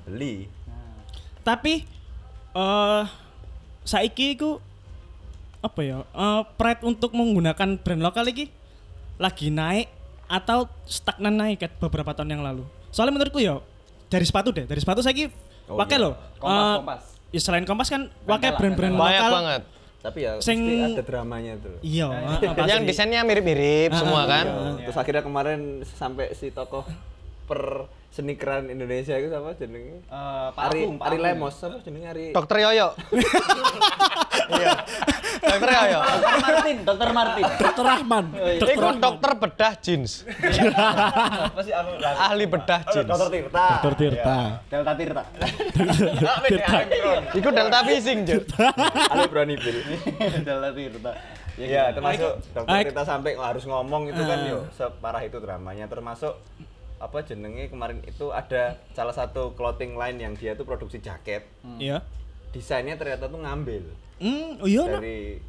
beli. 0.04 0.52
Nah. 0.66 1.08
tapi 1.42 1.88
eh 2.52 3.04
saiki 3.82 4.36
iku 4.36 4.60
apa 5.60 5.80
ya? 5.80 5.98
eh 6.04 6.42
pride 6.54 6.84
untuk 6.84 7.14
menggunakan 7.14 7.78
brand 7.78 8.02
lokal 8.02 8.26
iki 8.26 8.52
lagi 9.16 9.48
naik 9.48 9.88
atau 10.32 10.72
stagnan 10.88 11.36
naik 11.36 11.60
kayak 11.60 11.76
beberapa 11.78 12.16
tahun 12.16 12.32
yang 12.32 12.42
lalu. 12.42 12.64
Soalnya 12.88 13.14
menurutku 13.14 13.38
ya 13.38 13.60
dari 14.08 14.24
sepatu 14.24 14.50
deh, 14.50 14.64
dari 14.64 14.80
sepatu 14.80 15.00
saiki 15.00 15.28
Oh, 15.68 15.76
pakai 15.78 15.96
iya. 15.96 16.04
loh. 16.04 16.14
Kompas, 16.36 16.56
eh, 16.58 16.76
kompas. 16.78 17.02
Ya 17.32 17.40
selain 17.40 17.64
kompas 17.64 17.88
kan 17.88 18.02
pakai 18.24 18.50
brand-brand 18.54 18.92
Ventela. 18.92 19.04
Banyak 19.06 19.22
lokal. 19.22 19.32
banget. 19.34 19.62
Tapi 20.02 20.20
ya 20.20 20.32
Sing- 20.42 20.66
ada 20.90 21.00
dramanya 21.02 21.54
tuh. 21.56 21.76
Iya, 21.80 22.08
eh, 22.10 22.50
pasti. 22.50 22.68
Yang 22.68 22.82
desainnya 22.88 23.22
mirip-mirip 23.22 23.92
semua 23.94 24.26
kan. 24.26 24.46
Iya. 24.48 24.88
Terus 24.88 24.98
akhirnya 24.98 25.22
kemarin 25.22 25.60
sampai 25.86 26.34
si 26.34 26.50
tokoh 26.50 26.84
per 27.46 27.86
senikeran 28.10 28.68
Indonesia 28.68 29.16
itu 29.16 29.32
apa 29.32 29.54
jenenge? 29.54 30.02
Eh, 30.02 30.48
Pak 30.52 30.64
Ari 30.66 30.80
Agung, 30.82 30.96
Pak 30.98 31.08
Ari. 31.08 31.18
Lemos 31.22 31.56
apa 31.58 31.78
jenenge 31.80 32.08
Ari? 32.10 32.26
Dokter 32.32 32.58
Yoyo. 32.60 32.88
Iya. 34.52 34.76
Dokter 35.42 35.70
Yoyo. 35.74 36.00
Dokter 36.06 36.38
Martin, 36.42 36.78
Dokter 36.86 37.10
Martin. 37.12 37.44
Dokter 37.58 37.84
Rahman. 37.86 38.26
Dokter 38.32 38.68
Iku 38.78 38.88
dokter 39.02 39.32
bedah 39.36 39.74
jeans. 39.82 40.12
lah. 42.02 42.14
Ahli 42.30 42.46
bedah 42.46 42.82
jeans. 42.94 43.08
Dokter 43.10 43.28
Tirta. 43.32 43.66
Dokter 43.82 43.94
Tirta. 43.98 44.38
Delta 44.70 44.94
Tirta. 44.96 45.24
Tirta. 46.46 46.78
Iku 47.34 47.50
delta 47.50 47.80
fishing, 47.88 48.20
Juk. 48.28 48.44
Ali 49.10 49.26
berani 49.32 49.56
bil. 49.58 49.78
Delta 50.48 50.70
Tirta. 50.76 51.12
Iya, 51.60 51.84
termasuk 51.92 52.32
dokter. 52.54 52.76
Tirta 52.88 53.04
sampai 53.04 53.32
harus 53.36 53.64
ngomong 53.68 54.14
itu 54.14 54.22
kan 54.24 54.40
yo 54.48 54.60
separah 54.74 55.22
itu 55.26 55.38
dramanya 55.42 55.86
termasuk 55.90 56.38
apa 57.02 57.26
jenenge 57.26 57.74
kemarin 57.74 57.98
itu 58.06 58.30
ada 58.30 58.78
salah 58.94 59.12
satu 59.12 59.58
clothing 59.58 59.98
line 59.98 60.22
yang 60.22 60.34
dia 60.38 60.54
tuh 60.54 60.70
produksi 60.70 61.02
jaket. 61.02 61.50
Iya. 61.82 62.06
Desainnya 62.54 62.94
ternyata 63.00 63.26
tuh 63.26 63.42
ngambil 63.42 63.90
Hmm, 64.22 64.62
oh 64.62 64.68
iya 64.70 64.84
no. 64.86 64.98
dari 65.02 65.42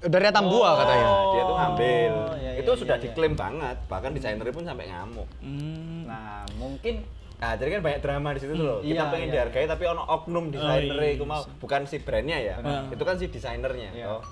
Dari 0.00 0.26
Atambua 0.32 0.80
katanya. 0.80 1.04
Nah, 1.04 1.24
dia 1.28 1.42
tuh 1.44 1.56
ngambil. 1.60 2.12
Oh, 2.16 2.36
iya, 2.40 2.50
iya, 2.56 2.60
itu 2.64 2.70
iya, 2.72 2.80
sudah 2.80 2.96
iya. 2.96 3.04
diklaim 3.04 3.34
banget, 3.36 3.76
bahkan 3.84 4.16
desainernya 4.16 4.54
pun 4.56 4.64
sampai 4.64 4.88
ngamuk. 4.88 5.28
Hmm. 5.44 6.08
Nah, 6.08 6.48
mungkin 6.56 7.04
Nah, 7.40 7.56
jadi 7.56 7.80
kan 7.80 7.80
banyak 7.80 8.00
drama 8.04 8.36
di 8.36 8.40
situ 8.44 8.52
tuh 8.52 8.66
loh. 8.68 8.78
Kita 8.84 9.00
Iya, 9.00 9.12
pengen 9.12 9.28
iya, 9.28 9.34
dihargai 9.40 9.64
tapi 9.64 9.84
ono 9.88 10.04
oknum 10.04 10.52
desainernya 10.52 11.08
iya, 11.08 11.16
itu 11.16 11.24
mau 11.24 11.40
bukan 11.56 11.88
si 11.88 11.96
brandnya 11.96 12.36
ya. 12.36 12.54
Benar. 12.60 12.92
Itu 12.92 13.02
kan 13.02 13.16
si 13.16 13.26
desainernya. 13.28 13.90
Iya. 13.92 14.06
toh. 14.12 14.22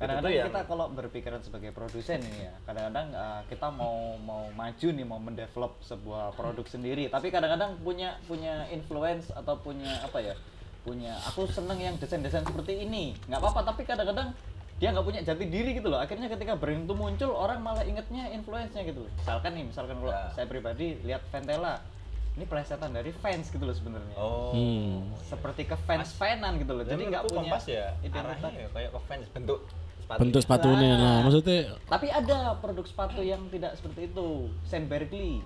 kadang-kadang 0.00 0.32
yang- 0.32 0.48
kita 0.48 0.60
kalau 0.64 0.86
berpikiran 0.88 1.40
sebagai 1.44 1.76
produsen 1.76 2.24
ini 2.24 2.48
ya 2.48 2.56
kadang-kadang 2.64 3.12
uh, 3.12 3.44
kita 3.52 3.68
mau 3.68 4.16
mau 4.16 4.48
maju 4.56 4.88
nih 4.96 5.04
mau 5.04 5.20
mendevelop 5.20 5.76
sebuah 5.84 6.32
produk 6.32 6.64
sendiri 6.64 7.12
tapi 7.12 7.28
kadang-kadang 7.28 7.76
punya 7.84 8.16
punya 8.24 8.64
influence 8.72 9.28
atau 9.28 9.60
punya 9.60 9.92
apa 10.00 10.24
ya 10.24 10.32
punya 10.90 11.14
aku 11.22 11.46
seneng 11.46 11.78
yang 11.78 11.94
desain-desain 11.96 12.42
seperti 12.42 12.82
ini 12.82 13.14
nggak 13.30 13.38
apa-apa 13.38 13.70
tapi 13.70 13.86
kadang-kadang 13.86 14.34
dia 14.82 14.90
nggak 14.90 15.06
punya 15.06 15.20
jati 15.22 15.44
diri 15.46 15.78
gitu 15.78 15.86
loh 15.86 16.02
akhirnya 16.02 16.26
ketika 16.26 16.58
brand 16.58 16.82
itu 16.82 16.94
muncul 16.96 17.30
orang 17.30 17.62
malah 17.62 17.86
ingetnya 17.86 18.26
influence-nya 18.34 18.82
gitu 18.82 19.06
misalkan 19.14 19.54
nih 19.54 19.64
misalkan 19.70 19.96
kalau 20.02 20.10
Ya. 20.10 20.34
saya 20.34 20.46
pribadi 20.50 20.98
lihat 21.06 21.22
Ventela 21.30 21.78
ini 22.34 22.42
plesetan 22.42 22.90
dari 22.90 23.12
fans 23.12 23.54
gitu 23.54 23.62
loh 23.62 23.76
sebenarnya 23.76 24.14
Oh. 24.18 24.50
Hmm. 24.50 25.14
seperti 25.22 25.62
ke 25.64 25.76
fans 25.86 26.10
fanan 26.10 26.58
gitu 26.58 26.72
loh 26.74 26.82
jadi 26.82 27.02
nggak 27.06 27.22
punya 27.28 27.38
kompas 27.46 27.64
ya 27.68 27.86
identitas 28.02 28.40
arahnya 28.42 28.60
ya 28.66 28.68
kayak 28.74 28.90
ke 28.90 29.00
fans 29.06 29.26
bentuk 29.30 29.60
sepatu. 30.00 30.20
Bentuk 30.26 30.40
sepatunya. 30.42 30.90
Nah, 30.98 31.16
maksudnya 31.22 31.58
Tapi 31.86 32.06
ada 32.10 32.58
produk 32.58 32.82
sepatu 32.82 33.22
yang 33.22 33.46
tidak 33.46 33.78
seperti 33.78 34.10
itu, 34.10 34.50
Saint 34.66 34.90
Berkeley. 34.90 35.38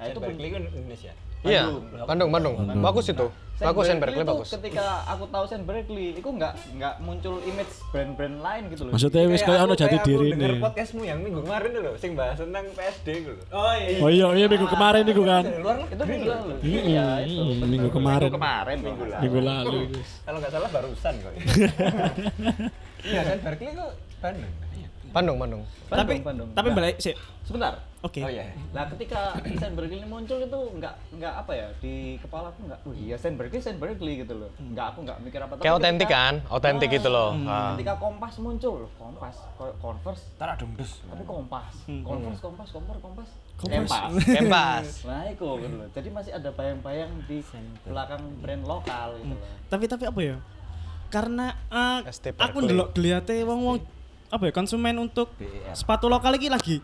Nah, 0.00 0.08
itu 0.08 0.16
Berkeley 0.16 0.48
kan 0.48 0.62
Indonesia. 0.72 1.12
Iya, 1.40 1.62
Bandung, 2.04 2.28
Bandung. 2.28 2.54
Bagus 2.84 3.08
itu. 3.08 3.28
Bagus 3.60 3.92
Saint 3.92 4.00
Berkeley 4.00 4.24
bagus. 4.24 4.48
Ketika 4.56 5.04
aku 5.04 5.28
tahu 5.28 5.44
Saint 5.44 5.64
Berkeley, 5.68 6.16
itu 6.16 6.24
nggak 6.24 6.80
nggak 6.80 6.94
muncul 7.04 7.44
image 7.44 7.68
brand-brand 7.92 8.40
lain 8.40 8.62
gitu 8.72 8.88
loh. 8.88 8.92
maksudnya 8.96 9.28
wis 9.28 9.44
kayak 9.44 9.60
ono 9.68 9.74
jati 9.76 10.00
diri 10.00 10.32
nih. 10.32 10.56
podcastmu 10.64 11.04
yang 11.04 11.20
minggu 11.20 11.44
kemarin 11.44 11.70
loh, 11.76 11.92
sing 12.00 12.16
bahas 12.16 12.40
tentang 12.40 12.64
PSD 12.72 13.08
gitu 13.20 13.32
loh. 13.36 13.44
Oh 13.52 13.72
iya. 13.76 14.00
Oh 14.00 14.08
iya, 14.08 14.26
iya 14.32 14.46
minggu 14.48 14.64
kemarin 14.64 15.04
itu 15.04 15.22
kan. 15.28 15.44
Luar 15.60 15.76
Itu 15.84 16.04
minggu 16.08 16.26
lalu. 16.32 16.52
Iya, 16.64 17.06
itu. 17.28 17.42
minggu 17.60 17.88
kemarin. 17.92 18.28
Minggu 18.32 18.40
kemarin, 18.40 18.76
minggu 18.80 19.04
lalu. 19.04 19.20
Minggu 19.28 19.40
lalu. 19.44 19.78
Kalau 20.24 20.38
nggak 20.40 20.52
salah 20.56 20.68
barusan 20.72 21.14
kok. 21.20 21.32
Iya, 23.00 23.20
Saint 23.24 23.40
Berkeley 23.40 23.72
kok 23.72 23.92
Bandung. 24.20 24.52
Bandung, 25.10 25.36
Bandung. 25.36 25.62
tapi 25.88 26.14
Bandung. 26.20 26.48
tapi 26.50 26.68
Nah, 26.68 26.76
balik 26.76 26.96
sih. 26.98 27.14
Sebentar. 27.42 27.74
Oke. 28.00 28.22
Oh 28.22 28.30
iya. 28.30 28.46
Nah, 28.70 28.86
ketika 28.88 29.34
Saint 29.58 29.74
Berkeley 29.74 30.00
muncul 30.02 30.38
itu 30.38 30.58
nggak 30.72 30.94
nggak 31.12 31.34
apa 31.36 31.52
ya 31.52 31.66
di 31.78 31.94
kepala 32.16 32.48
aku 32.48 32.64
nggak, 32.64 32.80
oh 32.80 32.94
iya 32.94 33.12
Saint 33.14 33.34
Berkeley 33.34 33.58
Saint 33.58 33.76
Berkeley 33.76 34.22
gitu 34.22 34.32
loh. 34.34 34.48
Nggak 34.56 34.86
aku 34.88 34.98
nggak 35.02 35.18
mikir 35.20 35.36
apa. 35.38 35.52
Tapi 35.52 35.62
Kayak 35.62 35.76
otentik 35.76 36.08
kan? 36.08 36.34
Otentik 36.48 36.88
gitu 36.90 37.08
loh. 37.08 37.34
Hmm, 37.34 37.44
Ah. 37.44 37.74
Ketika 37.74 37.98
Kompas 37.98 38.34
muncul, 38.38 38.86
Kompas, 38.94 39.36
Ko- 39.54 39.76
Converse, 39.76 40.24
Tar 40.36 40.54
dong 40.54 40.72
dus. 40.74 41.02
tapi 41.02 41.22
Kompas, 41.24 41.74
Converse, 42.00 42.40
Kompas, 42.40 42.68
Kompas, 42.70 42.98
Kompas, 42.98 43.28
Kompas. 43.58 43.68
Kempas. 43.68 44.12
Kempas. 44.38 44.86
Nah 45.04 45.22
itu 45.26 45.46
gitu 45.58 45.74
loh. 45.76 45.88
Jadi 45.90 46.08
masih 46.08 46.32
ada 46.32 46.48
bayang-bayang 46.48 47.10
di 47.26 47.44
belakang 47.82 48.22
brand 48.40 48.62
lokal 48.64 49.18
gitu 49.18 49.34
loh. 49.34 49.48
Tapi 49.66 49.84
tapi 49.84 50.04
apa 50.06 50.20
ya? 50.22 50.36
Karena 51.10 51.52
eh, 51.68 52.00
ST 52.08 52.32
aku 52.32 52.62
ndelok 52.62 52.94
diliate 52.94 53.42
wong-wong 53.42 53.82
apa 54.30 54.46
ya 54.46 54.52
konsumen 54.54 54.94
untuk 54.96 55.34
BER. 55.34 55.74
sepatu 55.74 56.06
lokal 56.06 56.38
iki 56.38 56.46
lagi 56.46 56.78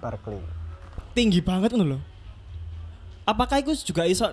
tinggi 1.14 1.40
banget 1.40 1.72
ngono 1.72 1.96
loh. 1.96 2.02
Apakah 3.22 3.58
itu 3.58 3.74
juga 3.82 4.04
iso 4.04 4.26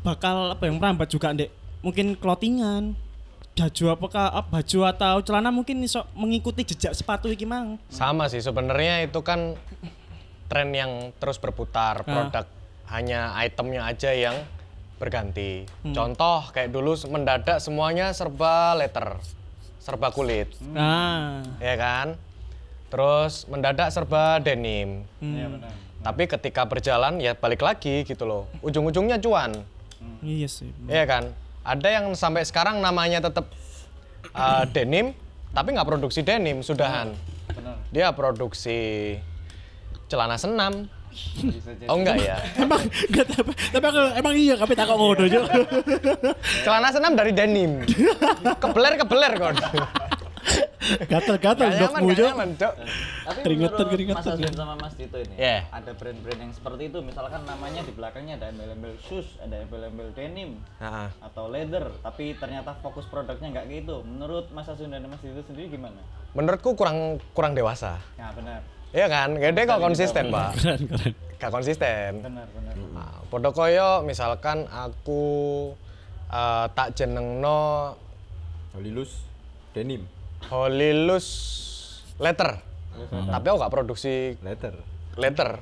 bakal 0.00 0.52
apa 0.52 0.68
yang 0.68 0.76
merambat 0.78 1.08
juga 1.08 1.32
ndek 1.32 1.50
mungkin 1.80 2.14
clothingan 2.14 2.94
baju 3.52 3.84
apakah 3.92 4.32
ah, 4.32 4.44
baju 4.44 4.78
atau 4.88 5.20
celana 5.20 5.52
mungkin 5.52 5.84
iso 5.84 6.08
mengikuti 6.16 6.64
jejak 6.64 6.96
sepatu 6.96 7.28
iki 7.28 7.44
mang. 7.44 7.76
Sama 7.92 8.28
sih 8.28 8.40
sebenarnya 8.40 9.04
itu 9.04 9.20
kan 9.20 9.56
tren 10.48 10.72
yang 10.72 11.12
terus 11.20 11.36
berputar, 11.36 12.00
Ah. 12.00 12.04
produk 12.04 12.46
hanya 12.92 13.32
itemnya 13.40 13.88
aja 13.88 14.12
yang 14.12 14.36
berganti. 14.96 15.64
Contoh 15.92 16.48
kayak 16.52 16.70
dulu 16.70 16.94
mendadak 17.08 17.58
semuanya 17.58 18.12
serba 18.12 18.72
leather, 18.72 19.18
serba 19.76 20.12
kulit, 20.12 20.52
Nah, 20.62 21.42
ya 21.58 21.74
kan? 21.74 22.14
Terus 22.92 23.48
mendadak 23.48 23.88
serba 23.88 24.36
denim. 24.36 25.08
Iya 25.24 25.48
benar. 25.48 25.72
Tapi 26.04 26.22
ketika 26.28 26.68
berjalan 26.68 27.16
ya 27.24 27.32
balik 27.32 27.64
lagi 27.64 28.04
gitu 28.04 28.28
loh. 28.28 28.52
Ujung-ujungnya 28.60 29.16
cuan. 29.16 29.64
iya 30.20 30.44
sih. 30.44 30.68
Iya 30.84 31.08
kan? 31.08 31.24
Ada 31.64 31.88
yang 31.88 32.12
sampai 32.12 32.44
sekarang 32.44 32.84
namanya 32.84 33.24
tetap 33.24 33.48
uh, 34.36 34.68
denim, 34.68 35.16
tapi 35.56 35.72
nggak 35.72 35.88
produksi 35.88 36.20
denim, 36.20 36.60
sudahan. 36.60 37.16
Benar. 37.48 37.80
Dia 37.88 38.12
produksi 38.12 39.16
celana 40.12 40.36
senam. 40.36 40.84
Oh 41.88 41.96
enggak 41.96 42.20
ya? 42.20 42.36
Emang 42.64 42.82
enggak 42.84 43.26
tapi, 43.32 43.52
tapi 43.56 43.84
aku 43.88 44.00
emang 44.16 44.34
iya 44.36 44.54
kami 44.56 44.72
takut 44.76 44.96
ngono 44.96 45.24
yo. 45.28 45.44
Celana 46.64 46.88
senam 46.92 47.12
dari 47.16 47.32
denim. 47.32 47.84
Kebeler 48.62 49.00
kebeler 49.00 49.32
kon. 49.40 49.56
Gatel-gatel 50.82 51.68
dok 51.78 51.94
mujo. 52.02 52.26
Keringetan, 53.42 53.86
keringetan, 53.86 54.34
Mas 54.34 54.42
ya. 54.42 54.50
sama 54.52 54.74
Mas 54.74 54.94
Dito 54.98 55.14
ini, 55.16 55.34
Yeah. 55.38 55.62
ada 55.70 55.94
brand-brand 55.94 56.40
yang 56.42 56.52
seperti 56.52 56.90
itu. 56.90 56.98
Misalkan 57.00 57.46
namanya 57.46 57.86
di 57.86 57.92
belakangnya 57.94 58.34
ada 58.36 58.50
embel-embel 58.50 58.98
shoes, 58.98 59.38
ada 59.38 59.62
embel-embel 59.62 60.10
denim, 60.12 60.58
Nah, 60.78 61.14
atau 61.22 61.46
leather, 61.46 61.94
tapi 62.02 62.34
ternyata 62.34 62.74
fokus 62.82 63.06
produknya 63.06 63.54
nggak 63.54 63.66
gitu. 63.70 64.02
Menurut 64.02 64.50
Mas 64.50 64.66
Azwin 64.66 64.90
dan 64.90 65.06
Mas 65.06 65.22
Dito 65.22 65.42
sendiri 65.44 65.70
gimana? 65.70 66.02
menurutku 66.32 66.72
kurang 66.72 67.20
kurang 67.36 67.52
dewasa. 67.52 68.00
Ya 68.16 68.32
benar, 68.32 68.64
Iya 68.90 69.06
kan? 69.06 69.36
Gede 69.36 69.62
kok 69.64 69.80
konsisten, 69.80 70.28
Pak. 70.28 70.56
Keren 70.56 70.80
keren. 70.84 71.12
Gak 71.36 71.50
konsisten. 71.50 72.10
benar, 72.20 72.46
benar. 72.50 72.74
Nah, 72.92 73.20
podo 73.26 73.50
koyo 73.50 74.00
misalkan 74.00 74.64
aku 74.66 75.22
uh, 76.28 76.66
tak 76.70 76.94
jenengno 76.94 77.92
Holilus 78.72 79.12
denim 79.72 80.04
Holilus 80.48 81.26
letter. 82.18 82.58
Tapi 83.08 83.46
aku 83.46 83.56
gak 83.60 83.72
produksi 83.72 84.34
letter. 84.40 84.74
Benar. 85.16 85.60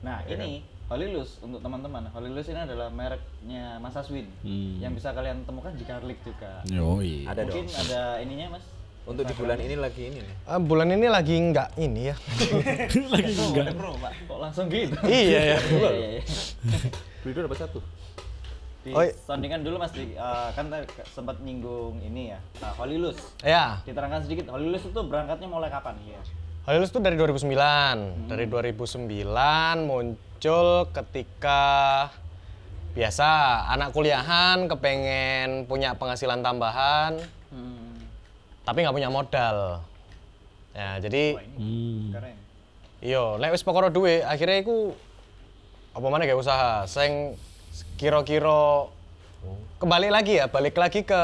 Nah 0.00 0.18
ini 0.26 0.64
Holilus 0.90 1.38
untuk 1.38 1.62
teman-teman. 1.62 2.10
Holilus 2.10 2.50
ini 2.50 2.60
adalah 2.60 2.90
mereknya 2.90 3.78
Mas 3.78 3.94
Aswin 3.94 4.26
yang 4.82 4.90
bisa 4.90 5.14
kalian 5.14 5.46
temukan 5.46 5.70
di 5.70 5.84
Garlic 5.86 6.18
juga. 6.26 6.66
Yoi. 6.66 7.30
Ada 7.30 7.46
Mungkin 7.46 7.64
dong. 7.64 7.78
ada 7.78 8.00
ininya 8.18 8.58
Mas. 8.58 8.64
Untuk 9.00 9.24
di 9.24 9.32
bulan 9.32 9.58
ini 9.58 9.74
lagi 9.80 10.02
ini 10.06 10.18
nih. 10.22 10.34
Ah, 10.44 10.60
bulan 10.60 10.92
ini 10.92 11.06
lagi 11.08 11.34
nggak 11.34 11.78
ini 11.80 12.12
ya. 12.12 12.16
Lagi 13.16 13.32
enggak. 13.32 13.72
Bro, 13.74 13.96
Pak. 13.96 14.12
Kok 14.28 14.38
langsung 14.38 14.66
gitu? 14.68 14.92
iya 15.08 15.56
ya. 15.56 15.58
Iya, 15.58 15.90
iya, 15.90 16.08
iya. 16.14 16.22
Beli 17.24 17.32
dua 17.32 17.42
dapat 17.48 17.58
satu. 17.64 17.80
Di 18.80 18.96
Oh, 18.96 19.04
soundingan 19.28 19.60
dulu 19.60 19.76
Mas, 19.76 19.92
di, 19.92 20.16
eh, 20.16 20.48
kan 20.56 20.72
sempat 21.06 21.36
nyinggung 21.44 22.00
ini 22.00 22.32
ya, 22.32 22.40
uh, 22.64 22.72
Holilus. 22.80 23.20
Ya, 23.44 23.84
Diterangkan 23.84 24.24
sedikit, 24.24 24.48
Holilus 24.48 24.88
itu 24.88 25.00
berangkatnya 25.04 25.44
mulai 25.44 25.68
kapan? 25.68 26.00
Iya. 26.00 26.16
Holilus 26.64 26.88
itu 26.88 26.96
dari 26.98 27.20
2009. 27.20 28.24
Dari 28.24 28.48
2009 28.48 29.84
muncul 29.84 30.88
ketika 30.96 31.60
biasa 32.90 33.28
anak 33.70 33.92
kuliahan 33.92 34.66
kepengen 34.66 35.64
punya 35.64 35.94
penghasilan 35.94 36.42
tambahan 36.42 37.22
Hmm. 37.52 38.02
tapi 38.62 38.82
nggak 38.82 38.96
punya 38.96 39.10
modal. 39.10 39.82
Ya, 40.72 40.98
jadi 40.98 41.36
Hmm. 41.54 42.10
Keren. 42.10 42.36
Iya, 43.00 43.36
nek 43.36 43.52
wis 43.52 43.62
perkara 43.62 43.88
duwe, 43.88 44.20
akhirnya 44.20 44.60
iku 44.60 44.92
apa 45.90 46.06
mana 46.06 46.24
kayak 46.24 46.38
usaha. 46.38 46.84
Sing 46.86 47.34
kira-kira 48.00 48.88
kembali 49.80 50.08
lagi 50.12 50.40
ya, 50.40 50.46
balik 50.48 50.76
lagi 50.76 51.04
ke 51.04 51.22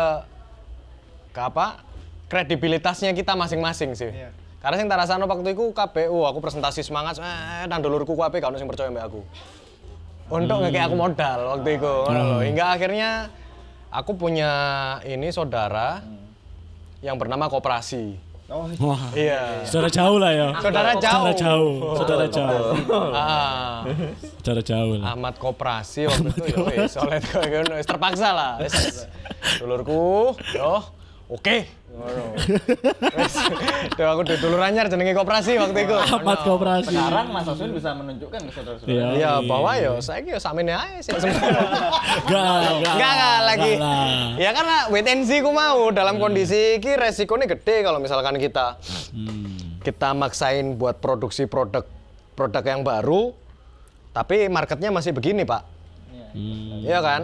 ke 1.37 1.41
apa? 1.41 1.85
Kredibilitasnya 2.27 3.15
kita 3.15 3.39
masing-masing 3.39 3.95
sih. 3.95 4.11
Iya. 4.11 4.31
Karena 4.59 4.83
sing 4.83 4.89
tak 4.91 4.99
rasano 4.99 5.31
waktu 5.31 5.55
itu 5.55 5.71
KPU, 5.71 6.27
aku 6.27 6.43
presentasi 6.43 6.83
semangat, 6.83 7.23
eh 7.23 7.71
nang 7.71 7.79
dulurku 7.79 8.19
kabeh 8.19 8.43
gak 8.43 8.51
ono 8.51 8.59
sing 8.59 8.67
percaya 8.67 8.91
mbak 8.91 9.07
aku. 9.07 9.23
Untuk 10.27 10.59
ngekek 10.59 10.91
aku 10.91 10.97
modal 10.99 11.39
waktu 11.55 11.79
itu, 11.79 11.93
ngono 12.03 12.19
lho. 12.19 12.39
Hingga 12.43 12.65
akhirnya 12.75 13.31
aku 13.95 14.19
punya 14.19 14.51
ini 15.07 15.31
saudara 15.31 16.03
yang 16.99 17.15
bernama 17.15 17.47
koperasi. 17.47 18.19
Oh, 18.47 18.71
Wah. 18.79 19.11
Iya. 19.11 19.67
Saudara 19.67 19.91
jauh 19.91 20.23
lah 20.23 20.31
ya. 20.31 20.49
Saudara 20.63 20.95
jauh. 20.95 21.27
Saudara 21.27 21.35
jauh. 21.35 21.77
Saudara 21.99 22.27
jauh. 22.31 22.75
Ah. 23.11 23.83
Saudara 24.39 24.63
jauh 24.63 24.95
lah. 25.03 25.19
Ahmad 25.19 25.35
Koperasi 25.35 26.07
waktu 26.07 26.31
itu 26.31 26.55
ya 26.55 27.67
wis 27.75 27.87
terpaksa 27.91 28.31
lah 28.31 28.63
dulurku 29.59 30.39
yo 30.55 30.79
oke 31.27 31.67
ngono 31.97 32.23
Tuh, 33.97 34.05
aku 34.05 34.21
duwe 34.23 34.37
dulur 34.37 34.61
anyar 34.61 34.87
jenenge 34.87 35.13
Koperasi 35.13 35.57
waktu 35.57 35.79
itu 35.83 35.97
Ngono. 35.97 36.37
Koperasi. 36.39 36.93
sekarang 36.93 37.27
Mas 37.31 37.47
Aswin 37.47 37.73
bisa 37.73 37.91
menunjukkan 37.93 38.41
ke 38.43 38.51
saudara-saudara. 38.53 38.93
Iya. 38.93 39.07
Iya, 39.17 39.33
bahwa 39.43 39.71
yo 39.75 39.93
saiki 39.99 40.31
yo 40.31 40.39
samene 40.39 40.73
ae 40.73 41.01
sih. 41.01 41.11
Enggak, 41.17 42.93
enggak. 42.93 43.37
Lagi. 43.43 43.73
Ya 44.37 44.51
karena 44.53 44.77
wait 44.89 45.07
and 45.07 45.25
see 45.25 45.41
ku 45.41 45.51
mau 45.51 45.89
dalam 45.89 46.17
kondisi 46.17 46.77
iki 46.77 46.93
resikonya 46.93 47.49
gede 47.49 47.83
kalau 47.83 47.99
misalkan 47.99 48.37
kita 48.37 48.77
Hmm. 49.09 49.81
kita 49.81 50.13
maksain 50.13 50.75
buat 50.75 50.99
produksi 50.99 51.47
produk 51.47 51.87
produk 52.35 52.61
yang 52.61 52.83
baru 52.83 53.33
tapi 54.11 54.45
marketnya 54.47 54.89
masih 54.91 55.13
begini, 55.13 55.45
Pak. 55.45 55.63
Iya. 56.07 56.27
Hmm. 56.31 56.81
Iya 56.83 56.99
kan? 57.01 57.23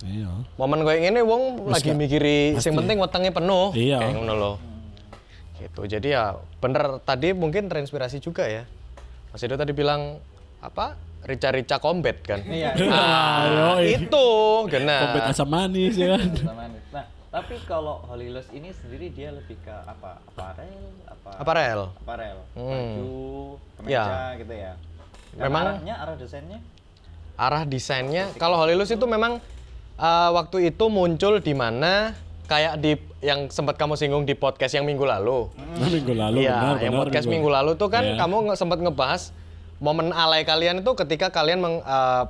Iya. 0.00 0.32
momen 0.56 0.80
kayak 0.80 1.00
gini 1.02 1.20
wong 1.20 1.42
Wis 1.66 1.72
lagi 1.76 1.92
mikiri 1.92 2.56
pasti. 2.56 2.66
yang 2.66 2.76
penting 2.80 2.96
wetenge 2.98 3.30
penuh 3.30 3.68
Iya. 3.70 3.98
kayak 4.00 4.14
ngono 4.14 4.34
loh 4.34 4.56
gitu 5.54 5.84
jadi 5.84 6.08
ya 6.10 6.24
bener 6.56 6.98
tadi 7.00 7.32
mungkin 7.32 7.66
terinspirasi 7.66 8.16
juga 8.18 8.44
ya 8.44 8.64
Mas 9.28 9.40
Edo 9.40 9.54
tadi 9.54 9.70
bilang 9.70 10.16
apa 10.58 10.96
rica-rica 11.20 11.76
combat 11.76 12.16
kan 12.18 12.40
Iya. 12.40 12.72
ah, 12.90 13.76
Yoi. 13.76 14.00
itu 14.00 14.26
gena 14.66 14.96
Kompet 15.06 15.22
asam 15.26 15.46
manis 15.46 15.94
ya 15.94 16.16
kan. 16.16 16.28
Sama 16.34 16.64
nih. 16.64 16.80
Nah, 16.90 17.04
tapi 17.30 17.54
kalau 17.62 18.00
Holilus 18.04 18.48
ini 18.50 18.72
sendiri 18.72 19.08
dia 19.08 19.28
lebih 19.30 19.54
ke 19.58 19.70
apa? 19.70 20.16
Aparel, 20.26 20.80
apa? 21.04 21.30
Aparel. 21.36 21.80
Aparel. 21.94 22.38
Hmm. 22.50 22.64
Baju, 22.64 23.12
kemeja 23.76 23.92
Ya. 23.94 24.04
gitu 24.34 24.54
ya. 24.54 24.72
Dan 25.30 25.42
Memang- 25.44 25.66
arahnya, 25.76 25.94
arah 25.98 26.16
desainnya? 26.16 26.58
arah 27.36 27.64
desainnya 27.64 28.24
kalau 28.34 28.56
Holilus 28.58 28.88
itu 28.88 29.04
memang 29.06 29.40
uh, 30.00 30.32
waktu 30.32 30.70
itu 30.70 30.84
muncul 30.86 31.38
di 31.38 31.52
mana 31.52 32.16
kayak 32.46 32.80
di 32.80 32.96
yang 33.20 33.46
sempat 33.46 33.76
kamu 33.76 33.94
singgung 33.94 34.24
di 34.24 34.32
podcast 34.32 34.72
yang 34.72 34.82
minggu 34.82 35.04
lalu 35.04 35.46
Nah, 35.76 35.86
minggu 35.86 36.12
lalu 36.12 36.36
Iya, 36.42 36.56
benar 36.56 36.76
yang 36.80 36.92
benar. 36.92 37.02
podcast 37.04 37.26
minggu 37.26 37.48
lalu 37.48 37.70
tuh 37.76 37.86
kan 37.86 38.02
Iya. 38.02 38.16
kamu 38.16 38.36
sempat 38.54 38.78
ngebahas 38.80 39.30
momen 39.78 40.10
alay 40.10 40.42
kalian 40.42 40.80
itu 40.80 40.92
ketika 40.94 41.28
kalian 41.30 41.60
meng- 41.60 41.80
eh, 41.80 42.24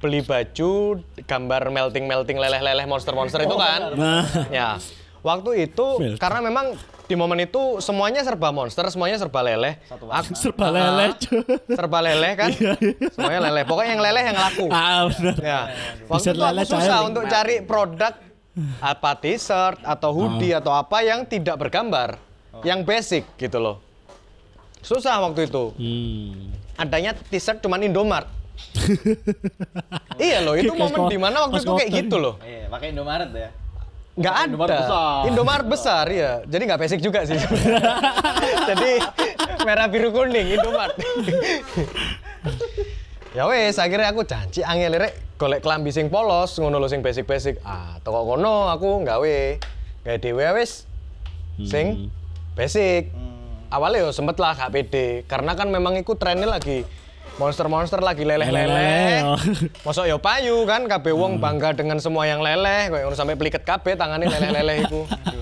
beli 0.00 0.20
baju 0.20 0.96
gambar 1.22 1.62
melting 1.68 2.04
melting 2.04 2.34
leleh 2.34 2.58
leleh 2.58 2.84
monster 2.84 3.12
monster 3.12 3.36
itu 3.38 3.52
kan. 3.54 3.92
Nah, 3.92 4.24
Ya, 4.48 4.80
waktu 5.20 5.68
itu 5.68 5.86
Melting. 5.98 6.16
karena 6.16 6.40
memang 6.40 6.72
di 7.10 7.18
momen 7.18 7.42
itu 7.42 7.82
semuanya 7.82 8.22
serba 8.22 8.54
monster, 8.54 8.86
semuanya 8.86 9.18
serba 9.18 9.42
leleh. 9.42 9.82
Aku- 9.90 10.38
serba 10.38 10.70
leleh. 10.70 11.10
cuy. 11.18 11.42
serba 11.74 11.98
leleh 11.98 12.32
kan? 12.38 12.50
semuanya 13.10 13.40
leleh. 13.50 13.62
Pokoknya 13.66 13.98
yang 13.98 14.02
leleh 14.06 14.22
yang 14.30 14.38
laku. 14.38 14.66
Ah, 14.70 15.10
benar. 15.10 15.36
Ya, 15.42 15.60
waktu 16.06 16.30
itu 16.30 16.42
aku 16.46 16.62
susah 16.70 16.98
cair. 17.02 17.08
untuk 17.10 17.22
cari 17.26 17.56
produk 17.66 18.14
apa 18.78 19.10
t-shirt 19.18 19.82
atau 19.82 20.10
hoodie 20.14 20.54
atau 20.54 20.70
apa 20.70 21.02
yang 21.02 21.26
tidak 21.26 21.58
bergambar, 21.58 22.14
yang 22.62 22.86
basic 22.86 23.26
gitu 23.34 23.58
loh. 23.58 23.82
Susah 24.86 25.18
waktu 25.26 25.50
itu. 25.50 25.74
Hmm. 25.74 26.54
Adanya 26.78 27.18
t-shirt 27.18 27.58
cuman 27.58 27.82
Indomart. 27.82 28.30
iya 30.20 30.44
loh, 30.46 30.54
itu 30.54 30.70
momen 30.78 31.10
di 31.10 31.18
mana 31.18 31.48
waktu 31.48 31.58
itu 31.58 31.72
kayak 31.74 31.90
gitu 32.06 32.16
loh. 32.22 32.38
Iya, 32.44 32.70
pakai 32.70 32.94
Indomaret 32.94 33.34
ya. 33.34 33.50
Nggak 34.20 34.34
ada. 34.36 34.44
Indomaret 34.52 34.76
besar. 34.76 35.20
Indomaret 35.24 35.66
besar, 35.66 36.04
ya. 36.12 36.32
Jadi 36.44 36.62
nggak 36.68 36.80
basic 36.80 37.00
juga 37.00 37.24
sih. 37.24 37.40
Jadi 38.68 38.92
merah 39.64 39.88
biru 39.88 40.12
kuning 40.12 40.60
Indomaret. 40.60 40.96
ya 43.36 43.48
wes, 43.48 43.80
akhirnya 43.80 44.12
aku 44.12 44.28
janji 44.28 44.60
angel 44.60 45.00
rek 45.00 45.40
golek 45.40 45.64
klambi 45.64 45.88
sing 45.88 46.12
polos, 46.12 46.60
ngono 46.60 46.76
lho 46.76 46.88
sing 46.92 47.00
basic-basic. 47.00 47.64
Ah, 47.64 47.96
toko 48.04 48.36
kono 48.36 48.68
aku 48.68 49.00
nggawe. 49.08 49.38
Gawe 50.04 50.16
dhewe 50.20 50.44
wis. 50.60 50.84
Sing 51.64 52.12
basic. 52.52 53.08
Hmm. 53.12 53.40
awalnya 53.70 54.02
yo 54.02 54.10
sempet 54.10 54.34
lah 54.42 54.58
gak 54.58 54.74
pede 54.74 55.22
karena 55.30 55.54
kan 55.54 55.70
memang 55.70 55.94
ikut 55.94 56.18
trennya 56.18 56.50
lagi 56.50 56.82
monster-monster 57.38 58.00
lagi 58.02 58.26
leleh-leleh. 58.26 58.66
Leleh, 58.66 59.16
oh. 59.22 59.38
Mosok 59.86 60.08
yo 60.10 60.18
payu 60.18 60.66
kan 60.66 60.88
kabeh 60.88 61.14
wong 61.14 61.38
bangga 61.38 61.76
dengan 61.76 62.02
semua 62.02 62.26
yang 62.26 62.42
leleh, 62.42 62.90
koyo 62.90 63.06
ngono 63.06 63.16
sampai 63.16 63.38
peliket 63.38 63.62
kabeh 63.62 63.94
tangane 63.94 64.26
leleh-leleh 64.26 64.76
iku. 64.88 65.06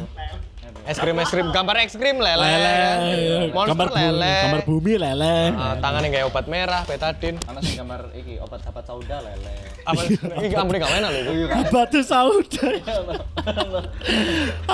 Es 0.88 0.96
krim 0.96 1.20
es 1.20 1.28
krim 1.28 1.52
gambar 1.52 1.84
es 1.84 1.92
krim 1.92 2.16
leleh. 2.16 2.48
Lele, 2.48 3.52
Monster 3.52 3.76
gambar 3.76 3.88
bumi, 3.92 4.00
leleh. 4.08 4.40
gambar 4.40 4.62
bumi 4.64 4.94
lele. 4.96 5.36
Ah, 5.52 5.74
tangannya 5.76 6.08
kayak 6.08 6.26
obat 6.26 6.46
merah, 6.48 6.82
betadin. 6.82 7.36
Ana 7.44 7.60
sing 7.60 7.76
gambar 7.76 8.08
iki 8.16 8.40
obat 8.40 8.64
sahabat 8.64 8.84
sauda 8.88 9.20
lele. 9.20 9.52
Apa 9.84 10.00
iki 10.40 10.56
ampun 10.56 10.80
gak 10.80 10.88
enak 10.90 11.10
lho 11.12 11.20
iku. 11.44 11.60
Batu 11.68 12.00
sauda. 12.00 12.68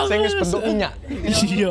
Sing 0.06 0.18
wis 0.22 0.34
bentuk 0.38 0.62
minyak. 0.62 0.92
Iya. 1.44 1.70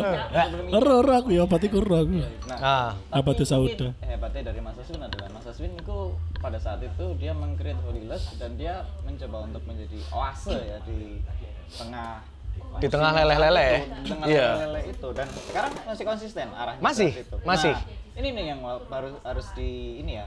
Ero 0.71 0.91
ero 0.99 1.13
aku 1.13 1.29
ya 1.31 1.47
pati 1.47 1.67
kuro 1.67 2.03
aku. 2.03 2.19
Ah, 2.51 2.99
Apa 3.09 3.31
tuh 3.31 3.47
sauda? 3.47 3.95
hebatnya 4.03 4.51
dari 4.51 4.59
Mas 4.59 4.75
Aswin 4.75 4.99
adalah 4.99 5.29
Mas 5.31 5.47
Aswin 5.47 5.71
itu 5.73 5.97
pada 6.37 6.59
saat 6.59 6.79
itu 6.79 7.05
dia 7.15 7.31
mengcreate 7.31 7.79
Holyless 7.81 8.35
dan 8.35 8.55
dia 8.55 8.83
mencoba 9.01 9.47
untuk 9.47 9.63
menjadi 9.63 9.99
oase 10.11 10.53
ya 10.53 10.77
di 10.83 11.17
tengah 11.73 12.21
Di 12.73 12.87
tengah 12.89 13.11
leleh-leleh. 13.13 13.73
Di 14.01 14.11
tengah 14.11 14.25
Iya. 14.27 14.47
leleh 14.67 14.83
itu 14.89 15.07
dan 15.13 15.27
sekarang 15.29 15.71
masih 15.85 16.03
konsisten 16.03 16.47
arahnya 16.51 16.81
Masih, 16.81 17.11
itu. 17.15 17.35
masih. 17.43 17.73
Nah, 17.73 18.19
ini 18.19 18.27
nih 18.29 18.45
yang 18.53 18.59
harus 18.65 19.13
harus 19.21 19.47
di 19.53 19.69
ini 19.99 20.21
ya 20.21 20.25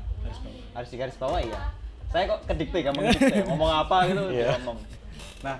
harus 0.74 0.88
di 0.90 0.96
garis 0.96 1.14
bawahi 1.14 1.46
ya 1.46 1.60
saya 2.06 2.26
kok 2.26 2.42
kedikte 2.46 2.82
gak 2.82 2.94
ngomong 2.94 3.14
ngomong 3.50 3.70
apa 3.76 3.96
gitu 4.06 4.24
Iya. 4.30 4.58
ngomong 4.58 4.78
nah 5.42 5.56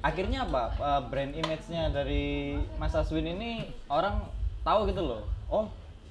akhirnya 0.00 0.46
apa 0.46 0.62
uh, 0.78 1.00
brand 1.04 1.34
image-nya 1.34 1.90
dari 1.90 2.54
Mas 2.78 2.94
Aswin 2.94 3.26
ini 3.26 3.66
orang 3.86 4.22
tahu 4.62 4.86
gitu 4.86 5.02
loh 5.02 5.22
oh 5.50 5.66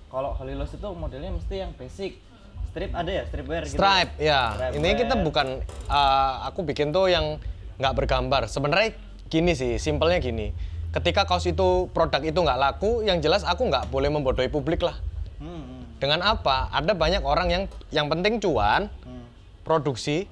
kalau 0.10 0.36
Holyless 0.36 0.76
itu 0.76 0.90
modelnya 0.92 1.32
mesti 1.32 1.56
yang 1.56 1.72
basic 1.74 2.20
strip 2.68 2.92
ada 2.92 3.10
ya 3.10 3.24
stripwear 3.26 3.64
gitu 3.64 3.78
stripe 3.78 4.12
ya. 4.18 4.42
Stripe 4.54 4.74
Ini 4.76 4.90
kita 4.98 5.16
bukan 5.20 5.48
eh, 5.66 6.34
aku 6.46 6.60
bikin 6.62 6.90
tuh 6.90 7.08
yang 7.08 7.40
nggak 7.80 7.94
bergambar. 7.96 8.46
Sebenarnya 8.46 8.94
gini 9.30 9.54
sih, 9.54 9.78
simpelnya 9.78 10.18
gini. 10.20 10.52
Ketika 10.90 11.24
kaos 11.30 11.46
itu 11.46 11.88
produk 11.94 12.20
itu 12.26 12.36
nggak 12.42 12.60
laku, 12.60 13.06
yang 13.06 13.22
jelas 13.22 13.46
aku 13.46 13.70
nggak 13.70 13.94
boleh 13.94 14.10
membodohi 14.10 14.50
publik 14.50 14.82
lah. 14.82 14.98
Hmm, 15.38 15.86
Dengan 16.02 16.26
apa? 16.26 16.68
Ada 16.74 16.98
banyak 16.98 17.22
orang 17.22 17.48
yang 17.54 17.64
yang 17.94 18.10
penting 18.10 18.42
cuan, 18.42 18.90
hmm. 19.06 19.26
produksi, 19.62 20.26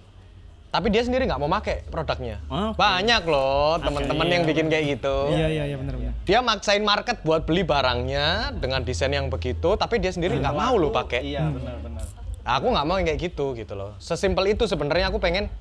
tapi 0.67 0.91
dia 0.91 1.05
sendiri 1.05 1.29
nggak 1.29 1.39
mau 1.39 1.47
pakai 1.61 1.85
produknya. 1.87 2.41
Oke. 2.49 2.75
Banyak 2.75 3.23
loh 3.29 3.79
teman-teman 3.79 4.25
iya. 4.27 4.33
yang 4.33 4.43
bikin 4.43 4.65
kayak 4.67 4.85
gitu. 4.97 5.15
Iya 5.31 5.47
iya 5.47 5.63
iya 5.69 5.77
benar 5.79 5.93
benar. 5.95 6.13
Dia 6.27 6.39
maksain 6.43 6.83
market 6.83 7.21
buat 7.23 7.45
beli 7.47 7.63
barangnya 7.63 8.57
dengan 8.57 8.81
desain 8.83 9.13
yang 9.13 9.29
begitu, 9.29 9.77
tapi 9.79 10.01
dia 10.01 10.09
sendiri 10.11 10.41
nggak 10.41 10.57
mau 10.57 10.75
lo 10.75 10.89
pakai. 10.89 11.21
iya 11.23 11.45
benar 11.47 11.79
benar 11.79 12.03
Aku 12.47 12.71
nggak 12.71 12.85
mau 12.87 12.95
yang 12.95 13.07
kayak 13.11 13.19
gitu 13.31 13.53
gitu 13.59 13.75
loh. 13.75 13.95
Sesimpel 13.99 14.55
itu 14.55 14.63
sebenarnya 14.65 15.11
aku 15.11 15.19
pengen 15.19 15.51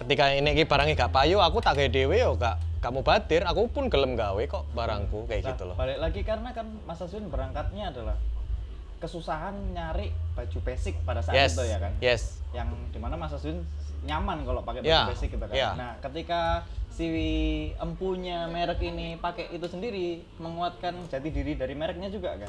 ketika 0.00 0.32
ini 0.32 0.48
iki 0.54 0.64
barangnya 0.64 0.96
gak 0.96 1.12
payu, 1.12 1.36
aku 1.38 1.60
tak 1.60 1.76
gawe 1.76 1.88
dhewe 1.88 2.16
yo 2.16 2.32
gak 2.34 2.56
kamu 2.80 3.04
batir, 3.04 3.44
aku 3.44 3.68
pun 3.68 3.92
gelem 3.92 4.16
gawe 4.16 4.40
kok 4.42 4.64
barangku 4.72 5.28
kayak 5.28 5.44
Nah, 5.44 5.50
gitu 5.52 5.62
loh. 5.68 5.76
balik 5.76 6.00
lagi 6.00 6.20
karena 6.24 6.48
kan 6.50 6.64
Mas 6.82 6.96
Aswin 6.98 7.28
berangkatnya 7.28 7.92
adalah 7.92 8.16
kesusahan 8.96 9.52
nyari 9.70 10.08
baju 10.32 10.58
basic 10.62 10.96
pada 11.04 11.20
saat 11.20 11.36
Yes. 11.36 11.52
itu 11.52 11.64
ya 11.66 11.78
kan 11.78 11.92
Yes. 12.00 12.40
yang 12.50 12.72
di 12.88 12.96
mana 12.96 13.16
Mas 13.16 13.32
Aswin 13.32 13.60
nyaman 14.00 14.48
kalau 14.48 14.64
pakai 14.64 14.80
baju 14.80 14.88
Ya, 14.88 15.04
basic 15.04 15.28
gitu 15.28 15.40
kan. 15.40 15.52
ya. 15.52 15.76
Nah, 15.76 15.92
ketika 16.00 16.64
si 16.88 17.06
empunya 17.76 18.48
merek 18.48 18.80
ini 18.80 19.14
pakai 19.14 19.52
itu 19.52 19.68
sendiri 19.68 20.24
menguatkan 20.36 20.96
jati 21.06 21.28
diri 21.28 21.52
dari 21.54 21.76
mereknya 21.76 22.08
juga 22.08 22.32
kan. 22.34 22.48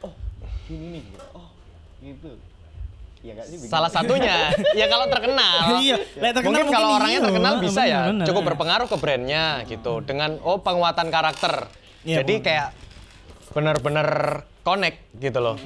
Oh, 0.00 0.12
gini 0.64 0.96
nih 0.96 1.02
gitu. 1.06 1.24
Oh, 1.34 1.48
gitu. 2.00 2.30
Iya 3.18 3.32
gak 3.34 3.46
sih? 3.50 3.56
Salah 3.66 3.90
satunya 3.90 4.54
ya 4.78 4.86
kalau 4.86 5.06
terkenal. 5.10 5.56
Iya, 5.84 5.96
lek 6.18 6.32
terkenal 6.38 6.44
mungkin 6.54 6.66
kalau 6.70 6.88
mungkin 6.88 6.98
orangnya 7.02 7.18
iya. 7.18 7.26
terkenal 7.26 7.54
bisa 7.58 7.82
ya, 7.86 8.00
Bener, 8.10 8.26
cukup 8.30 8.42
berpengaruh 8.54 8.86
ke 8.86 8.96
brandnya 8.96 9.44
gitu. 9.66 9.92
Dengan 10.06 10.30
oh 10.46 10.58
penguatan 10.62 11.10
karakter. 11.10 11.66
Iya, 12.06 12.22
Jadi 12.22 12.34
bener. 12.38 12.46
kayak 12.46 12.68
bener-bener 13.52 14.08
connect 14.62 14.98
gitu 15.18 15.38
loh. 15.42 15.56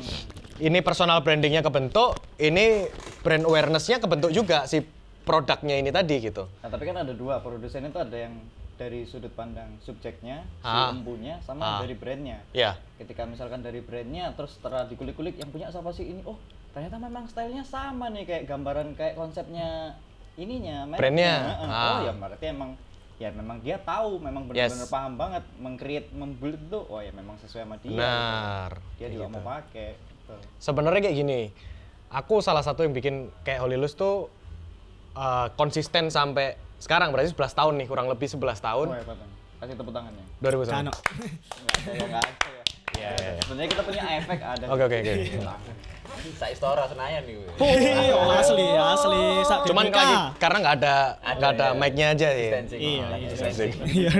Ini 0.62 0.78
personal 0.80 1.20
brandingnya 1.26 1.60
kebentuk, 1.60 2.22
ini 2.38 2.86
brand 3.20 3.44
awareness-nya 3.44 3.98
kebentuk 3.98 4.30
juga 4.30 4.64
si 4.70 4.80
produknya 5.22 5.76
ini 5.78 5.90
tadi 5.90 6.22
gitu. 6.22 6.46
Nah, 6.62 6.70
tapi 6.70 6.86
kan 6.86 7.02
ada 7.02 7.12
dua 7.14 7.42
produsen 7.42 7.82
itu 7.86 7.98
ada 7.98 8.14
yang 8.14 8.38
dari 8.74 9.06
sudut 9.06 9.30
pandang 9.34 9.78
subjeknya, 9.82 10.42
Ah. 10.62 10.90
si 10.90 10.98
empunya 10.98 11.38
sama 11.42 11.60
Ah. 11.62 11.78
dari 11.82 11.94
brandnya. 11.94 12.42
Ya. 12.54 12.78
ketika 12.98 13.26
misalkan 13.26 13.66
dari 13.66 13.82
brandnya 13.82 14.30
terus 14.38 14.54
setelah 14.54 14.86
dikulik-kulik 14.86 15.34
yang 15.34 15.50
punya 15.50 15.66
siapa 15.74 15.90
sih 15.90 16.06
ini 16.06 16.22
oh 16.22 16.38
ternyata 16.72 16.96
memang 16.96 17.24
stylenya 17.26 17.62
sama 17.62 18.08
nih 18.08 18.24
kayak 18.24 18.44
gambaran 18.46 18.92
kayak 18.92 19.14
konsepnya 19.14 19.96
ininya. 20.34 20.88
Brandnya. 20.90 21.34
Heeh. 21.52 21.68
Ah. 21.68 21.88
oh 21.92 21.98
ya 22.02 22.12
berarti 22.12 22.46
emang 22.48 22.70
ya 23.16 23.28
memang 23.30 23.60
dia 23.60 23.76
tahu 23.78 24.18
memang 24.18 24.48
benar-benar 24.48 24.82
Yes. 24.82 24.90
paham 24.90 25.14
banget 25.14 25.44
mengcreate 25.56 26.10
membuild 26.10 26.58
itu 26.58 26.80
oh 26.82 26.98
ya 26.98 27.12
memang 27.12 27.36
sesuai 27.38 27.62
sama 27.62 27.76
dia 27.78 27.92
Benar. 27.92 28.70
gitu. 28.72 28.96
dia 28.98 29.08
juga 29.12 29.26
mau 29.28 29.42
pakai 29.46 29.88
gitu. 29.94 30.34
Sebenarnya 30.56 31.00
kayak 31.02 31.16
gini, 31.16 31.40
aku 32.08 32.40
salah 32.40 32.64
satu 32.64 32.82
yang 32.82 32.90
bikin 32.90 33.14
kayak 33.42 33.62
Holylus 33.62 33.92
tuh 33.92 34.26
uh, 35.14 35.52
konsisten 35.54 36.08
sampai 36.08 36.56
sekarang 36.76 37.14
berarti 37.14 37.30
11 37.30 37.38
tahun 37.54 37.72
nih 37.78 37.86
kurang 37.86 38.10
lebih 38.10 38.26
11 38.26 38.42
tahun. 38.58 38.86
oh 38.90 39.04
Bang. 39.06 39.30
kasih 39.62 39.78
tepuk 39.78 39.94
tangannya 39.94 40.24
2000 40.40 40.66
Kano. 40.66 40.90
nggak 40.90 40.98
ada 41.78 41.90
ya 41.94 42.06
nggak 42.08 42.24
ada 42.24 42.50
ya 42.50 42.62
Iya, 42.92 43.10
sebenarnya 43.40 43.68
kita 43.70 43.82
punya 43.82 44.02
efek 44.16 44.38
ada 44.38 44.64
Oke 44.68 44.82
oke 44.84 44.96
oke. 44.98 45.12
Saya 46.32 46.50
istora 46.50 46.84
Senayan 46.86 47.22
nih. 47.22 47.34
Iya, 47.58 48.14
asli 48.36 48.66
asli 48.70 49.22
sak 49.42 49.58
Cuman 49.64 49.84
lagi 49.88 50.16
karena 50.36 50.56
nggak 50.60 50.74
ada 50.78 50.96
nggak 51.34 51.50
ada 51.52 51.66
ya. 51.66 51.74
mic-nya 51.74 52.06
aja. 52.10 52.28
Distancing. 52.30 52.80
Iya, 52.80 53.02
Oh, 53.02 53.16
iya. 53.16 53.28
distancing. 53.28 53.70
Iya, 53.84 54.10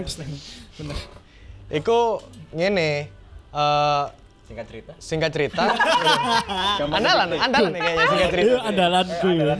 bener. 0.74 0.96
Iku 1.72 1.98
ngene 2.50 2.90
eh, 3.50 4.04
Singkat 4.42 4.66
cerita. 4.68 4.92
singkat 4.98 5.30
cerita. 5.32 5.64
andalan, 6.92 7.28
andalan 7.34 7.70
nih 7.72 7.80
kayaknya 7.80 8.04
singkat 8.06 8.28
cerita. 8.28 8.44
Itu 8.44 8.56
andalanku 8.60 9.28
ya. 9.32 9.54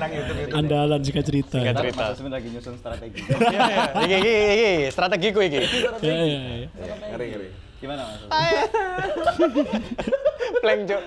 Andalan 0.53 1.01
singkat 1.01 1.24
cerita. 1.24 1.57
Singkat 1.57 1.76
cerita. 1.78 2.03
Asmin 2.12 2.28
lagi 2.28 2.49
nyusun 2.51 2.74
strategi 2.76 3.20
Iya, 3.55 3.61
iya. 3.64 3.84
Iki 3.97 4.16
iki 4.18 4.32
iki 4.53 4.70
strategiku 4.90 5.40
iki. 5.40 5.61
Iya 5.99 6.14
iya 6.18 6.38
iya. 6.59 6.68
Ngeri 7.09 7.26
ngeri. 7.30 7.49
Gimana 7.83 8.03
mas? 8.07 8.22
Blank 10.62 10.80
Cuk. 10.87 11.03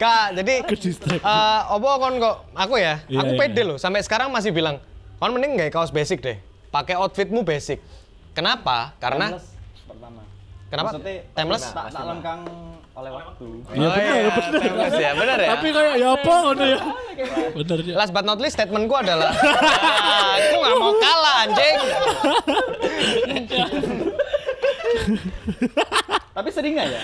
Kak, 0.00 0.26
jadi 0.32 0.54
eh 0.64 1.60
opo 1.68 1.88
kon 2.00 2.16
kok 2.16 2.36
aku 2.56 2.74
ya, 2.74 3.04
Iya, 3.04 3.18
aku 3.20 3.32
iya, 3.36 3.38
pede 3.38 3.60
iya. 3.60 3.68
loh 3.68 3.76
sampai 3.76 4.00
sekarang 4.00 4.32
masih 4.32 4.50
bilang, 4.50 4.80
kon 5.20 5.30
mending 5.30 5.54
nggak 5.54 5.70
kaos 5.70 5.92
basic 5.92 6.18
deh. 6.18 6.40
Pakai 6.70 6.94
outfitmu 6.96 7.42
basic. 7.42 7.82
Kenapa? 8.32 8.96
Karena 8.96 9.28
Timeless 9.28 9.46
pertama. 9.84 10.20
Kenapa? 10.70 10.88
Maksudnya 10.88 11.14
Timeless? 11.34 11.64
Tak, 11.68 11.84
tak 11.90 12.04
lengkang 12.06 12.40
oleh 12.90 13.10
waktu. 13.10 13.46
Iya 13.70 13.80
Oh, 13.80 13.90
bener 13.92 14.16
iya, 14.16 14.30
timeless 14.56 14.94
ya, 14.96 15.10
bener 15.12 15.36
ya. 15.36 15.48
Tapi 15.52 15.66
kayak 15.68 15.94
ya 15.94 16.08
apa 16.14 16.32
ngono 16.40 16.64
ya. 16.64 16.78
Bener 17.52 17.78
ya. 17.82 17.94
Last 17.94 18.10
but 18.10 18.24
not 18.24 18.38
least 18.38 18.54
statementku 18.56 18.94
adalah 18.94 19.28
"Ah, 19.28 20.38
aku 20.38 20.56
nggak 20.56 20.76
mau 20.78 20.92
kalah 20.96 21.34
anjing. 21.44 21.76
Tapi 26.30 26.48
sering 26.54 26.78
nggak 26.78 26.88
ya? 26.94 27.02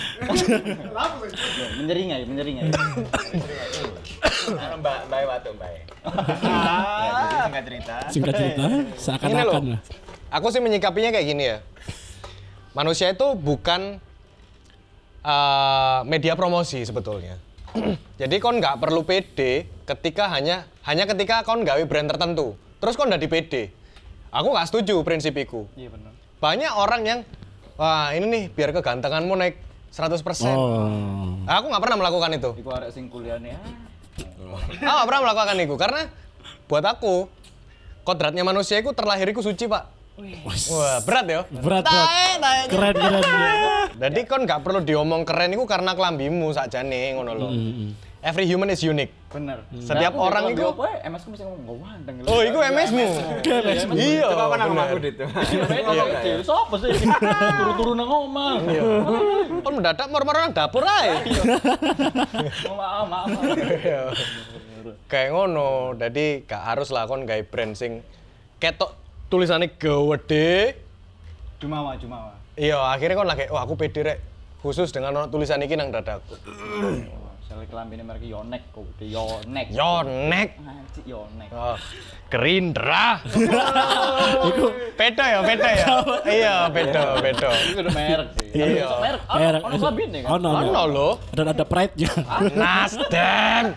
menyeringai, 1.83 2.23
menyeringai. 2.31 2.71
Anu 4.47 4.77
Mbak 4.79 4.99
Mbak 5.11 5.21
Watu 5.27 5.51
Mbak. 5.59 5.71
Ya, 5.75 5.83
singkat 7.43 7.65
cerita. 7.67 7.95
Singkat 8.15 8.35
cerita 8.39 8.65
seakan-akan 8.95 9.63
lah. 9.75 9.81
aku 10.31 10.47
sih 10.55 10.63
menyikapinya 10.63 11.11
kayak 11.11 11.27
gini 11.27 11.45
ya. 11.51 11.59
Manusia 12.71 13.11
itu 13.11 13.35
bukan 13.35 13.99
eh, 15.27 16.01
media 16.07 16.39
promosi 16.39 16.87
sebetulnya. 16.87 17.43
Jadi 18.23 18.39
kon 18.39 18.63
nggak 18.63 18.79
perlu 18.79 19.03
pede 19.03 19.67
ketika 19.91 20.31
hanya 20.31 20.71
hanya 20.87 21.05
ketika 21.11 21.43
kon 21.43 21.67
gawe 21.67 21.83
brand 21.83 22.07
tertentu. 22.07 22.55
Terus 22.79 22.95
kon 22.95 23.11
udah 23.11 23.19
di 23.19 23.27
pede. 23.27 23.75
Aku 24.31 24.55
nggak 24.55 24.71
setuju 24.71 25.03
prinsipiku. 25.03 25.67
Iya 25.75 25.91
benar. 25.91 26.15
Banyak 26.39 26.73
orang 26.79 27.03
yang 27.03 27.21
wah 27.77 28.13
ini 28.13 28.27
nih 28.27 28.45
biar 28.53 28.73
kegantenganmu 28.73 29.33
naik 29.37 29.57
100%. 29.93 30.21
Oh. 30.53 30.91
Aku 31.49 31.73
nggak 31.73 31.83
pernah 31.85 31.97
melakukan 32.05 32.31
itu. 32.37 32.51
Iku 32.61 32.69
arek 32.69 32.93
sing 32.93 33.09
kuliahnya. 33.09 33.57
Aku 34.17 34.81
nggak 34.81 35.09
pernah 35.09 35.23
melakukan 35.25 35.57
itu 35.61 35.75
karena 35.81 36.03
buat 36.69 36.85
aku 36.85 37.29
kodratnya 38.05 38.45
manusia 38.45 38.81
itu 38.81 38.93
terlahir 38.93 39.33
itu 39.33 39.41
suci 39.41 39.65
pak. 39.69 39.89
Wah 40.73 41.01
berat 41.05 41.27
ya. 41.29 41.41
Berat 41.49 41.85
berat. 41.85 42.09
Tae, 42.09 42.29
tae. 42.41 42.61
Keren 42.73 42.95
keren. 42.97 43.23
Jadi 43.97 44.21
kon 44.29 44.43
nggak 44.45 44.61
perlu 44.65 44.81
diomong 44.85 45.25
keren 45.25 45.53
itu 45.53 45.65
karena 45.65 45.93
kelambimu 45.97 46.53
sakjane 46.53 47.17
ngono 47.17 47.33
loh. 47.37 47.53
Every 48.21 48.45
human 48.45 48.69
is 48.69 48.81
unique. 48.81 49.13
Bener. 49.29 49.61
Setiap 49.77 50.13
Nah, 50.13 50.23
orang 50.23 50.45
itu- 50.49 50.59
gue 50.59 50.69
apa 50.71 50.85
ya, 50.87 50.99
MS 51.07 51.23
ku 51.23 51.29
mesti 51.31 51.45
ngomong 51.45 51.61
gak 51.63 51.77
wandeng. 51.79 52.15
Oh, 52.25 52.41
itu 52.41 52.59
MS-mu. 52.59 53.07
Iya. 53.93 54.27
Coba 54.27 54.55
nama 54.55 54.73
bener. 54.73 54.87
aku 54.87 54.99
dit? 54.99 55.15
Iya, 55.19 56.35
Sopo 56.41 56.75
sih? 56.77 56.91
Turu-turu 57.53 57.93
nang 57.93 58.09
omah. 58.09 58.55
Kon 59.61 59.73
mendadak 59.75 60.07
moro-moro 60.09 60.39
nang 60.39 60.53
dapur 60.53 60.83
ae. 60.83 61.11
Oh, 62.67 62.75
Maaf, 62.75 63.05
maaf. 63.07 63.29
Kayak 65.07 65.29
ngono. 65.33 65.71
Jadi 65.95 66.45
gak 66.45 66.63
harus 66.65 66.89
lah 66.89 67.05
kon 67.05 67.25
gawe 67.25 67.43
brand 67.43 67.75
sing 67.75 68.01
ketok 68.57 68.95
tulisannya 69.27 69.75
gede. 69.75 70.81
Jumawa, 71.57 71.97
Jumawa. 71.97 72.33
Iya, 72.55 72.81
akhirnya 72.87 73.17
kon 73.17 73.29
lagi, 73.29 73.49
wah 73.49 73.63
aku 73.63 73.77
pede 73.77 74.01
rek. 74.03 74.19
Khusus 74.57 74.89
dengan 74.89 75.29
tulisan 75.29 75.61
iki 75.61 75.77
nang 75.77 75.91
dadaku. 75.91 76.35
Misalnya 77.57 77.73
kelambine 77.73 78.05
merek 78.05 78.25
Yonek 78.29 78.63
kok, 78.69 78.85
Yonek. 79.01 79.67
Yonek. 79.73 80.49
Anjir 80.61 81.05
Yonek. 81.09 81.49
Oh, 81.57 81.73
Gerindra. 82.29 83.17
beda 84.93 85.25
ya, 85.25 85.41
beda 85.41 85.69
ya. 85.73 85.89
iya, 86.29 86.57
beda, 86.69 87.17
beda. 87.17 87.49
Itu 87.57 87.81
udah 87.81 87.95
merek 87.97 88.29
sih. 88.37 88.49
Iya. 88.53 88.89
Merek. 89.01 89.21
Oh, 89.25 89.37
Merek. 89.41 89.61
ono 89.65 89.75
kelambine 89.81 90.19
kan? 90.21 90.29
Ono, 90.37 90.49
ono. 90.53 90.83
Lho. 90.85 91.09
Dan 91.33 91.49
ada 91.49 91.65
pride-nya. 91.65 92.13
Nasdem. 92.53 93.65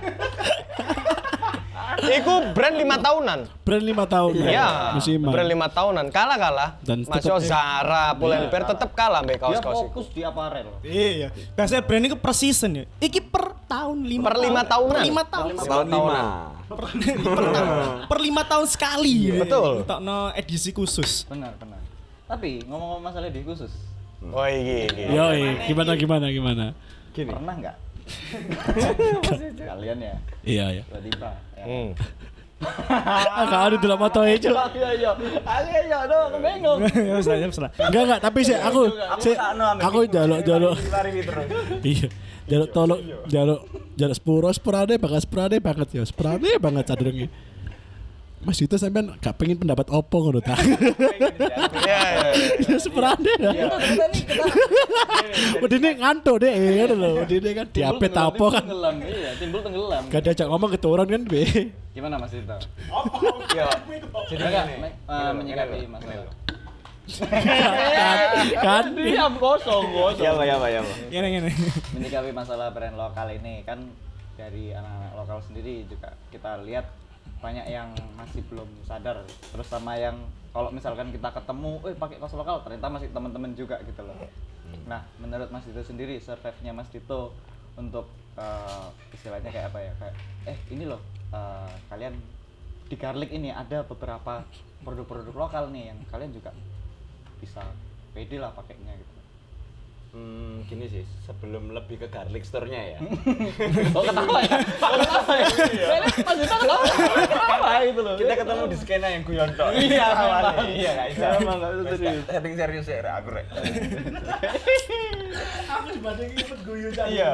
Iku 2.00 2.56
brand 2.56 2.76
lima 2.76 2.96
tahunan. 3.00 3.40
Brand 3.64 3.84
lima 3.84 4.04
tahun. 4.08 4.32
Iya, 4.40 4.96
Musiman. 4.96 5.32
brand 5.32 5.50
lima 5.50 5.68
tahunan. 5.68 6.06
Kalah 6.12 6.38
kalah. 6.40 6.70
Dan 6.84 7.04
Masih 7.04 7.32
Zara, 7.44 8.16
Pull&Bear 8.16 8.64
tetep 8.68 8.92
kalah 8.96 9.24
mbek 9.24 9.40
Dia 9.40 9.44
kaos-kaos 9.44 9.76
iku. 9.76 9.88
fokus 9.92 10.08
di 10.12 10.22
aparel. 10.24 10.68
Iya. 10.84 11.32
Biasanya 11.56 11.84
brand 11.84 12.04
itu 12.08 12.16
per 12.20 12.32
season 12.36 12.84
ya. 12.84 12.86
Iki 13.00 13.20
per 13.28 13.49
tahun 13.70 13.98
lima 14.02 14.26
Per 14.26 14.38
lima 14.42 14.62
tahunan. 14.66 14.98
Per 14.98 15.06
lima 15.06 15.24
tahun. 15.30 15.50
Tahun 15.62 15.88
lima. 15.88 16.18
per, 16.66 16.86
tahun. 17.54 17.86
per 18.10 18.20
lima 18.20 18.42
tahun 18.50 18.66
sekali. 18.66 19.16
Betul. 19.38 19.86
no 20.02 20.34
edisi 20.34 20.74
khusus. 20.74 21.30
Benar, 21.30 21.54
benar. 21.62 21.78
Tapi 22.26 22.66
ngomong-ngomong 22.66 23.06
masalah 23.06 23.30
di 23.30 23.42
khusus, 23.42 23.74
Oh 24.22 24.46
iki 24.46 24.90
iki. 24.92 25.04
Yoi, 25.16 25.42
gimana 25.66 25.92
gimana 25.98 26.26
gimana? 26.30 26.66
Gini. 27.14 27.32
pernah 27.34 27.56
nggak? 27.58 27.78
Kalian 29.70 29.98
ya, 30.02 30.16
Iya 30.42 30.66
ya. 30.82 30.84
tiba-tiba. 30.90 31.30
Ya. 31.58 31.64
Hmm. 31.66 31.90
Ah, 32.60 33.72
di 33.72 33.78
dalam 33.80 33.96
motor 33.96 34.28
itu. 34.28 34.52
Iya, 34.52 34.90
iya. 35.00 35.12
Ayo, 35.48 35.80
iya, 35.88 36.00
dong, 36.04 36.28
aku 36.28 36.38
bingung. 36.44 36.80
Ya 37.08 37.14
wis 37.16 37.28
lah, 37.32 37.38
ya 37.40 37.48
wis 37.48 37.60
lah. 37.64 37.72
Enggak 37.80 38.02
enggak, 38.04 38.20
tapi 38.20 38.40
sih 38.44 38.58
aku 38.58 38.82
sih 39.24 39.36
aku 39.80 40.00
jaluk 40.12 40.40
jaluk. 40.44 40.76
Iya. 41.80 42.08
Jaluk 42.50 42.70
tolong 42.74 43.00
jaluk 43.30 43.60
jaluk 43.94 44.16
sepuro 44.18 44.50
sepurane 44.50 44.98
banget 44.98 45.22
sepurane 45.24 45.58
banget 45.62 45.88
ya. 45.94 46.04
Sepurane 46.04 46.50
banget 46.58 46.84
cadurnya. 46.90 47.28
Mas 48.40 48.56
itu 48.64 48.72
sampean 48.80 49.12
gak 49.20 49.36
pengen 49.36 49.60
pendapat 49.60 49.92
opo 49.92 50.24
ngono 50.24 50.40
ta? 50.40 50.56
Iya, 51.80 52.00
iya. 52.64 52.76
Sepurane 52.80 53.34
ya. 53.36 53.52
Kita 53.68 54.06
nih 54.08 54.22
kita 54.24 54.44
Udine 55.60 55.90
ngantuk 56.00 56.36
deh, 56.40 56.54
ngono 56.56 56.96
lho. 56.96 57.10
Udine 57.28 57.50
kan 57.52 57.66
tenggelam, 57.68 58.00
apa 58.00 58.06
timbul 58.08 58.50
kan. 58.56 58.64
Tenggelam, 58.64 58.96
iya, 59.04 59.30
timbul 59.36 59.60
tenggelam. 59.60 60.04
Gak 60.08 60.22
diajak 60.24 60.48
ngomong 60.48 60.70
keturun 60.72 61.08
kan 61.12 61.22
be. 61.28 61.44
Gimana 61.92 62.16
Mas 62.16 62.32
Dito? 62.32 62.56
Yo. 63.52 63.68
Jadi 64.32 64.44
Enggak, 64.48 64.66
menyikapi 65.36 65.76
Gini 65.84 66.16
Kan 67.10 68.18
kan 68.62 68.86
Diam 68.94 69.34
kosong, 69.42 69.86
kosong. 69.90 70.24
Ya, 70.24 70.38
Pak, 70.38 70.46
ya, 70.46 70.56
Pak, 70.62 70.70
ya, 70.70 70.82
Pak. 70.86 70.98
Gini 71.10 71.28
gini. 71.40 71.52
menyikapi 71.98 72.30
masalah 72.32 72.70
brand 72.70 72.96
lokal 72.96 73.28
ini 73.34 73.66
kan 73.66 73.82
dari 74.40 74.72
anak-anak 74.72 75.14
lokal 75.20 75.40
sendiri 75.44 75.84
juga 75.90 76.16
kita 76.32 76.64
lihat 76.64 76.88
banyak 77.44 77.68
yang 77.68 77.92
masih 78.16 78.44
belum 78.48 78.68
sadar 78.88 79.24
terus 79.52 79.68
sama 79.68 79.96
yang 80.00 80.16
kalau 80.56 80.72
misalkan 80.72 81.12
kita 81.12 81.30
ketemu 81.32 81.72
eh 81.88 81.96
pakai 81.96 82.18
kaos 82.20 82.36
lokal 82.36 82.64
ternyata 82.64 82.88
masih 82.88 83.12
teman-teman 83.12 83.52
juga 83.56 83.80
gitu 83.84 84.04
loh 84.04 84.16
nah 84.88 85.02
menurut 85.18 85.50
Mas 85.50 85.66
Dito 85.66 85.82
sendiri 85.82 86.22
survive-nya 86.22 86.72
Mas 86.72 86.88
Dito 86.92 87.36
untuk 87.76 88.08
eh, 88.40 88.88
istilahnya 89.16 89.50
kayak 89.52 89.72
apa 89.72 89.80
ya 89.82 89.94
kayak 90.00 90.16
eh 90.56 90.58
ini 90.72 90.84
loh 90.88 91.02
eh, 91.32 91.74
kalian 91.92 92.16
di 92.90 92.96
Garlic 92.98 93.30
ini 93.36 93.54
ada 93.54 93.86
beberapa 93.86 94.44
produk-produk 94.84 95.36
lokal 95.36 95.64
nih 95.70 95.94
yang 95.94 96.00
kalian 96.10 96.32
juga 96.34 96.52
bisa 97.40 97.64
pede 98.14 98.38
lah 98.38 98.52
pakainya 98.52 98.94
gitu 98.96 99.20
Hmm, 100.10 100.66
gini 100.66 100.90
sih, 100.90 101.06
sebelum 101.22 101.70
lebih 101.70 102.02
ke 102.02 102.10
garlic 102.10 102.42
store-nya 102.42 102.98
ya. 102.98 103.00
Oh 103.98 104.02
ketawa 104.02 104.42
ya? 104.42 104.58
Oh 104.58 104.98
ketawa 105.06 105.34
ya? 105.38 105.46
Mas 106.02 106.18
Dito 106.18 106.56
ketawa, 106.58 106.82
ketawa 107.30 107.72
gitu 107.86 108.02
loh 108.02 108.16
Kita 108.18 108.34
ketemu 108.42 108.64
di 108.74 108.78
skena 108.82 109.08
yang 109.14 109.22
guyon 109.22 109.54
tok. 109.54 109.70
Iya, 109.70 110.06
awalnya. 110.10 110.66
Iya, 110.66 110.90
enggak 110.98 111.08
bisa. 111.14 111.26
Memang, 111.38 111.58
nggak 111.62 111.72
bisa 111.78 111.86
serius. 111.94 112.26
Setting 112.26 112.54
serius 112.58 112.88
ya, 112.90 112.98
Rek, 113.06 113.14
aku 113.22 113.30
rek. 113.38 113.46
aku 115.78 115.88
dibanding 115.94 116.30
ikut 116.42 116.60
guyu 116.66 116.90
Iya. 116.90 117.30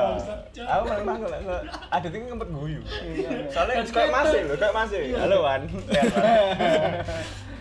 Aku 0.68 0.84
memang 1.00 1.18
kalau 1.24 1.40
kalau 1.48 1.62
ada 1.96 2.08
tinggi 2.12 2.28
ngempet 2.28 2.50
guyu. 2.52 2.82
Soalnya 3.56 3.88
kayak 3.88 4.12
masih 4.12 4.40
loh, 4.52 4.58
kayak 4.60 4.76
masih. 4.76 5.02
Halo 5.16 5.38
Wan. 5.48 5.62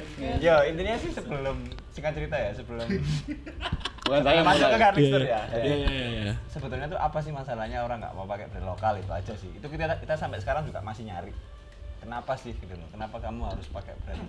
Yo, 0.44 0.56
intinya 0.68 0.94
sih 1.00 1.08
sebelum 1.08 1.56
singkat 1.88 2.12
cerita 2.12 2.36
ya, 2.36 2.50
sebelum 2.52 2.84
Bukan 4.04 4.20
saya 4.20 4.44
masuk 4.44 4.68
ke 4.68 4.76
garlic 4.76 5.00
Iya 5.00 5.08
store 5.08 5.24
ya. 5.24 5.40
iya 5.56 5.64
iya 5.64 5.74
iya. 5.88 6.06
iya. 6.28 6.32
sebetulnya 6.52 6.86
tuh 6.92 7.00
apa 7.00 7.18
sih 7.24 7.32
masalahnya? 7.32 7.80
Orang 7.80 8.04
nggak 8.04 8.12
mau 8.12 8.28
pakai 8.28 8.52
brand 8.52 8.68
lokal 8.68 9.00
itu 9.00 9.08
aja 9.08 9.32
sih. 9.32 9.48
Itu 9.56 9.64
kita 9.72 9.96
kita 9.96 10.14
sampai 10.20 10.44
sekarang 10.44 10.68
juga 10.68 10.84
masih 10.84 11.08
nyari. 11.08 11.32
Kenapa 12.04 12.36
sih 12.36 12.52
gitu 12.52 12.76
loh? 12.76 12.84
Kenapa 12.92 13.16
kamu 13.16 13.48
harus 13.48 13.64
pakai 13.72 13.96
brand 14.04 14.28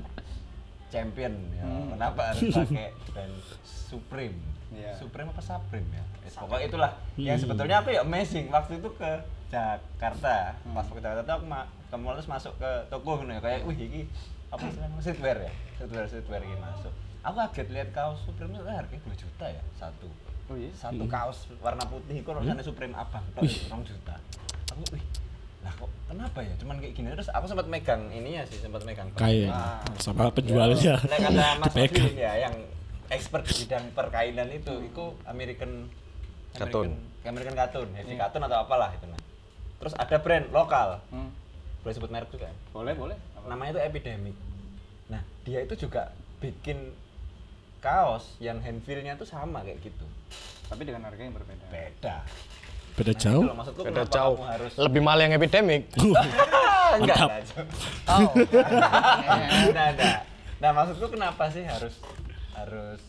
champion 0.87 1.35
ya? 1.59 1.67
Kenapa 1.91 2.31
harus 2.31 2.47
pakai 2.55 2.95
brand 3.11 3.35
supreme? 3.67 4.39
Iya. 4.71 4.95
supreme 4.95 5.27
apa 5.35 5.43
supreme 5.43 5.87
ya? 5.91 6.03
Yes, 6.23 6.35
pokoknya 6.39 6.65
itulah. 6.71 6.91
Yang 7.19 7.37
sebetulnya 7.43 7.75
aku 7.83 7.89
ya 7.91 8.01
amazing. 8.07 8.47
Waktu 8.47 8.79
itu 8.79 8.89
ke 8.95 9.11
Jakarta. 9.51 10.55
Pas 10.55 10.87
ke 10.87 10.99
Jakarta 11.03 11.21
tuh 11.27 11.35
aku 11.35 11.45
ma 11.51 11.67
kamu 11.91 12.15
harus 12.15 12.25
masuk 12.31 12.55
ke 12.55 12.71
toko 12.87 13.19
gitu 13.19 13.27
ya. 13.35 13.43
Kayak 13.43 13.67
wih 13.67 13.75
ini 13.75 14.01
apa 14.47 14.63
istilahnya 14.63 14.99
streetwear 14.99 15.37
ya 15.39 15.51
streetwear 15.75 16.05
streetwear 16.05 16.41
ini 16.41 16.57
masuk 16.57 16.93
aku 17.21 17.35
kaget 17.43 17.67
lihat 17.71 17.89
kaos 17.91 18.19
supreme 18.21 18.53
itu 18.53 18.63
harganya 18.63 19.01
2 19.03 19.17
juta 19.17 19.45
ya 19.47 19.63
satu 19.75 20.09
Oh 20.45 20.53
iya? 20.53 20.69
satu 20.71 21.03
kaos 21.05 21.49
warna 21.57 21.81
putih 21.83 22.21
itu 22.21 22.29
rasanya 22.29 22.61
Supreme 22.61 22.93
abang 22.93 23.25
tok 23.33 23.41
rong 23.65 23.81
juta 23.81 24.13
aku 24.67 24.81
wih 24.93 25.01
lah 25.61 25.73
kok 25.73 25.89
kenapa 26.05 26.39
ya 26.39 26.53
cuman 26.55 26.77
kayak 26.77 26.93
gini 26.93 27.09
terus 27.09 27.25
aku 27.27 27.45
sempat 27.45 27.65
megang 27.65 28.05
ininya 28.09 28.45
sih 28.45 28.61
sempat 28.61 28.85
megang 28.85 29.09
Kayak 29.15 29.49
Ah. 29.49 29.81
sama 29.97 30.29
penjualnya. 30.29 31.01
Nah, 31.01 31.17
kata 31.19 31.45
Mas 31.57 31.65
Dipegang. 31.73 32.13
Ya 32.13 32.31
yang 32.39 32.53
expert 33.07 33.41
di 33.41 33.65
bidang 33.65 33.89
perkainan 33.91 34.45
itu 34.51 34.73
itu 34.83 35.03
American. 35.25 35.89
American, 36.53 36.93
American 37.25 37.55
cartoon, 37.55 37.89
heavy 37.91 38.13
cartoon 38.13 38.43
atau 38.43 38.57
apalah 38.61 38.93
itu 38.93 39.09
nah. 39.09 39.17
Terus 39.75 39.97
ada 39.97 40.15
brand 40.15 40.45
lokal, 40.51 41.01
Hmm. 41.09 41.33
boleh 41.81 41.91
sebut 41.91 42.07
merek 42.07 42.29
juga. 42.29 42.53
Boleh, 42.69 42.93
boleh. 42.93 43.17
Namanya 43.45 43.77
itu 43.77 43.81
Epidemic. 43.81 44.35
Nah, 45.09 45.21
dia 45.45 45.59
itu 45.61 45.73
juga 45.77 46.11
bikin 46.41 46.93
kaos 47.79 48.33
yang 48.41 48.57
hand 48.65 48.81
feel-nya 48.81 49.13
tuh 49.13 49.29
sama 49.29 49.61
kayak 49.61 49.77
gitu. 49.85 50.05
Tapi 50.65 50.81
dengan 50.81 51.05
harga 51.05 51.21
yang 51.21 51.35
berbeda. 51.37 51.65
Beda. 51.69 52.15
Beda 52.95 53.11
Nah, 53.13 53.21
jauh. 53.21 53.41
itu 53.43 53.49
loh, 53.51 53.57
maksudku 53.59 53.81
Beda 53.85 54.03
jauh. 54.07 54.37
harus 54.41 54.71
Lebih 54.79 55.01
mahal 55.05 55.19
yang 55.29 55.33
epidemic. 55.37 55.91
enggak, 56.99 57.17
Cok. 57.53 57.67
Oh. 58.07 58.29
nah, 59.75 59.89
nah, 59.93 60.15
nah, 60.63 60.71
maksudku 60.71 61.05
kenapa 61.11 61.51
sih 61.51 61.65
harus 61.67 61.99
harus 62.55 63.01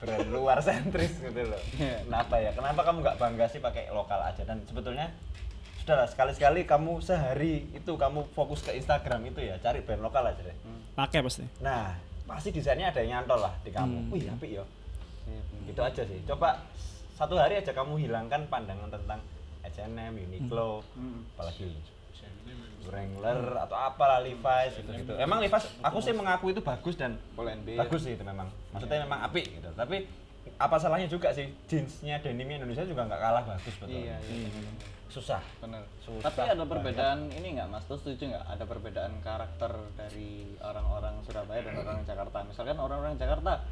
brand 0.00 0.28
luar 0.32 0.58
sentris 0.64 1.12
gitu 1.20 1.40
loh? 1.44 1.62
Iya. 1.76 2.02
Kenapa 2.08 2.34
ya? 2.40 2.50
Kenapa 2.56 2.80
kamu 2.82 2.98
nggak 3.04 3.18
bangga 3.20 3.46
sih 3.52 3.60
pakai 3.60 3.92
lokal 3.92 4.20
aja? 4.20 4.42
Dan 4.48 4.64
sebetulnya 4.64 5.12
sudahlah 5.84 6.08
sekali-sekali 6.08 6.64
kamu 6.64 6.96
sehari 7.04 7.68
itu 7.76 7.92
kamu 7.92 8.24
fokus 8.32 8.64
ke 8.64 8.72
Instagram 8.72 9.20
itu 9.28 9.44
ya 9.44 9.60
cari 9.60 9.84
brand 9.84 10.00
lokal 10.00 10.24
aja 10.24 10.40
deh. 10.40 10.56
Pakai 10.96 11.20
pasti. 11.20 11.44
Nah, 11.60 11.92
pasti 12.24 12.48
desainnya 12.56 12.88
ada 12.88 13.04
yang 13.04 13.20
nyantol 13.20 13.44
lah 13.44 13.52
di 13.60 13.68
kamu. 13.68 14.08
Wih, 14.08 14.24
apik 14.32 14.48
ya. 14.48 14.64
Iya, 15.28 15.40
bener. 15.44 15.64
Gitu 15.68 15.80
aja 15.84 16.02
sih. 16.08 16.18
Coba 16.24 16.56
satu 17.12 17.36
hari 17.36 17.60
aja 17.60 17.76
kamu 17.76 18.00
hilangkan 18.00 18.48
pandangan 18.48 18.88
tentang 18.88 19.20
H&M, 19.60 20.16
Uniqlo, 20.16 20.80
Hmm. 20.96 21.28
apalagi 21.36 21.68
Wrangler 22.84 23.40
atau 23.64 23.76
apalah 23.76 24.20
Levi's 24.20 24.76
gitu 24.80 24.88
gitu. 24.88 25.12
Emang 25.20 25.40
Levi's 25.44 25.68
aku 25.84 26.00
sih 26.00 26.16
mengaku 26.16 26.52
itu 26.52 26.64
bagus 26.64 26.96
dan 26.96 27.20
bagus 27.76 28.08
sih 28.08 28.16
itu 28.16 28.24
memang. 28.24 28.48
Maksudnya 28.72 29.04
memang 29.04 29.20
apik 29.24 29.52
gitu. 29.52 29.68
Tapi 29.76 30.04
apa 30.56 30.76
salahnya 30.76 31.08
juga 31.08 31.32
sih 31.32 31.48
jeansnya 31.68 32.20
denimnya 32.20 32.60
Indonesia 32.60 32.84
juga 32.84 33.04
nggak 33.04 33.20
kalah 33.20 33.44
bagus 33.44 33.74
betul. 33.80 34.00
Iya, 34.00 34.16
iya. 34.28 34.48
Susah. 35.08 35.40
Benar. 35.58 35.82
Susah 36.00 36.26
Tapi 36.26 36.40
ada 36.42 36.54
banget. 36.56 36.70
perbedaan 36.70 37.18
ini 37.30 37.48
nggak 37.54 37.68
Mas? 37.68 37.84
Tuh 37.84 37.96
setuju 37.96 38.30
nggak? 38.30 38.44
Ada 38.48 38.64
perbedaan 38.64 39.12
karakter 39.20 39.72
dari 39.94 40.30
orang-orang 40.58 41.14
Surabaya 41.22 41.60
dan 41.60 41.74
orang 41.76 41.98
Jakarta. 42.02 42.38
Misalkan 42.42 42.76
orang-orang 42.76 43.14
Jakarta, 43.14 43.62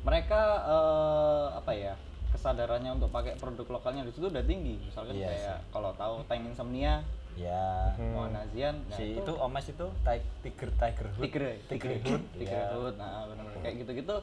mereka 0.00 0.40
eh, 0.64 1.46
apa 1.56 1.72
ya? 1.72 1.94
kesadarannya 2.30 2.94
untuk 2.94 3.10
pakai 3.10 3.34
produk 3.34 3.66
lokalnya 3.68 4.06
di 4.06 4.14
situ 4.14 4.30
udah 4.30 4.46
tinggi. 4.46 4.78
Misalkan 4.80 5.18
Iya 5.18 5.26
kayak 5.26 5.58
kalau 5.68 5.90
tahu 5.92 6.22
Tank 6.24 6.46
Insomnia, 6.46 7.02
Ya. 7.34 7.94
Mohan 7.96 8.34
Azian 8.36 8.86
nah, 8.86 8.94
Si 8.94 9.14
itu 9.14 9.32
Omes 9.34 9.62
itu 9.64 9.86
Ti- 10.02 10.30
Tiger 10.40 10.70
Tiger 10.72 11.06
Hood. 11.10 11.22
Tigre, 11.22 11.52
Tigre 11.66 11.94
Hood, 12.00 12.22
Tigre 12.32 12.54
Iya. 12.54 12.70
Hood, 12.70 12.94
nah 12.98 13.26
benar 13.26 13.50
kayak 13.56 13.82
gitu-gitu. 13.82 14.16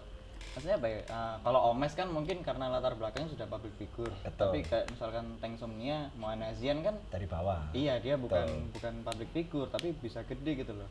Maksudnya 0.55 0.77
apa 0.79 0.87
ya? 0.87 0.99
eh, 1.05 1.35
kalau 1.43 1.59
Omes 1.71 1.93
kan 1.93 2.07
mungkin 2.09 2.37
karena 2.41 2.65
latar 2.71 2.93
belakangnya 2.95 3.29
sudah 3.33 3.47
public 3.49 3.73
figure. 3.77 4.13
Betul. 4.23 4.51
Tapi 4.51 4.59
kayak 4.65 4.85
misalkan 4.93 5.25
Tangsomnia, 5.41 6.09
Mohan 6.17 6.41
Azian 6.45 6.81
kan 6.81 6.95
dari 7.11 7.27
bawah. 7.29 7.61
iya 7.73 7.99
dia 7.99 8.15
bukan 8.15 8.71
bukan 8.73 8.93
public 9.05 9.29
figure 9.33 9.67
tapi 9.69 9.93
bisa 9.97 10.23
gede 10.25 10.63
gitu 10.65 10.73
loh. 10.73 10.89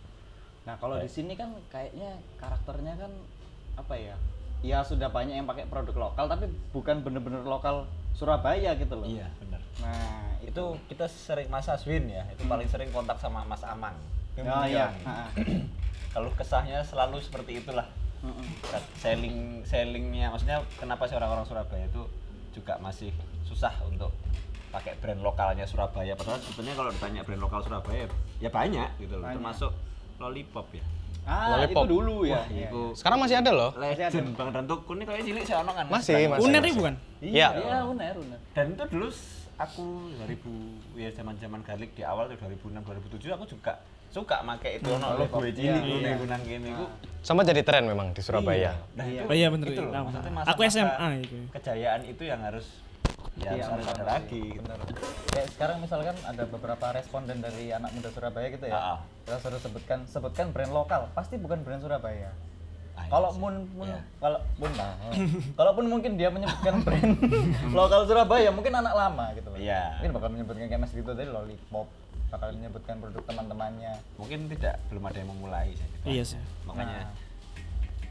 Nah, 0.66 0.74
kalau 0.82 0.98
di 0.98 1.06
sini 1.06 1.38
kan 1.38 1.54
kayaknya 1.70 2.18
karakternya 2.38 2.94
kan 2.98 3.12
apa 3.78 3.94
ya? 3.94 4.16
Ya 4.64 4.82
sudah 4.82 5.12
banyak 5.12 5.36
yang 5.36 5.46
pakai 5.46 5.68
produk 5.68 6.10
lokal 6.10 6.26
tapi 6.26 6.48
bukan 6.74 7.04
bener-bener 7.04 7.44
lokal 7.44 7.86
Surabaya 8.16 8.72
gitu 8.80 8.96
loh. 8.96 9.04
Iya, 9.04 9.28
benar. 9.36 9.60
Nah, 9.84 10.32
itu 10.40 10.48
Itu 10.56 10.64
kita 10.88 11.04
sering 11.04 11.52
Mas 11.52 11.68
Aswin 11.68 12.08
ya, 12.08 12.24
itu 12.32 12.48
paling 12.48 12.64
sering 12.64 12.88
kontak 12.88 13.20
sama 13.20 13.44
Mas 13.44 13.60
Amang. 13.60 13.92
Oh 14.40 14.64
iya. 14.64 14.88
Kalau 16.16 16.32
kesahnya 16.40 16.80
selalu 16.80 17.20
seperti 17.20 17.60
itulah. 17.60 17.84
Selling 18.96 19.36
sellingnya 19.62 20.28
maksudnya 20.28 20.58
kenapa 20.74 21.04
sih 21.04 21.14
orang-orang 21.14 21.44
Surabaya 21.44 21.84
itu 21.84 22.02
juga 22.52 22.76
masih 22.76 23.12
susah 23.42 23.72
untuk 23.84 24.10
pakai 24.68 24.96
brand 24.96 25.20
lokalnya 25.20 25.64
Surabaya 25.64 26.12
padahal 26.12 26.36
sebetulnya 26.38 26.74
kalau 26.74 26.90
ditanya 26.90 27.20
brand 27.22 27.38
lokal 27.38 27.60
Surabaya 27.60 28.04
ya 28.38 28.48
banyak 28.48 28.88
gitu 28.98 29.16
loh 29.16 29.24
Banyak. 29.24 29.36
termasuk 29.36 29.72
Lollipop 30.16 30.68
ya 30.70 30.84
Ah, 31.24 31.58
Lollipop. 31.58 31.82
itu 31.82 31.90
dulu 31.90 32.16
ya. 32.22 32.38
Wah, 32.38 32.46
Iya, 32.46 32.70
itu 32.70 32.82
Sekarang 32.94 33.18
masih 33.18 33.36
ada 33.36 33.50
loh. 33.50 33.74
legend 33.74 34.30
Bang 34.32 34.54
dan 34.54 34.62
Tukun 34.64 34.94
ini 34.94 35.04
kayak 35.04 35.26
cilik 35.26 35.42
sih 35.42 35.54
ono 35.54 35.74
kan 35.74 35.86
Masih, 35.88 36.30
masih. 36.30 36.38
Uner 36.40 36.62
bukan? 36.62 36.94
Iya, 37.18 37.30
Iya. 37.34 37.48
iya, 37.58 37.78
uner, 37.82 38.14
uner. 38.14 38.38
dan 38.54 38.66
itu 38.70 38.84
dulu 38.86 39.08
aku 39.58 39.84
2000 40.22 40.54
ya 40.94 41.10
zaman-zaman 41.10 41.60
garlic 41.60 41.90
di 41.92 42.06
awal 42.06 42.28
tuh 42.28 42.38
2006 42.38 42.78
2007 42.78 43.32
aku 43.32 43.44
juga 43.48 43.74
suka 44.08 44.40
make 44.40 44.70
itu 44.74 44.88
ono 44.88 45.06
logo 45.14 45.36
Iya, 45.38 45.52
cilik 45.52 45.82
iya. 45.82 45.98
iya. 46.02 46.14
gunan 46.16 46.40
gini 46.42 46.70
ku 46.72 46.86
Sama 47.20 47.42
jadi 47.42 47.58
tren 47.60 47.82
memang 47.84 48.14
di 48.14 48.22
Surabaya. 48.22 48.78
Nah, 48.94 49.02
Iya. 49.02 49.22
itu, 49.22 49.28
Oh 49.28 49.34
iya, 49.34 49.48
bener. 49.50 49.66
itu 49.66 49.80
loh, 49.80 49.90
Tahu. 49.90 50.04
maksudnya 50.06 50.30
Aku 50.46 50.60
SMA 50.64 51.08
itu. 51.20 51.36
Kejayaan 51.50 52.02
itu 52.02 52.22
yang 52.22 52.38
harus 52.40 52.66
ya 53.34 53.50
Iya, 53.50 53.66
harus 53.66 53.82
ada 53.84 54.04
lagi. 54.06 54.42
gitu. 54.46 54.62
Benar. 54.62 54.78
Kayak 55.28 55.48
sekarang 55.50 55.76
misalkan 55.80 56.16
ada 56.22 56.42
beberapa 56.46 56.86
responden 56.88 57.38
dari 57.38 57.68
anak 57.68 57.90
muda 57.92 58.08
Surabaya 58.08 58.46
gitu 58.48 58.64
ya. 58.64 58.72
Ah, 58.72 58.86
ah. 58.94 58.98
Kita 59.22 59.36
suruh 59.38 59.58
sebutkan 59.58 59.98
sebutkan 60.06 60.46
brand 60.50 60.70
lokal, 60.70 61.10
pasti 61.12 61.34
bukan 61.34 61.60
brand 61.60 61.82
Surabaya. 61.82 62.30
Iya 62.96 63.10
Kalau 63.12 63.28
pun 63.30 63.54
pun 63.68 63.86
Iya. 63.86 64.00
kalau 64.16 64.38
pun 64.56 64.70
nah, 64.72 64.94
kalaupun 65.52 65.84
mungkin 65.86 66.12
dia 66.14 66.30
menyebutkan 66.30 66.74
brand 66.80 67.10
lokal 67.76 68.06
Surabaya, 68.06 68.48
mungkin 68.48 68.70
anak 68.72 68.94
lama 68.94 69.34
gitu 69.34 69.50
loh. 69.50 69.58
Iya. 69.58 69.98
Mungkin 69.98 70.12
bakal 70.14 70.28
menyebutkan 70.30 70.64
kayak 70.64 70.80
Mas 70.80 70.94
Rito 70.94 71.10
tadi 71.10 71.26
lollipop, 71.26 71.90
bakal 72.28 72.48
menyebutkan 72.52 72.98
produk 72.98 73.22
teman-temannya. 73.24 73.92
Mungkin 74.16 74.38
tidak 74.48 74.82
belum 74.88 75.04
ada 75.04 75.18
yang 75.18 75.30
memulai 75.30 75.68
saya. 75.72 75.90
Iya 76.04 76.24
sih. 76.26 76.40
Makanya 76.64 77.06
Nah. 77.06 77.12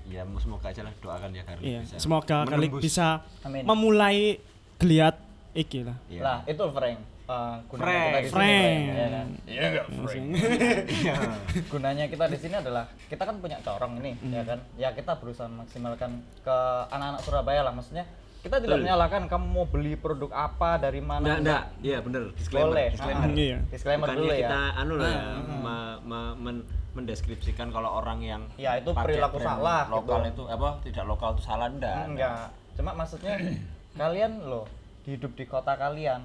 ya 0.06 0.22
semoga 0.38 0.70
aja 0.70 0.82
lah 0.82 0.94
doakan 0.96 1.30
ya 1.32 1.42
Garlic 1.44 1.66
Iya, 1.66 1.80
bisa 1.82 1.96
semoga 1.98 2.38
kali 2.46 2.68
menembus. 2.70 2.82
bisa 2.82 3.08
Amin. 3.42 3.66
memulai 3.66 4.38
geliat 4.78 5.16
iki 5.52 5.82
lah. 5.82 5.98
Iya. 6.06 6.22
Lah, 6.22 6.40
itu 6.46 6.62
Frank. 6.70 7.00
Uh, 7.26 7.58
gunanya 7.66 7.90
Frank. 7.90 8.06
kita 8.06 8.22
di 8.22 8.30
sini, 8.30 8.38
Frank. 8.38 8.78
ya 8.94 9.08
kan? 9.10 9.28
Iya 9.44 9.62
enggak, 9.66 9.86
Frank? 9.90 10.26
Iya. 10.86 11.16
gunanya 11.66 12.06
kita 12.06 12.26
di 12.28 12.38
sini 12.38 12.56
adalah 12.56 12.86
kita 13.10 13.24
kan 13.26 13.36
punya 13.36 13.58
corong 13.60 13.94
ini 13.98 14.12
ya 14.30 14.46
kan 14.46 14.60
ya 14.78 14.94
kita 14.94 15.18
berusaha 15.18 15.50
maksimalkan 15.50 16.12
ke 16.40 16.58
anak-anak 16.88 17.22
Surabaya 17.22 17.66
lah 17.66 17.74
maksudnya 17.74 18.06
kita 18.46 18.62
tidak 18.62 18.78
menyalahkan 18.80 19.26
kamu 19.26 19.46
mau 19.48 19.66
beli 19.66 19.94
produk 19.96 20.30
apa 20.30 20.78
dari 20.78 21.02
mana 21.02 21.26
Enggak, 21.26 21.38
enggak. 21.42 21.64
Iya 21.82 21.98
bener, 22.00 22.24
disclaimer. 22.34 22.70
boleh 22.70 22.88
disclaimer. 22.94 23.26
Ah, 23.26 23.34
iya. 23.36 23.58
disclaimer 23.68 24.06
Bukannya 24.06 24.22
dulu 24.22 24.30
ya 24.32 24.40
kita 24.46 24.62
anu 24.76 24.94
loh 24.94 25.08
ya, 25.08 25.22
me- 25.58 26.00
me- 26.04 26.36
men- 26.38 26.66
mendeskripsikan 26.96 27.68
kalau 27.70 28.00
orang 28.00 28.22
yang 28.22 28.42
Ya, 28.56 28.78
itu 28.78 28.94
perilaku 28.94 29.36
salah, 29.38 29.90
lokal 29.90 30.24
gitu. 30.24 30.46
itu 30.46 30.54
apa 30.54 30.70
tidak 30.80 31.04
lokal 31.04 31.34
itu 31.34 31.42
salah 31.42 31.68
enggak. 31.68 32.06
enggak 32.06 32.48
cuma 32.76 32.92
maksudnya 32.94 33.34
kalian 33.98 34.32
loh 34.44 34.70
hidup 35.04 35.34
di 35.34 35.46
kota 35.46 35.74
kalian 35.74 36.22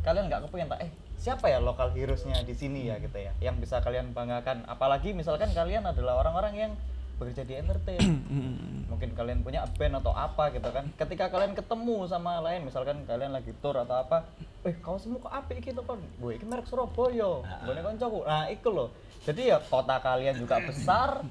kalian 0.00 0.26
nggak 0.26 0.42
kepengen 0.44 0.68
tak 0.68 0.80
eh 0.82 0.90
siapa 1.14 1.46
ya 1.46 1.60
lokal 1.60 1.92
heroesnya 1.92 2.40
di 2.40 2.52
sini 2.52 2.88
ya 2.88 2.96
gitu 2.96 3.14
ya 3.14 3.30
yang 3.38 3.56
bisa 3.56 3.78
kalian 3.78 4.10
banggakan 4.10 4.64
apalagi 4.64 5.12
misalkan 5.12 5.52
kalian 5.52 5.84
adalah 5.84 6.18
orang-orang 6.18 6.54
yang 6.58 6.72
bekerja 7.20 7.44
di 7.44 7.54
entertain. 7.60 8.00
Mungkin 8.90 9.12
kalian 9.12 9.44
punya 9.44 9.68
band 9.76 10.00
atau 10.00 10.16
apa 10.16 10.48
gitu 10.56 10.72
kan. 10.72 10.88
Ketika 10.96 11.28
kalian 11.28 11.52
ketemu 11.52 12.08
sama 12.08 12.40
lain 12.40 12.64
misalkan 12.64 13.04
kalian 13.04 13.36
lagi 13.36 13.52
tour 13.60 13.76
atau 13.76 14.00
apa 14.00 14.24
eh 14.64 14.76
kau 14.80 14.96
semua 14.96 15.20
kok 15.24 15.32
apik 15.32 15.64
gitu 15.64 15.80
kan 15.84 16.00
gue 16.00 16.32
ini 16.36 16.44
merek 16.48 16.64
Surabaya. 16.64 17.44
Gue 17.44 17.76
koncoku 17.84 18.24
nah 18.24 18.48
itu 18.48 18.68
loh 18.72 18.88
jadi 19.24 19.56
ya 19.56 19.58
kota 19.60 20.00
kalian 20.00 20.40
juga 20.40 20.56
besar 20.68 21.24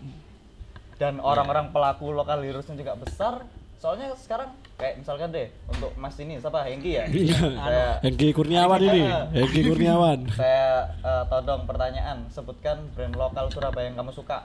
dan 0.99 1.17
orang-orang 1.23 1.71
pelaku 1.71 2.11
lokal 2.11 2.43
heroesnya 2.43 2.77
juga 2.77 2.93
besar. 2.99 3.47
Soalnya 3.79 4.11
sekarang 4.19 4.51
kayak 4.75 4.99
misalkan 4.99 5.31
deh 5.31 5.47
untuk 5.71 5.95
mas 5.95 6.11
ini 6.19 6.35
siapa? 6.35 6.67
Hengki 6.67 6.99
ya? 6.99 7.07
Saya 7.55 7.87
Hengki 8.03 8.35
Kurniawan 8.35 8.79
ini, 8.83 9.07
Hengki 9.31 9.61
Kurniawan. 9.71 10.19
saya 10.43 10.91
eh, 10.99 11.23
todong 11.31 11.63
pertanyaan 11.63 12.27
sebutkan 12.27 12.83
brand 12.91 13.15
lokal 13.15 13.47
Surabaya 13.47 13.87
yang 13.87 13.95
kamu 13.95 14.11
suka. 14.11 14.43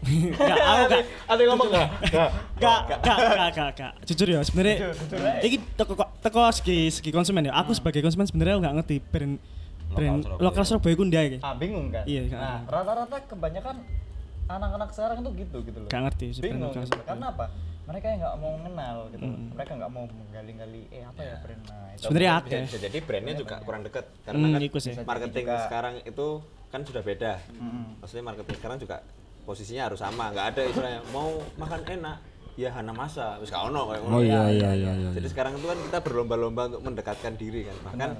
Gak, 0.00 0.56
aku 0.56 0.82
gak, 0.88 1.04
ada 1.26 1.40
yang 1.40 1.50
ngomong. 1.52 1.68
Nggak. 1.68 1.88
Gak, 2.56 2.80
gak, 2.88 2.98
gak, 3.04 3.48
gak, 3.52 3.70
gak. 3.76 3.92
Jujur 4.04 4.28
ya, 4.28 4.40
sebenarnya 4.40 4.76
ini 5.40 5.56
teko 5.74 5.92
teko 6.18 6.40
segi 6.50 6.88
segi 6.90 7.10
konsumen 7.10 7.44
ya. 7.44 7.52
Aku 7.54 7.72
sebagai 7.72 8.00
konsumen 8.00 8.24
sebenarnya 8.24 8.56
aku 8.56 8.62
gak 8.62 8.76
ngerti 8.78 8.96
brand 9.02 9.34
brand 9.90 10.22
lokal 10.38 10.62
Surabaya 10.62 10.94
ku 10.94 11.02
ndi 11.02 11.16
ae. 11.16 11.36
ah 11.40 11.52
bingung 11.52 11.90
kan? 11.90 12.06
Iya, 12.06 12.22
nggak. 12.24 12.38
nah 12.38 12.58
rata-rata 12.64 13.16
kebanyakan 13.26 13.76
anak-anak 14.46 14.88
sekarang 14.90 15.18
tuh 15.20 15.32
gitu 15.34 15.56
gitu 15.62 15.78
loh. 15.78 15.88
Gak 15.88 16.00
ngerti 16.06 16.26
sih 16.30 16.40
brand 16.40 16.52
bingung 16.54 16.70
lokal 16.70 16.80
gitu. 16.80 16.90
Surabaya. 16.90 17.08
karena 17.10 17.26
apa? 17.28 17.46
Mereka 17.80 18.06
yang 18.06 18.20
nggak 18.22 18.36
mau 18.38 18.52
mengenal 18.54 18.96
gitu 19.10 19.26
mereka 19.50 19.70
nggak 19.74 19.90
mau 19.90 20.04
menggali-gali 20.06 20.82
eh 20.88 21.02
apa 21.02 21.20
ya 21.20 21.34
brand? 21.42 21.62
Nah 21.66 21.86
itu 21.90 22.02
Sebenarnya 22.06 22.32
akeh. 22.38 22.62
bisa 22.64 22.78
jadi 22.80 22.98
brandnya 23.02 23.34
juga 23.34 23.54
kurang 23.60 23.82
dekat 23.82 24.04
karena 24.22 24.38
Hmm, 24.38 24.54
kan 24.54 25.04
marketing 25.04 25.46
sekarang 25.60 25.94
itu 26.00 26.26
kan 26.70 26.80
sudah 26.86 27.02
beda. 27.02 27.32
Mm-mm. 27.50 27.98
maksudnya 27.98 28.24
marketing 28.24 28.56
sekarang 28.56 28.78
juga 28.78 28.96
posisinya 29.50 29.90
harus 29.90 29.98
sama 29.98 30.30
nggak 30.30 30.46
ada 30.54 30.62
istilahnya 30.62 31.02
mau 31.10 31.42
makan 31.58 31.82
enak 31.82 32.22
ya 32.54 32.70
hana 32.70 32.94
masa 32.94 33.34
wis 33.42 33.50
gak 33.50 33.66
ono 33.66 33.90
kayak. 33.90 34.02
Oh 34.06 34.22
iya 34.22 34.46
iya 34.46 34.70
iya 34.78 34.92
iya. 34.94 35.10
jadi 35.10 35.26
sekarang 35.26 35.58
itu 35.58 35.66
kan 35.66 35.78
kita 35.90 35.98
berlomba-lomba 36.06 36.70
untuk 36.70 36.82
mendekatkan 36.86 37.34
diri 37.34 37.66
kan. 37.66 37.76
Bahkan 37.90 38.10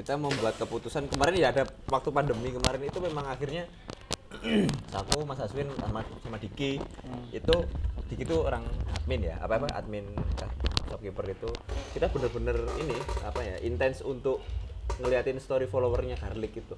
kita 0.00 0.14
membuat 0.16 0.54
keputusan 0.56 1.10
kemarin 1.12 1.34
ya 1.36 1.48
ada 1.52 1.68
waktu 1.92 2.08
pandemi 2.14 2.54
kemarin 2.54 2.86
itu 2.86 2.98
memang 3.02 3.28
akhirnya 3.28 3.68
aku 5.00 5.26
Mas 5.28 5.42
Aswin 5.42 5.68
sama 5.76 6.00
sama 6.24 6.38
Diki 6.40 6.80
itu 7.34 7.56
Diki 8.08 8.24
itu 8.24 8.36
orang 8.40 8.64
admin 8.94 9.26
ya 9.28 9.36
apa 9.42 9.60
apa 9.60 9.68
admin 9.76 10.08
shopkeeper 10.88 11.28
itu. 11.28 11.50
Kita 11.92 12.08
bener-bener 12.08 12.56
ini 12.80 12.96
apa 13.20 13.40
ya 13.44 13.60
intens 13.60 14.00
untuk 14.00 14.40
ngeliatin 14.96 15.36
story 15.42 15.68
followernya 15.68 16.16
Garlic 16.16 16.56
itu 16.56 16.76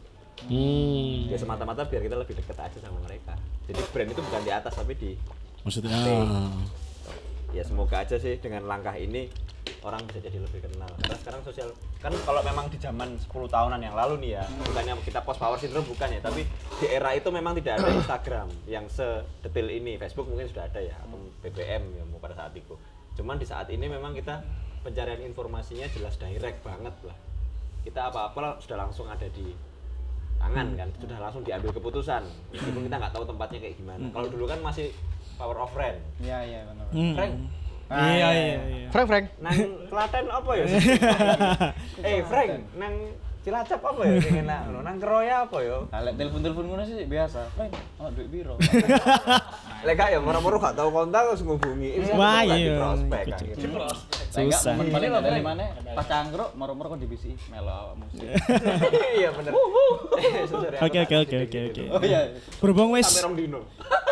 Hmm. 0.48 1.28
ya 1.28 1.36
semata-mata 1.36 1.84
biar 1.84 2.00
kita 2.00 2.16
lebih 2.16 2.34
dekat 2.38 2.56
aja 2.56 2.78
sama 2.80 2.96
mereka. 3.04 3.36
Jadi 3.68 3.80
brand 3.92 4.10
itu 4.12 4.20
bukan 4.24 4.42
di 4.46 4.52
atas 4.52 4.72
tapi 4.72 4.92
di 4.96 5.12
Maksudnya? 5.60 6.00
Ya 7.50 7.62
semoga 7.66 8.00
aja 8.00 8.16
sih 8.16 8.38
dengan 8.38 8.64
langkah 8.64 8.94
ini 8.94 9.28
orang 9.84 10.04
bisa 10.08 10.20
jadi 10.22 10.38
lebih 10.40 10.64
kenal. 10.64 10.88
Karena 11.00 11.16
sekarang 11.18 11.40
sosial 11.44 11.68
kan 12.00 12.12
kalau 12.24 12.40
memang 12.40 12.72
di 12.72 12.78
zaman 12.80 13.16
10 13.16 13.28
tahunan 13.28 13.80
yang 13.80 13.92
lalu 13.92 14.24
nih 14.24 14.40
ya 14.40 14.44
bukannya 14.64 14.94
kita 15.04 15.20
post 15.24 15.40
power 15.40 15.58
syndrome 15.60 15.88
bukan 15.88 16.08
ya 16.16 16.20
tapi 16.24 16.48
di 16.80 16.86
era 16.88 17.12
itu 17.12 17.28
memang 17.28 17.52
tidak 17.60 17.80
ada 17.80 17.88
Instagram 17.92 18.48
yang 18.64 18.86
sedetil 18.88 19.66
ini. 19.68 20.00
Facebook 20.00 20.28
mungkin 20.30 20.48
sudah 20.48 20.68
ada 20.68 20.80
ya 20.80 20.96
atau 20.96 21.18
BBM 21.44 21.82
ya 21.96 22.02
mau 22.08 22.20
pada 22.22 22.36
saat 22.36 22.52
itu. 22.56 22.76
Cuman 23.18 23.36
di 23.36 23.46
saat 23.48 23.68
ini 23.68 23.84
memang 23.90 24.16
kita 24.16 24.40
pencarian 24.80 25.20
informasinya 25.24 25.90
jelas 25.92 26.16
direct 26.16 26.64
banget 26.64 26.94
lah. 27.04 27.16
Kita 27.84 28.12
apa-apa 28.12 28.60
sudah 28.60 28.76
langsung 28.88 29.08
ada 29.08 29.28
di 29.28 29.52
tangan 30.40 30.66
kan 30.74 30.88
sudah 30.96 31.18
langsung 31.20 31.42
diambil 31.44 31.70
keputusan. 31.70 32.22
Meskipun 32.50 32.82
kita 32.88 32.96
nggak 32.96 33.12
tahu 33.12 33.24
tempatnya 33.28 33.58
kayak 33.60 33.76
gimana. 33.76 34.04
Kalau 34.10 34.28
dulu 34.32 34.44
kan 34.48 34.58
masih 34.64 34.90
power 35.36 35.56
of 35.60 35.70
friend. 35.70 36.00
Iya 36.18 36.38
iya 36.42 36.60
benar. 36.64 36.86
Hmm. 36.90 37.14
Frank? 37.14 37.32
Nah, 37.90 38.06
Iya 38.06 38.14
iya, 38.14 38.28
iya 38.30 38.60
iya. 38.70 38.88
Frank, 38.94 39.06
Frank. 39.10 39.26
nang 39.42 39.58
Klaten 39.90 40.26
apa 40.30 40.50
ya? 40.54 40.66
eh 42.06 42.18
Frank, 42.22 42.50
nang 42.78 42.94
Cilacap 43.40 43.80
apa 43.80 44.00
ya 44.04 44.20
sing 44.20 44.44
enak 44.44 44.68
ngono? 44.68 44.78
Nang 44.84 44.96
Keroya 45.00 45.48
apa 45.48 45.64
ya? 45.64 45.80
Nah, 45.88 46.00
lek 46.04 46.14
telepon-telepon 46.20 46.64
ngono 46.68 46.82
sih 46.84 47.08
biasa. 47.08 47.40
Frank, 47.56 47.72
ono 47.96 48.08
duit 48.12 48.28
piro? 48.28 48.60
Lek 49.88 49.96
gak 49.96 50.12
ya 50.12 50.20
moro-moro 50.20 50.60
gak 50.60 50.76
tau 50.76 50.92
kontak 50.92 51.24
terus 51.24 51.40
ngubungi. 51.40 52.04
Wah, 52.20 52.44
kan 52.44 52.52
iya. 52.52 52.76
di 53.56 53.68
prospek 53.72 54.12
Susah. 54.28 54.76
momen 54.76 54.92
paling 54.92 55.08
lo 55.08 55.18
dari 55.24 55.40
mana? 55.40 55.72
Pas 55.96 56.04
cangkruk, 56.04 56.52
moro-moro 56.52 56.92
kon 56.92 57.00
divisi 57.00 57.32
melo 57.48 57.96
awakmu. 57.96 58.04
Iya 59.24 59.32
bener. 59.32 59.52
Oke 60.84 60.98
oke 61.00 61.16
oke 61.24 61.36
oke 61.48 61.58
gitu. 61.72 61.80
oke. 61.88 61.96
Oh 61.96 62.02
iya. 62.04 62.20
Berhubung 62.60 62.92
wis 62.92 63.08
Sampai 63.08 63.24
rong 63.24 63.34
dino. 63.40 63.60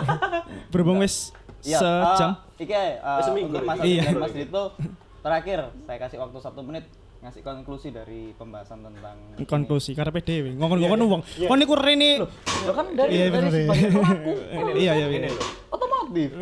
berhubung 0.73 0.99
wis 1.05 1.37
Iya, 1.69 1.79
sejam. 1.83 2.31
eh, 2.33 2.65
iki 2.65 2.73
eh, 2.73 3.21
Seminggu 3.21 3.53
untuk 3.53 3.69
Mas. 3.69 3.79
Iya. 3.85 4.03
Dito 4.33 4.73
terakhir 5.21 5.59
saya 5.85 5.99
kasih 6.01 6.17
waktu 6.17 6.39
satu 6.41 6.65
menit 6.65 6.89
ngasih 7.19 7.43
konklusi 7.43 7.91
dari 7.91 8.31
pembahasan 8.39 8.79
tentang 8.87 9.19
Konklusi 9.43 9.91
karepe 9.91 10.23
dhewe. 10.23 10.55
Ngomong-ngomong 10.55 11.19
wong. 11.19 11.23
Kon 11.51 11.59
niku 11.59 11.75
rene 11.75 12.23
Lo 12.23 12.73
kan 12.75 12.95
dari 12.95 13.11
Iya, 13.19 13.27
dari 13.27 13.35
bener, 13.35 13.51
iya. 13.51 13.67
sebagai 13.67 13.89
pelaku 13.91 14.33
Iya 14.87 14.93
iya 14.95 15.07
iya. 15.11 15.31
otomotif. 15.69 16.31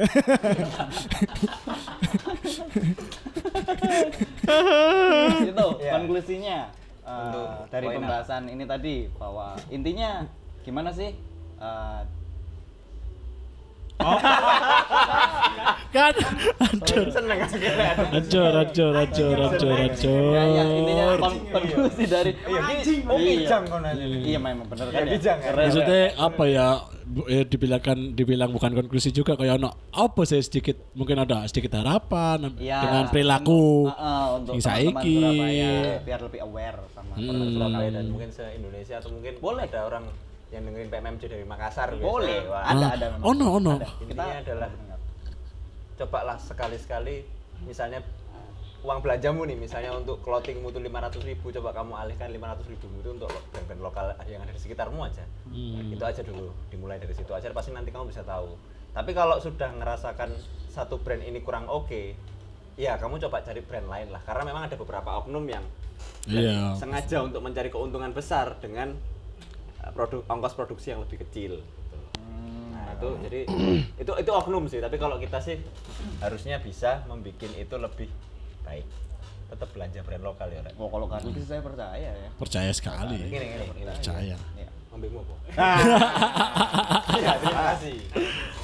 itu 5.46 5.66
konklusinya 5.80 6.58
eh, 7.02 7.18
Untuk 7.24 7.46
dari 7.72 7.86
pembahasan 7.90 8.42
ini 8.50 8.64
tadi 8.68 9.08
bahwa 9.16 9.56
intinya 9.72 10.24
gimana 10.62 10.90
sih 10.92 11.14
eh, 13.96 14.18
Kan 15.88 16.12
hancur. 16.60 17.04
Seneng. 17.08 17.38
Hancur, 17.40 18.52
hancur, 18.52 18.92
hancur, 18.94 19.36
hancur, 19.38 19.74
hancur. 19.74 20.28
ya, 20.30 20.42
ya, 20.46 20.64
intinya 20.68 21.06
kon- 21.16 21.44
konklusi 21.48 22.04
dari 22.04 22.32
Iya, 22.36 22.60
oh 23.06 23.16
kijang 23.16 23.64
kau 23.64 23.78
nanya. 23.80 24.04
iya 24.04 24.36
memang 24.38 24.66
bener 24.68 24.86
Ya, 24.86 24.92
kan 24.92 25.04
ya 25.06 25.16
ya. 25.16 25.34
Maksudnya 25.56 26.00
apa 26.16 26.44
ya? 26.46 26.68
ya 27.24 27.46
dibilangkan 27.46 28.18
dibilang 28.18 28.50
bukan 28.50 28.74
konklusi 28.74 29.08
juga 29.08 29.38
kayak 29.38 29.56
ono 29.56 29.70
apa 29.88 30.26
sih 30.26 30.42
sedikit 30.42 30.74
mungkin 30.92 31.22
ada 31.22 31.46
sedikit 31.46 31.78
harapan 31.78 32.58
Iya. 32.58 32.82
dengan 32.82 33.04
perilaku 33.08 33.86
Ah, 33.88 33.94
ah, 33.94 34.26
untuk 34.36 34.58
saiki. 34.58 35.22
Biar 36.02 36.20
lebih 36.20 36.40
aware 36.42 36.82
sama 36.90 37.14
Hmm. 37.14 37.62
dan 37.88 38.10
mungkin 38.10 38.28
se 38.28 38.42
Indonesia 38.52 38.98
atau 38.98 39.08
mungkin 39.08 39.38
boleh 39.38 39.64
ada 39.64 39.86
orang 39.86 40.04
yang 40.48 40.62
dengerin 40.62 40.88
PMMC 40.88 41.22
dari 41.26 41.44
Makassar 41.44 41.90
biasanya. 41.90 42.06
Boleh. 42.06 42.38
Wah, 42.46 42.62
Ada, 42.64 42.76
Ah, 42.80 42.90
ada 42.92 43.06
memang. 43.10 43.24
ono 43.26 43.46
ono 43.56 43.72
intinya 44.00 44.36
adalah 44.36 44.70
cobalah 45.96 46.36
sekali-sekali 46.38 47.24
misalnya 47.62 48.04
uang 48.82 49.00
belanjamu 49.00 49.42
nih 49.42 49.56
misalnya 49.56 49.90
untuk 49.90 50.20
clothingmu 50.20 50.68
itu 50.68 50.78
500 50.78 51.24
ribu 51.24 51.48
coba 51.50 51.72
kamu 51.72 51.92
alihkan 51.96 52.28
500 52.30 52.68
ribu 52.68 52.86
itu 52.92 53.08
untuk 53.10 53.26
brand-brand 53.50 53.82
lokal 53.82 54.06
yang 54.24 54.38
ada 54.38 54.52
di 54.52 54.60
sekitarmu 54.60 55.00
aja 55.02 55.24
itu 55.88 55.98
aja 55.98 56.20
dulu 56.22 56.52
dimulai 56.68 56.96
dari 56.96 57.10
situ 57.10 57.32
aja 57.32 57.48
pasti 57.50 57.72
nanti 57.72 57.88
kamu 57.88 58.06
bisa 58.06 58.22
tahu 58.22 58.54
tapi 58.92 59.10
kalau 59.10 59.40
sudah 59.40 59.72
ngerasakan 59.72 60.30
satu 60.68 61.00
brand 61.00 61.18
ini 61.20 61.40
kurang 61.40 61.66
oke 61.66 62.12
ya 62.76 62.94
kamu 62.94 63.16
coba 63.18 63.40
cari 63.40 63.58
brand 63.60 63.88
lain 63.88 64.12
lah 64.12 64.20
karena 64.22 64.42
memang 64.44 64.62
ada 64.64 64.76
beberapa 64.76 65.18
oknum 65.18 65.42
yang 65.44 65.64
Iya. 66.28 66.76
sengaja 66.76 67.24
untuk 67.24 67.40
mencari 67.40 67.66
keuntungan 67.66 68.12
besar 68.12 68.60
dengan 68.60 68.92
produk 69.92 70.22
ongkos 70.26 70.54
produksi 70.54 70.94
yang 70.94 71.02
lebih 71.02 71.22
kecil 71.26 71.60
gitu. 71.60 71.98
Nah, 72.72 72.94
itu 72.96 73.08
jadi 73.26 73.40
itu 74.02 74.12
itu 74.18 74.30
oknum 74.30 74.64
sih, 74.66 74.80
tapi 74.82 74.96
kalau 74.96 75.16
kita 75.20 75.38
sih 75.42 75.58
harusnya 76.22 76.58
bisa 76.62 77.04
membuat 77.06 77.50
itu 77.54 77.76
lebih 77.76 78.08
baik. 78.64 78.86
Tetap 79.46 79.70
belanja 79.70 80.02
brand 80.02 80.24
lokal 80.26 80.50
ya, 80.50 80.58
Rek. 80.58 80.74
Oh, 80.74 80.90
kalau 80.90 81.06
kartu 81.06 81.30
sih 81.30 81.46
saya 81.46 81.62
percaya 81.62 82.10
ya. 82.10 82.28
percaya 82.34 82.70
sekali 82.74 83.30
Gini 83.30 83.46
gini, 83.46 83.66
gini. 83.78 83.86
percaya 83.94 84.34
Iya. 84.58 84.68
Ambilmu 84.90 85.20
apa? 85.22 85.34
Iya, 87.16 87.32
terima 87.40 87.62
kasih. 87.74 87.96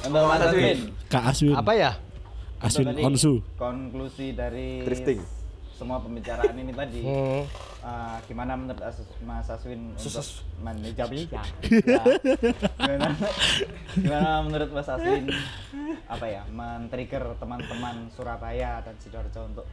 Untuk 0.03 0.23
Mas 0.27 0.41
Aswin, 0.43 0.79
Kak 1.07 1.23
Aswin 1.31 1.55
Apa 1.55 1.71
ya? 1.73 1.91
Aswin 2.59 2.85
untuk 2.91 2.99
tadi 2.99 3.07
Onsu 3.07 3.33
Konklusi 3.55 4.27
dari 4.35 4.83
Drifting. 4.83 5.42
Semua 5.83 5.99
pembicaraan 5.99 6.55
ini 6.55 6.71
tadi. 6.71 7.01
Hmm. 7.13 7.43
ah, 7.83 8.15
gimana 8.23 8.55
menurut 8.55 8.79
As- 8.79 9.03
Mas 9.19 9.43
Aswin 9.45 9.91
untuk 9.91 10.07
Sus- 10.07 10.39
manajemen 10.57 11.27
ya. 11.27 11.43
gimana, 12.79 13.11
gimana 13.93 14.29
menurut 14.39 14.69
Mas 14.71 14.87
Aswin 14.87 15.27
apa 16.07 16.23
ya 16.23 16.47
men-trigger 16.47 17.35
teman-teman 17.35 18.07
Surabaya 18.09 18.79
dan 18.79 18.95
Sidoarjo 18.97 19.43
untuk 19.45 19.67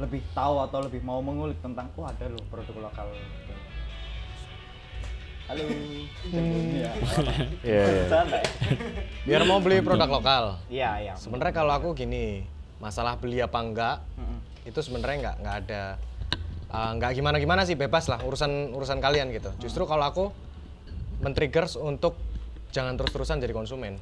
lebih 0.00 0.24
tahu 0.32 0.64
atau 0.64 0.80
lebih 0.80 1.04
mau 1.04 1.20
mengulik 1.20 1.60
tentang 1.60 1.92
oh 1.92 2.08
ada 2.08 2.24
loh 2.26 2.40
produk 2.48 2.88
lokal 2.88 3.12
gitu. 3.12 3.52
halo. 5.46 5.64
Iya, 6.72 6.90
iya. 7.60 7.84
Santai. 8.08 8.40
Biar 9.26 9.44
mau 9.44 9.60
beli 9.60 9.84
produk 9.84 10.08
lokal. 10.08 10.44
iya 10.72 10.96
iya 10.96 11.12
Sebenarnya 11.12 11.52
kalau 11.52 11.76
aku 11.76 11.92
gini, 11.92 12.48
masalah 12.78 13.20
beli 13.20 13.44
apa 13.44 13.58
enggak 13.58 13.96
Mm-mm. 14.16 14.38
Itu 14.64 14.80
sebenarnya 14.80 15.16
nggak 15.22 15.36
nggak 15.40 15.56
ada 15.66 15.82
uh, 16.68 16.90
nggak 16.96 17.10
gimana 17.16 17.36
gimana 17.38 17.62
sih 17.64 17.74
bebas 17.74 18.06
lah 18.06 18.20
urusan 18.22 18.74
urusan 18.74 18.98
kalian 19.00 19.32
gitu. 19.32 19.50
Justru 19.58 19.84
kalau 19.84 20.04
aku 20.04 20.24
men-trigger 21.20 21.68
untuk 21.80 22.16
jangan 22.70 22.96
terus-terusan 22.96 23.40
jadi 23.40 23.52
konsumen. 23.52 23.96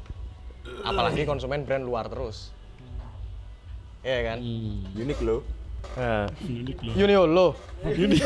Apalagi 0.85 1.25
konsumen 1.25 1.65
brand 1.65 1.83
luar 1.83 2.07
terus. 2.07 2.51
Iya 4.05 4.35
kan? 4.35 4.39
Unik 4.95 5.21
loh. 5.27 5.43
Nah, 5.95 6.27
unik 6.43 6.79
loh 6.83 6.93
Uniolo. 6.99 7.47
ini 7.87 8.19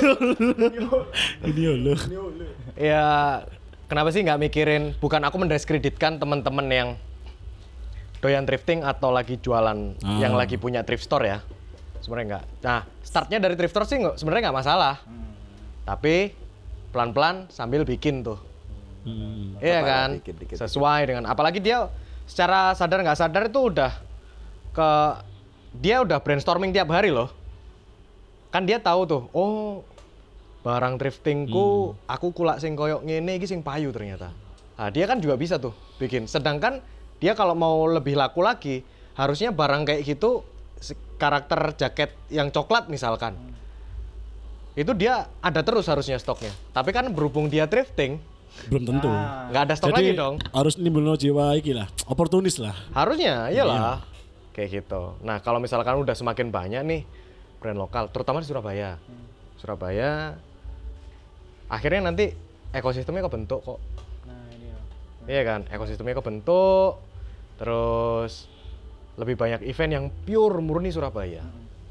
loh 1.84 1.98
Ya 2.74 3.04
kenapa 3.92 4.08
sih 4.08 4.24
nggak 4.24 4.40
mikirin 4.40 4.96
bukan 4.98 5.20
aku 5.20 5.36
mendiskreditkan 5.36 6.16
teman-teman 6.16 6.66
yang 6.72 6.88
doyan 8.24 8.48
thrifting 8.48 8.80
atau 8.80 9.12
lagi 9.12 9.36
jualan 9.36 9.76
Ah. 10.00 10.16
yang 10.16 10.32
lagi 10.32 10.56
punya 10.56 10.80
thrift 10.80 11.04
store 11.04 11.28
ya 11.28 11.38
sebenarnya 12.02 12.26
nggak 12.36 12.44
nah 12.66 12.80
startnya 13.00 13.38
dari 13.38 13.54
thrift 13.54 13.72
store 13.72 13.86
sih 13.86 13.98
nggak 14.02 14.14
sebenarnya 14.18 14.42
nggak 14.50 14.58
masalah. 14.58 14.94
Tapi 15.82 16.34
pelan-pelan 16.92 17.48
sambil 17.48 17.82
bikin 17.82 18.22
tuh. 18.22 18.38
Hmm. 19.02 19.58
iya 19.58 19.78
ya, 19.78 19.80
kan? 19.82 20.08
dikit-dikit. 20.22 20.62
sesuai 20.62 21.10
dengan 21.10 21.26
apalagi 21.26 21.58
dia 21.58 21.90
secara 22.22 22.70
sadar 22.78 23.02
nggak 23.02 23.18
sadar 23.18 23.50
itu 23.50 23.74
udah 23.74 23.90
ke 24.70 24.90
dia 25.82 26.06
udah 26.06 26.22
brainstorming 26.22 26.70
tiap 26.70 26.90
hari 26.94 27.10
loh. 27.10 27.30
Kan 28.54 28.68
dia 28.68 28.78
tahu 28.78 29.00
tuh 29.08 29.22
oh 29.34 29.82
barang 30.62 30.94
thriftingku 31.02 31.98
aku 32.06 32.30
kulak 32.30 32.62
sing 32.62 32.78
koyok 32.78 33.02
ngene 33.02 33.40
iki 33.40 33.46
sing 33.50 33.64
payu 33.64 33.90
ternyata. 33.90 34.30
Nah, 34.78 34.90
dia 34.90 35.06
kan 35.06 35.18
juga 35.18 35.34
bisa 35.34 35.58
tuh 35.58 35.74
bikin. 35.98 36.30
Sedangkan 36.30 36.82
dia 37.18 37.34
kalau 37.38 37.54
mau 37.54 37.86
lebih 37.86 38.18
laku 38.18 38.42
lagi 38.42 38.82
harusnya 39.14 39.54
barang 39.54 39.86
kayak 39.86 40.02
gitu 40.02 40.42
karakter 41.22 41.78
jaket 41.78 42.10
yang 42.34 42.50
coklat 42.50 42.90
misalkan 42.90 43.38
itu 44.74 44.90
dia 44.98 45.30
ada 45.38 45.62
terus 45.62 45.86
harusnya 45.86 46.18
stoknya 46.18 46.50
tapi 46.74 46.90
kan 46.90 47.06
berhubung 47.14 47.46
dia 47.46 47.70
thrifting 47.70 48.18
belum 48.66 48.82
tentu 48.84 49.08
nggak 49.54 49.62
ada 49.70 49.74
stok 49.78 49.94
lagi 49.94 50.10
jadi 50.10 50.18
dong 50.18 50.36
harus 50.50 50.74
nimbulno 50.82 51.14
jiwa 51.14 51.54
iki 51.54 51.72
lah 51.72 51.86
oportunis 52.10 52.58
lah 52.58 52.74
Harusnya, 52.92 53.48
iyalah. 53.48 54.04
Kayak 54.52 54.84
gitu. 54.84 55.16
Nah, 55.24 55.40
kalau 55.40 55.56
misalkan 55.64 55.96
udah 55.96 56.12
semakin 56.12 56.52
banyak 56.52 56.84
nih 56.84 57.02
brand 57.56 57.80
lokal, 57.80 58.12
terutama 58.12 58.44
di 58.44 58.46
Surabaya. 58.52 59.00
Surabaya 59.56 60.36
akhirnya 61.72 62.12
nanti 62.12 62.36
ekosistemnya 62.76 63.24
kebentuk 63.24 63.64
kok. 63.64 63.80
nah 64.28 64.44
ini 64.52 64.68
loh. 64.68 64.84
Iya 65.24 65.42
kan? 65.48 65.60
Ekosistemnya 65.72 66.20
kebentuk. 66.20 67.00
Terus 67.56 68.44
lebih 69.14 69.34
banyak 69.34 69.60
event 69.62 69.92
yang 69.92 70.04
pure 70.24 70.58
murni 70.58 70.88
Surabaya. 70.88 71.44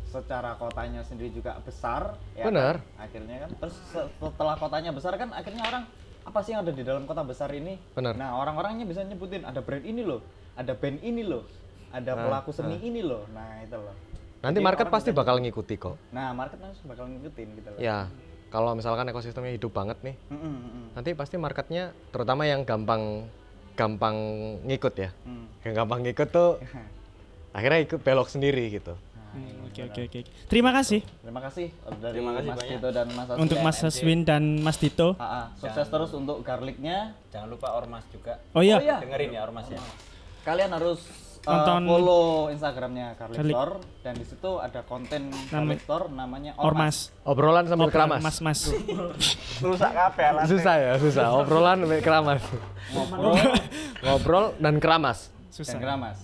secara 0.04 0.60
kotanya 0.60 1.00
sendiri 1.02 1.32
juga 1.32 1.56
besar 1.58 2.20
ya 2.34 2.44
Benar. 2.44 2.84
kan? 2.84 3.00
akhirnya 3.00 3.36
kan 3.40 3.50
terus 3.56 3.76
se- 3.88 4.12
setelah 4.12 4.60
kotanya 4.60 4.92
besar 4.92 5.16
kan 5.16 5.32
akhirnya 5.32 5.64
orang 5.64 5.88
apa 6.22 6.40
sih 6.44 6.52
yang 6.52 6.62
ada 6.62 6.70
di 6.70 6.84
dalam 6.84 7.08
kota 7.08 7.24
besar 7.24 7.48
ini 7.50 7.80
Benar. 7.92 8.14
nah 8.14 8.36
orang-orangnya 8.36 8.84
bisa 8.84 9.02
nyebutin 9.02 9.42
ada 9.42 9.64
brand 9.64 9.80
ini 9.82 10.04
loh 10.04 10.20
ada 10.54 10.76
band 10.76 11.00
ini 11.00 11.24
loh 11.24 11.48
ada 11.90 12.12
pelaku 12.14 12.52
seni 12.52 12.76
ini 12.82 13.00
loh 13.00 13.24
nah 13.30 13.64
itu 13.64 13.74
loh 13.74 13.96
Nanti 14.42 14.58
Jadi 14.58 14.66
market 14.66 14.88
pasti 14.90 15.10
bakal 15.14 15.40
ngikuti 15.40 15.78
kok. 15.78 15.96
nah 16.12 16.34
market 16.34 16.60
harus 16.60 16.82
bakal 16.84 17.08
ngikutin 17.08 17.48
gitu 17.56 17.70
loh 17.72 17.80
Ya, 17.80 18.12
kalau 18.50 18.76
misalkan 18.76 19.08
ekosistemnya 19.08 19.54
hidup 19.54 19.72
banget 19.72 19.96
nih, 20.02 20.16
Mm-mm, 20.28 20.44
mm-mm. 20.60 20.86
nanti 20.92 21.14
pasti 21.14 21.38
marketnya 21.38 21.94
terutama 22.12 22.44
yang 22.44 22.66
gampang 22.66 23.32
gampang 23.72 24.18
ngikut 24.62 24.92
ya. 24.98 25.16
Hmm. 25.24 25.48
Yang 25.62 25.74
gampang 25.78 26.00
ngikut 26.04 26.28
tuh 26.28 26.60
akhirnya 27.52 27.80
ikut 27.82 28.00
belok 28.00 28.28
sendiri 28.28 28.68
gitu. 28.70 28.96
Hmm, 29.32 29.64
Oke 29.64 29.88
oke 29.88 30.02
oke. 30.04 30.20
Terima 30.46 30.72
kasih 30.72 31.00
terima 31.24 31.40
kasih 31.40 31.72
dari 31.96 32.20
Terima 32.20 32.36
kasih 32.36 32.50
Mas 32.50 32.60
banyak. 32.60 32.72
Dito 32.76 32.90
dan 32.90 33.08
Mas 33.10 33.28
Aswin 33.30 33.40
untuk 33.40 33.58
Mas 33.58 33.78
MC. 33.78 33.88
Aswin 33.88 34.20
dan 34.22 34.44
Mas 34.60 34.76
Dito. 34.76 35.08
Ah, 35.16 35.24
ah. 35.24 35.46
sukses 35.56 35.88
terus 35.88 36.12
untuk 36.12 36.38
garlicnya 36.42 37.16
Jangan 37.30 37.48
lupa 37.48 37.72
Ormas 37.72 38.04
juga. 38.10 38.44
Oh 38.52 38.60
iya. 38.60 38.76
Oh 38.76 38.84
iya. 38.84 39.00
Dengerin 39.00 39.32
ya 39.32 39.42
Ormas 39.42 39.68
ya. 39.68 39.80
kalian 40.42 40.74
harus 40.74 41.00
uh, 41.42 41.54
Nonton- 41.54 41.88
follow 41.88 42.26
Instagramnya 42.50 43.16
Garlic 43.16 43.38
Garlic. 43.38 43.54
Store 43.54 43.74
dan 44.02 44.14
di 44.14 44.26
situ 44.26 44.52
ada 44.58 44.80
konten 44.84 45.22
Nama- 45.30 45.48
Garlic 45.48 45.80
Store 45.80 46.06
namanya 46.10 46.52
Ormas. 46.58 46.68
Ormas. 46.68 46.98
Obrolan 47.24 47.66
sambil 47.66 47.88
keramas. 47.88 48.20
Mas 48.20 48.38
Mas. 48.44 48.60
Rusak 49.64 49.92
kafe 49.94 50.26
lah. 50.28 50.44
Susah 50.44 50.76
ya, 50.76 50.94
susah. 51.00 51.32
Obrolan 51.38 51.80
sambil 51.80 52.02
keramas. 52.02 52.44
Ngobrol 52.92 53.40
Ngobrol 54.02 54.46
dan 54.58 54.76
keramas. 54.76 55.32
dan 55.32 55.54
Susah. 55.54 55.80
keramas. 55.80 56.18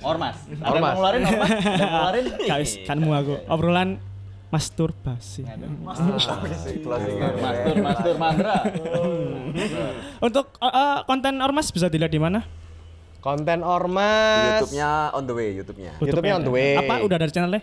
Ormas. 0.00 0.36
Ada 0.40 0.52
yang 0.52 0.64
Ormas. 0.64 0.82
mau 0.84 0.94
ngeluarin 0.96 1.22
Ormas? 1.24 1.50
Ada 1.50 1.84
ngeluarin? 1.84 2.24
Guys, 2.50 2.70
kan 2.82 2.96
mu 2.98 3.10
aku. 3.10 3.34
Obrolan 3.46 3.88
masturbasi. 4.48 5.42
Closing 6.80 7.16
Mastur, 7.36 7.74
Mastur 7.80 8.14
Mandra. 8.14 8.54
Untuk 10.20 10.46
uh, 10.56 10.66
uh, 10.66 10.96
konten 11.04 11.34
Ormas 11.38 11.68
bisa 11.68 11.86
dilihat 11.88 12.10
di 12.10 12.18
mana? 12.18 12.46
Konten 13.18 13.64
Ormas. 13.64 14.60
YouTube-nya 14.60 14.90
on 15.10 15.24
the 15.24 15.34
way, 15.34 15.48
YouTube-nya. 15.52 15.92
YouTube-nya 15.98 16.32
on 16.36 16.44
the 16.44 16.52
way. 16.52 16.76
Apa 16.76 17.00
udah 17.00 17.16
ada 17.16 17.26
channelnya? 17.26 17.62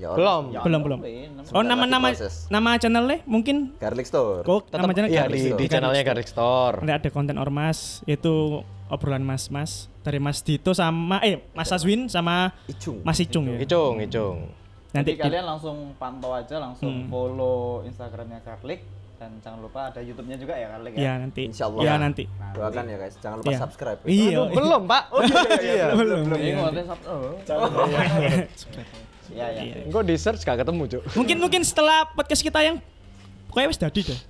Ya, 0.00 0.16
Belum. 0.16 0.48
Ya, 0.48 0.64
Belum, 0.64 0.80
belum. 0.80 0.98
belum. 1.04 1.52
Oh, 1.52 1.60
nama-nama 1.60 2.08
proses. 2.08 2.48
nama 2.48 2.80
channelnya 2.80 3.20
mungkin 3.28 3.76
Garlic 3.76 4.08
Store. 4.08 4.40
kok 4.40 4.72
nama 4.72 4.96
channel 4.96 5.12
iya 5.12 5.28
Garlic 5.28 5.36
di, 5.36 5.44
Store. 5.44 5.58
di 5.60 5.66
channelnya 5.68 6.02
Garlic 6.02 6.28
Store. 6.30 6.76
Nanti 6.80 6.92
ada 6.96 7.08
konten 7.12 7.36
ormas 7.36 8.00
yaitu 8.08 8.64
obrolan 8.90 9.22
mas-mas 9.22 9.86
dari 10.00 10.18
Mas 10.18 10.40
Dito 10.40 10.70
sama 10.70 11.22
eh 11.22 11.40
Mas 11.50 11.70
Aswin 11.70 12.06
sama 12.06 12.50
Icung. 12.66 13.00
Mas 13.00 13.16
Icung 13.16 13.46
ya. 13.46 13.58
Icung, 13.58 13.96
Icung. 14.00 14.38
Nanti 14.90 15.14
Jadi 15.14 15.22
kalian 15.22 15.46
langsung 15.46 15.76
pantau 15.96 16.34
aja, 16.34 16.58
langsung 16.58 16.90
Hmm. 16.90 17.06
follow 17.06 17.58
Instagramnya 17.82 18.42
Karlik 18.42 18.82
dan 19.16 19.38
jangan 19.38 19.60
lupa 19.60 19.86
ada 19.86 20.00
YouTube-nya 20.00 20.34
juga 20.34 20.52
ya 20.52 20.66
Karlik 20.68 20.92
ya. 20.92 21.00
ya 21.00 21.12
nanti. 21.16 21.42
Insya 21.46 21.64
Allah. 21.64 21.80
Ya 21.80 21.94
nanti. 21.94 22.24
Doakan 22.26 22.84
ya 22.84 22.96
guys, 22.98 23.14
jangan 23.16 23.36
lupa 23.38 23.48
Iya. 23.48 23.58
subscribe. 23.60 24.00
ya. 24.00 24.08
Iya. 24.10 24.38
Belum, 24.50 24.82
Pak. 24.84 25.02
Oh, 25.08 25.20
iya, 25.62 25.86
Belum. 25.94 26.24
Ini 26.32 26.50
ngomongin 26.52 26.84
sab- 26.84 27.06
oh. 27.06 27.38
Iya, 29.30 29.46
iya. 29.48 29.62
Iya. 29.62 29.74
Engko 29.86 30.00
di 30.02 30.14
search 30.16 30.42
gak 30.42 30.58
ketemu, 30.58 30.82
Cuk. 30.88 31.02
Mungkin 31.14 31.36
mungkin 31.38 31.62
setelah 31.62 32.10
podcast 32.10 32.42
kita 32.42 32.58
yang 32.60 32.82
pokoknya 33.46 33.68
wis 33.70 33.78
dadi 33.78 34.00
deh. 34.02 34.20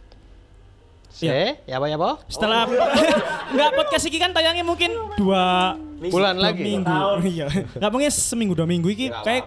Eh, 1.20 1.58
ya 1.66 1.76
apa 1.76 1.86
ya, 1.90 1.96
apa? 1.98 2.22
Setelah 2.30 2.64
enggak 3.52 3.70
podcast 3.74 4.04
ini 4.06 4.16
kan 4.16 4.30
tayangnya 4.30 4.62
mungkin 4.62 4.94
dua 5.18 5.74
Bulan 6.00 6.32
dua 6.38 6.44
lagi. 6.48 6.62
minggu. 6.64 6.96
Iya. 7.34 7.46
Enggak 7.76 7.90
mungkin 7.90 8.11
seminggu 8.11 8.54
dua 8.56 8.64
minggu 8.64 8.88
ini 8.88 9.11
kayak 9.11 9.44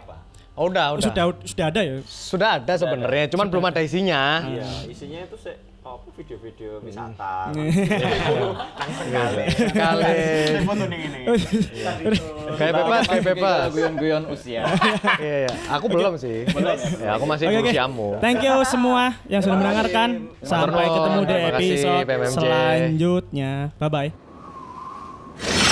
Oh, 0.53 0.69
udah, 0.69 0.93
udah. 0.93 1.01
sudah 1.01 1.23
sudah 1.41 1.65
ada 1.73 1.81
ya. 1.81 1.95
Sudah 2.05 2.49
ada 2.61 2.73
sebenarnya, 2.77 3.25
cuman 3.25 3.49
belum 3.49 3.65
ada 3.73 3.81
isinya. 3.81 4.45
Iya, 4.45 4.85
isinya 4.85 5.25
itu 5.25 5.33
apa 5.33 5.57
video-video 6.17 6.71
wisata. 6.81 7.33
Hmm. 7.53 7.69
Langsung 8.79 9.09
kali. 9.13 9.43
Kali. 9.71 10.13
Foto 10.65 10.83
nih 10.89 10.99
ini. 11.05 11.21
Kayak 12.57 12.73
bebas, 12.81 13.01
kayak 13.07 13.25
bebas. 13.35 13.67
Guyon-guyon 13.73 14.23
usia. 14.31 14.63
Iya, 15.19 15.35
iya. 15.47 15.51
Aku 15.77 15.85
belum 15.91 16.17
sih. 16.17 16.47
Ya, 17.01 17.17
aku 17.17 17.25
masih 17.29 17.45
di 17.49 17.57
usiamu. 17.69 18.17
Thank 18.23 18.41
you 18.45 18.55
semua 18.65 19.17
yang 19.29 19.41
sudah 19.43 19.57
mendengarkan. 19.59 20.09
Sampai 20.41 20.85
ketemu 20.89 21.19
di 21.25 21.35
episode 21.35 22.05
selanjutnya. 22.31 23.51
Bye 23.77 23.89
bye. 23.91 25.71